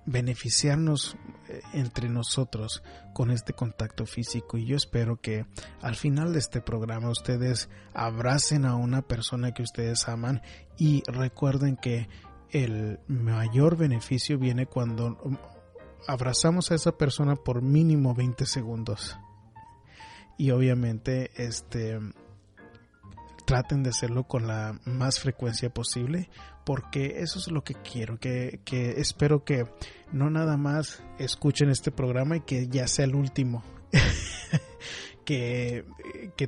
beneficiarnos 0.06 1.16
eh, 1.48 1.60
entre 1.74 2.08
nosotros 2.08 2.82
con 3.12 3.30
este 3.30 3.52
contacto 3.52 4.06
físico. 4.06 4.58
Y 4.58 4.66
yo 4.66 4.76
espero 4.76 5.20
que 5.20 5.46
al 5.80 5.96
final 5.96 6.32
de 6.32 6.38
este 6.38 6.60
programa 6.60 7.10
ustedes 7.10 7.68
abracen 7.94 8.64
a 8.64 8.76
una 8.76 9.02
persona 9.02 9.52
que 9.52 9.62
ustedes 9.62 10.08
aman 10.08 10.42
y 10.78 11.02
recuerden 11.06 11.76
que 11.76 12.08
el 12.50 13.00
mayor 13.06 13.76
beneficio 13.76 14.38
viene 14.38 14.66
cuando 14.66 15.18
abrazamos 16.06 16.70
a 16.70 16.74
esa 16.74 16.96
persona 16.96 17.36
por 17.36 17.62
mínimo 17.62 18.14
20 18.14 18.46
segundos. 18.46 19.18
Y 20.36 20.50
obviamente 20.50 21.30
este 21.36 21.98
traten 23.44 23.82
de 23.82 23.90
hacerlo 23.90 24.24
con 24.24 24.46
la 24.46 24.78
más 24.84 25.20
frecuencia 25.20 25.70
posible 25.70 26.28
porque 26.64 27.20
eso 27.20 27.38
es 27.38 27.48
lo 27.50 27.64
que 27.64 27.74
quiero, 27.74 28.18
que, 28.18 28.60
espero 28.96 29.44
que 29.44 29.64
no 30.12 30.30
nada 30.30 30.56
más 30.56 31.02
escuchen 31.18 31.70
este 31.70 31.90
programa 31.90 32.36
y 32.36 32.40
que 32.40 32.68
ya 32.68 32.86
sea 32.86 33.04
el 33.04 33.14
último 33.14 33.64
que, 35.24 35.84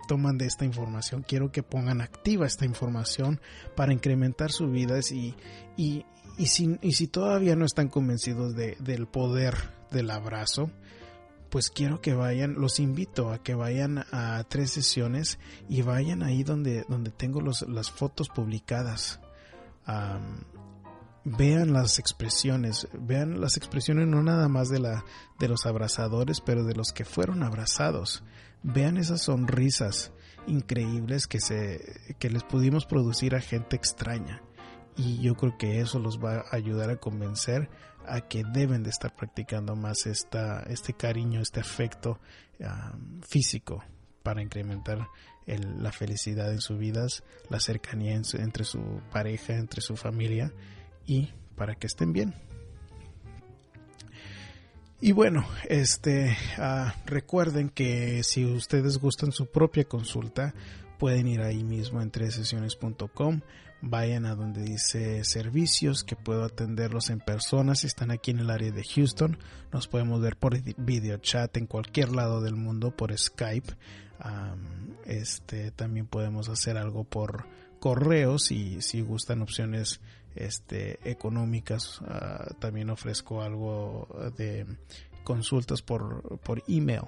toman 0.09 0.39
de 0.39 0.47
esta 0.47 0.65
información. 0.65 1.25
Quiero 1.27 1.51
que 1.51 1.63
pongan 1.63 2.01
activa 2.01 2.47
esta 2.47 2.65
información 2.65 3.41
para 3.77 3.93
incrementar 3.93 4.51
sus 4.51 4.71
vidas 4.71 5.13
y, 5.13 5.35
y, 5.77 6.05
y, 6.37 6.47
si, 6.47 6.79
y 6.83 6.93
si 6.93 7.07
todavía 7.07 7.57
no 7.57 7.65
están 7.65 7.89
convencidos 7.89 8.55
de, 8.55 8.77
del 8.81 9.07
poder 9.07 9.55
del 9.91 10.11
abrazo, 10.11 10.71
pues 11.55 11.71
quiero 11.71 12.01
que 12.01 12.15
vayan, 12.15 12.55
los 12.55 12.81
invito 12.81 13.31
a 13.31 13.39
que 13.39 13.55
vayan 13.55 14.05
a 14.11 14.43
tres 14.49 14.73
sesiones 14.73 15.39
y 15.69 15.83
vayan 15.83 16.25
ahí 16.25 16.43
donde, 16.43 16.85
donde 16.89 17.13
tengo 17.13 17.41
las 17.41 17.93
fotos 17.93 18.29
publicadas 18.29 19.21
vean 21.25 21.73
las 21.73 22.01
expresiones, 22.01 22.89
vean 22.93 23.41
las 23.41 23.57
expresiones 23.57 24.09
no 24.09 24.21
nada 24.21 24.49
más 24.49 24.69
de 24.69 24.81
la 24.81 25.05
de 25.39 25.47
los 25.47 25.65
abrazadores, 25.65 26.41
pero 26.41 26.65
de 26.65 26.75
los 26.75 26.93
que 26.93 27.05
fueron 27.05 27.45
abrazados. 27.45 28.25
Vean 28.65 28.97
esas 28.97 29.23
sonrisas 29.23 30.11
increíbles 30.49 31.29
que 31.29 31.39
se 31.39 32.17
que 32.19 32.31
les 32.31 32.43
pudimos 32.43 32.85
producir 32.85 33.37
a 33.37 33.41
gente 33.41 33.77
extraña. 33.77 34.43
Y 34.97 35.21
yo 35.21 35.37
creo 35.37 35.57
que 35.57 35.81
eso 35.81 36.01
los 36.01 36.19
va 36.19 36.39
a 36.39 36.57
ayudar 36.57 36.91
a 36.91 36.97
convencer 36.97 37.71
a 38.07 38.21
que 38.23 38.45
deben 38.45 38.83
de 38.83 38.91
estar 38.91 39.15
practicando 39.15 39.77
más 39.77 40.07
esta, 40.07 40.63
este 40.63 40.93
cariño, 40.93 41.41
este 41.41 41.61
afecto 41.61 42.19
físico 43.23 43.83
para 44.23 44.43
incrementar 44.43 45.09
la 45.47 45.93
felicidad 45.93 46.53
en 46.53 46.61
sus 46.61 46.79
vidas, 46.79 47.23
la 47.51 47.61
cercanía 47.61 48.15
entre 48.15 48.65
su 48.65 49.01
pareja, 49.13 49.55
entre 49.55 49.83
su 49.83 49.97
familia 49.97 50.53
y 51.07 51.31
para 51.57 51.75
que 51.75 51.87
estén 51.87 52.13
bien. 52.13 52.35
Y 55.01 55.13
bueno, 55.13 55.47
este 55.69 56.35
ah, 56.57 56.95
recuerden 57.05 57.69
que 57.69 58.23
si 58.23 58.47
ustedes 58.47 58.97
gustan 58.99 59.33
su 59.33 59.47
propia 59.47 59.85
consulta, 59.85 60.55
pueden 60.99 61.27
ir 61.27 61.43
ahí 61.43 61.63
mismo 61.63 62.01
en 62.01 62.11
tresesiones.com 62.11 63.43
vayan 63.83 64.27
a 64.27 64.35
donde 64.35 64.63
dice 64.63 65.25
servicios 65.25 66.05
que 66.05 66.17
puedo 66.17 66.45
atenderlos 66.45 67.11
en 67.11 67.21
persona 67.21 67.75
si 67.75 67.87
están 67.87 68.11
aquí 68.11 68.31
en 68.31 68.39
el 68.39 68.51
área 68.51 68.71
de 68.71 68.85
Houston. 68.85 69.39
Nos 69.73 69.89
podemos 69.89 70.21
ver 70.21 70.37
por 70.37 70.61
video 70.79 71.19
chat 71.19 71.57
en 71.57 71.67
cualquier 71.67 72.11
lado 72.11 72.41
del 72.41 72.57
mundo 72.57 72.91
por 72.91 73.17
Skype. 73.17 73.75
este 75.07 75.71
también 75.71 76.07
podemos 76.07 76.49
hacer 76.49 76.79
algo 76.79 77.05
por 77.05 77.47
correos 77.81 78.51
y 78.51 78.81
si 78.81 79.03
gustan 79.03 79.43
opciones 79.43 80.01
este 80.35 80.99
económicas 81.09 82.01
ah, 82.09 82.55
también 82.59 82.91
ofrezco 82.91 83.43
algo 83.43 84.09
de 84.37 84.67
consultas 85.23 85.83
por, 85.83 86.41
por 86.41 86.63
email 86.67 87.03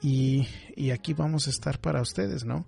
y, 0.00 0.48
y 0.74 0.90
aquí 0.90 1.12
vamos 1.12 1.46
a 1.46 1.50
estar 1.50 1.78
para 1.80 2.00
ustedes 2.00 2.44
no 2.44 2.66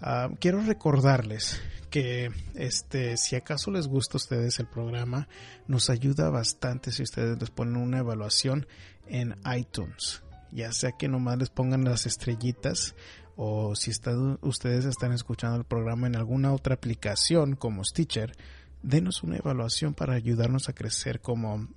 Ah, 0.00 0.30
quiero 0.40 0.60
recordarles 0.62 1.60
que 1.90 2.30
este 2.54 3.16
si 3.16 3.34
acaso 3.34 3.70
les 3.70 3.88
gusta 3.88 4.14
a 4.14 4.18
ustedes 4.18 4.60
el 4.60 4.66
programa 4.66 5.26
nos 5.66 5.90
ayuda 5.90 6.30
bastante 6.30 6.92
si 6.92 7.02
ustedes 7.02 7.40
les 7.40 7.50
ponen 7.50 7.76
una 7.76 7.98
evaluación 7.98 8.66
en 9.06 9.36
iTunes. 9.56 10.22
Ya 10.52 10.72
sea 10.72 10.92
que 10.92 11.08
nomás 11.08 11.38
les 11.38 11.50
pongan 11.50 11.84
las 11.84 12.06
estrellitas 12.06 12.94
o 13.36 13.74
si 13.74 13.90
ustedes 13.90 14.84
están 14.84 15.12
escuchando 15.12 15.56
el 15.56 15.64
programa 15.64 16.06
en 16.06 16.16
alguna 16.16 16.52
otra 16.52 16.74
aplicación 16.74 17.56
como 17.56 17.84
Stitcher 17.84 18.36
denos 18.82 19.22
una 19.22 19.36
evaluación 19.36 19.94
para 19.94 20.14
ayudarnos 20.14 20.68
a 20.68 20.72
crecer 20.72 21.20
como 21.20 21.68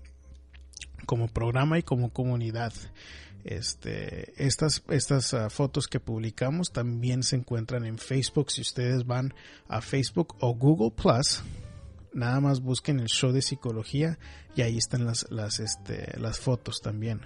como 1.06 1.28
programa 1.28 1.80
y 1.80 1.84
como 1.84 2.10
comunidad 2.10 2.74
este, 3.44 4.34
estas 4.44 4.84
estas 4.89 5.34
ah, 5.34 5.50
fotos 5.50 5.88
que 5.88 6.00
publicamos 6.00 6.72
también 6.72 7.24
se 7.24 7.36
encuentran 7.36 7.86
en 7.86 7.98
Facebook. 7.98 8.52
Si 8.52 8.62
ustedes 8.62 9.06
van 9.06 9.34
a 9.68 9.82
Facebook 9.82 10.36
o 10.39 10.54
Google 10.54 10.92
Plus, 10.92 11.44
nada 12.14 12.39
más 12.39 12.62
busquen 12.62 13.00
el 13.00 13.08
show 13.08 13.32
de 13.32 13.42
psicología 13.42 14.20
y 14.56 14.62
ahí 14.62 14.78
están 14.78 15.06
las 15.06 15.30
las 15.32 15.60
este, 15.60 16.20
las 16.20 16.39
fotos 16.39 16.82
también. 16.82 17.22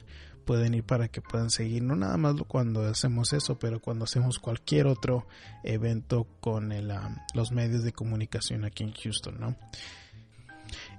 Pueden 0.46 0.76
ir 0.76 0.84
para 0.84 1.08
que 1.08 1.22
puedan 1.22 1.50
seguir, 1.50 1.82
no 1.82 1.96
nada 1.96 2.18
más 2.18 2.36
cuando 2.48 2.86
hacemos 2.86 3.34
eso, 3.34 3.58
pero 3.58 3.80
cuando 3.80 4.06
hacemos 4.06 4.38
cualquier 4.38 4.86
otro 4.86 5.26
evento 5.64 6.28
con 6.40 6.72
el, 6.72 6.92
ah, 6.92 7.26
los 7.34 7.52
medios 7.52 7.84
de 7.84 7.94
comunicación 7.94 8.64
aquí 8.64 8.84
en 8.84 8.94
Houston, 8.94 9.40
¿no? 9.40 9.58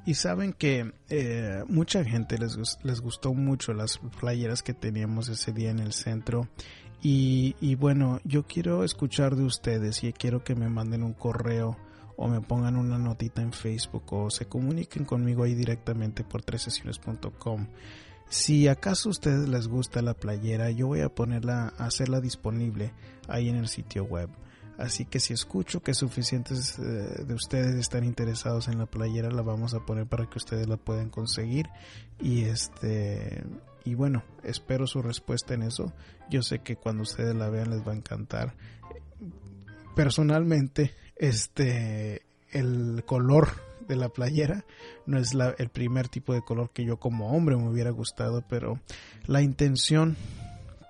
Y 0.06 0.14
saben 0.14 0.52
que 0.52 0.92
eh, 1.10 1.64
mucha 1.68 2.04
gente 2.04 2.38
les, 2.38 2.56
les 2.84 3.00
gustó 3.00 3.34
mucho 3.34 3.74
las 3.74 3.98
playeras 4.20 4.62
que 4.62 4.72
teníamos 4.72 5.28
ese 5.28 5.52
día 5.52 5.70
en 5.70 5.80
el 5.80 5.92
centro. 5.92 6.48
Y, 7.02 7.56
y, 7.60 7.74
bueno, 7.74 8.20
yo 8.24 8.46
quiero 8.46 8.84
escuchar 8.84 9.34
de 9.34 9.44
ustedes 9.44 10.04
y 10.04 10.12
quiero 10.12 10.44
que 10.44 10.54
me 10.54 10.68
manden 10.68 11.02
un 11.02 11.12
correo 11.12 11.76
o 12.16 12.28
me 12.28 12.40
pongan 12.40 12.76
una 12.76 12.98
notita 12.98 13.42
en 13.42 13.52
Facebook 13.52 14.04
o 14.12 14.30
se 14.30 14.46
comuniquen 14.46 15.04
conmigo 15.04 15.42
ahí 15.42 15.54
directamente 15.54 16.24
por 16.24 16.42
tresesiones.com. 16.42 17.66
Si 18.28 18.68
acaso 18.68 19.08
a 19.08 19.12
ustedes 19.12 19.48
les 19.48 19.68
gusta 19.68 20.02
la 20.02 20.14
playera, 20.14 20.70
yo 20.70 20.86
voy 20.86 21.00
a 21.00 21.08
ponerla, 21.08 21.72
a 21.78 21.86
hacerla 21.86 22.20
disponible 22.20 22.92
ahí 23.28 23.48
en 23.48 23.56
el 23.56 23.68
sitio 23.68 24.04
web. 24.04 24.30
Así 24.78 25.06
que 25.06 25.20
si 25.20 25.32
escucho 25.32 25.80
que 25.80 25.94
suficientes 25.94 26.78
eh, 26.78 27.24
de 27.24 27.34
ustedes 27.34 27.74
están 27.76 28.04
interesados 28.04 28.68
en 28.68 28.78
la 28.78 28.86
playera, 28.86 29.30
la 29.30 29.42
vamos 29.42 29.74
a 29.74 29.86
poner 29.86 30.06
para 30.06 30.26
que 30.26 30.38
ustedes 30.38 30.68
la 30.68 30.76
puedan 30.76 31.08
conseguir. 31.08 31.66
Y 32.20 32.44
este 32.44 33.42
y 33.84 33.94
bueno, 33.94 34.24
espero 34.42 34.86
su 34.86 35.00
respuesta 35.00 35.54
en 35.54 35.62
eso. 35.62 35.92
Yo 36.28 36.42
sé 36.42 36.58
que 36.58 36.76
cuando 36.76 37.02
ustedes 37.02 37.34
la 37.34 37.48
vean 37.48 37.70
les 37.70 37.86
va 37.86 37.92
a 37.92 37.96
encantar. 37.96 38.54
Personalmente, 39.94 40.94
este 41.16 42.22
el 42.50 43.04
color 43.06 43.48
de 43.86 43.96
la 43.96 44.08
playera 44.08 44.64
no 45.06 45.18
es 45.18 45.32
el 45.58 45.68
primer 45.68 46.08
tipo 46.08 46.32
de 46.34 46.42
color 46.42 46.70
que 46.70 46.84
yo 46.84 46.98
como 46.98 47.30
hombre 47.30 47.56
me 47.56 47.68
hubiera 47.68 47.90
gustado, 47.90 48.42
pero 48.48 48.80
la 49.26 49.42
intención 49.42 50.16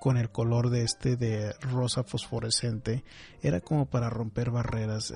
con 0.01 0.17
el 0.17 0.31
color 0.31 0.71
de 0.71 0.83
este 0.83 1.17
de 1.17 1.53
rosa 1.61 2.05
fosforescente 2.05 3.05
era 3.43 3.61
como 3.61 3.87
para 3.87 4.11
romper 4.11 4.51
barreras. 4.51 5.13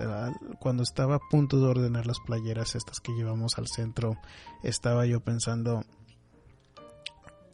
Cuando 0.58 0.82
estaba 0.82 1.16
a 1.16 1.28
punto 1.30 1.58
de 1.58 1.66
ordenar 1.66 2.06
las 2.06 2.20
playeras 2.20 2.74
estas 2.74 3.00
que 3.00 3.12
llevamos 3.12 3.58
al 3.58 3.66
centro 3.68 4.16
estaba 4.62 5.06
yo 5.06 5.20
pensando 5.20 5.84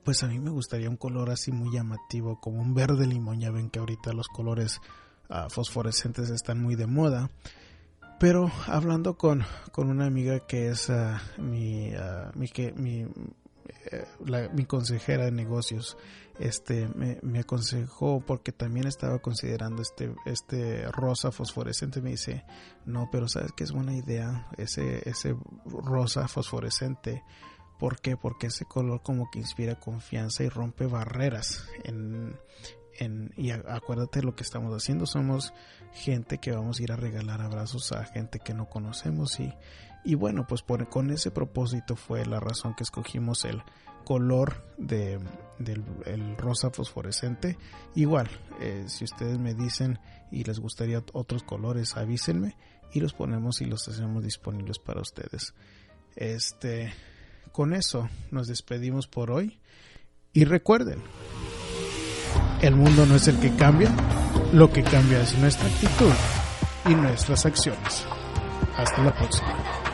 pues 0.06 0.22
a 0.22 0.28
mí 0.28 0.38
me 0.38 0.50
gustaría 0.50 0.88
un 0.88 0.96
color 0.96 1.30
así 1.30 1.50
muy 1.50 1.74
llamativo 1.74 2.38
como 2.40 2.62
un 2.62 2.74
verde 2.74 3.08
limón. 3.08 3.40
Ya 3.40 3.50
ven 3.50 3.70
que 3.70 3.80
ahorita 3.80 4.12
los 4.12 4.28
colores 4.28 4.80
ah, 5.28 5.48
fosforescentes 5.50 6.30
están 6.30 6.62
muy 6.62 6.76
de 6.76 6.86
moda. 6.86 7.28
Pero 8.20 8.48
hablando 8.68 9.18
con, 9.18 9.42
con 9.72 9.90
una 9.90 10.06
amiga 10.06 10.46
que 10.46 10.68
es 10.68 10.88
uh, 10.90 11.42
mi, 11.42 11.90
uh, 11.90 12.30
mi, 12.38 12.46
que, 12.46 12.72
mi 12.72 13.04
eh, 13.90 14.48
mi 14.52 14.64
consejera 14.64 15.24
de 15.24 15.32
negocios 15.32 15.96
este 16.38 16.88
me, 16.88 17.38
aconsejó 17.38 18.20
porque 18.20 18.52
también 18.52 18.86
estaba 18.86 19.20
considerando 19.20 19.80
este 19.82 20.14
este 20.26 20.86
rosa 20.92 21.32
fosforescente. 21.32 22.02
Me 22.02 22.10
dice 22.10 22.44
no 22.84 23.08
pero 23.10 23.28
sabes 23.28 23.52
que 23.52 23.64
es 23.64 23.72
buena 23.72 23.94
idea 23.94 24.48
ese 24.56 25.08
ese 25.08 25.36
rosa 25.64 26.28
fosforescente. 26.28 27.22
¿por 27.78 28.00
qué? 28.00 28.16
porque 28.16 28.48
ese 28.48 28.64
color 28.64 29.02
como 29.02 29.30
que 29.30 29.38
inspira 29.38 29.78
confianza 29.78 30.42
y 30.42 30.48
rompe 30.48 30.86
barreras 30.86 31.66
en, 31.84 32.38
y 33.36 33.50
acuérdate 33.50 34.22
lo 34.22 34.34
que 34.34 34.42
estamos 34.42 34.74
haciendo. 34.74 35.04
Somos 35.06 35.52
gente 35.92 36.38
que 36.38 36.52
vamos 36.52 36.80
a 36.80 36.82
ir 36.82 36.92
a 36.92 36.96
regalar 36.96 37.42
abrazos 37.42 37.92
a 37.92 38.04
gente 38.04 38.38
que 38.38 38.54
no 38.54 38.70
conocemos 38.70 39.38
y 39.38 39.52
y 40.06 40.14
bueno, 40.14 40.46
pues 40.46 40.62
con 40.88 41.10
ese 41.10 41.32
propósito 41.32 41.96
fue 41.96 42.24
la 42.24 42.38
razón 42.38 42.74
que 42.74 42.84
escogimos 42.84 43.44
el 43.44 43.60
color 44.04 44.64
de, 44.78 45.18
del 45.58 46.36
rosa 46.38 46.70
fosforescente. 46.70 47.58
Igual, 47.96 48.30
eh, 48.60 48.84
si 48.86 49.02
ustedes 49.02 49.36
me 49.40 49.52
dicen 49.52 49.98
y 50.30 50.44
les 50.44 50.60
gustaría 50.60 51.02
otros 51.12 51.42
colores, 51.42 51.96
avísenme 51.96 52.56
y 52.92 53.00
los 53.00 53.14
ponemos 53.14 53.60
y 53.60 53.64
los 53.64 53.88
hacemos 53.88 54.22
disponibles 54.22 54.78
para 54.78 55.00
ustedes. 55.00 55.54
Este, 56.14 56.94
con 57.50 57.74
eso 57.74 58.08
nos 58.30 58.46
despedimos 58.46 59.08
por 59.08 59.32
hoy 59.32 59.58
y 60.32 60.44
recuerden, 60.44 61.02
el 62.62 62.76
mundo 62.76 63.06
no 63.06 63.16
es 63.16 63.26
el 63.26 63.40
que 63.40 63.56
cambia, 63.56 63.90
lo 64.52 64.72
que 64.72 64.84
cambia 64.84 65.20
es 65.20 65.36
nuestra 65.36 65.66
actitud 65.66 66.12
y 66.88 66.94
nuestras 66.94 67.44
acciones. 67.44 68.06
Hasta 68.76 69.02
la 69.02 69.12
próxima. 69.12 69.85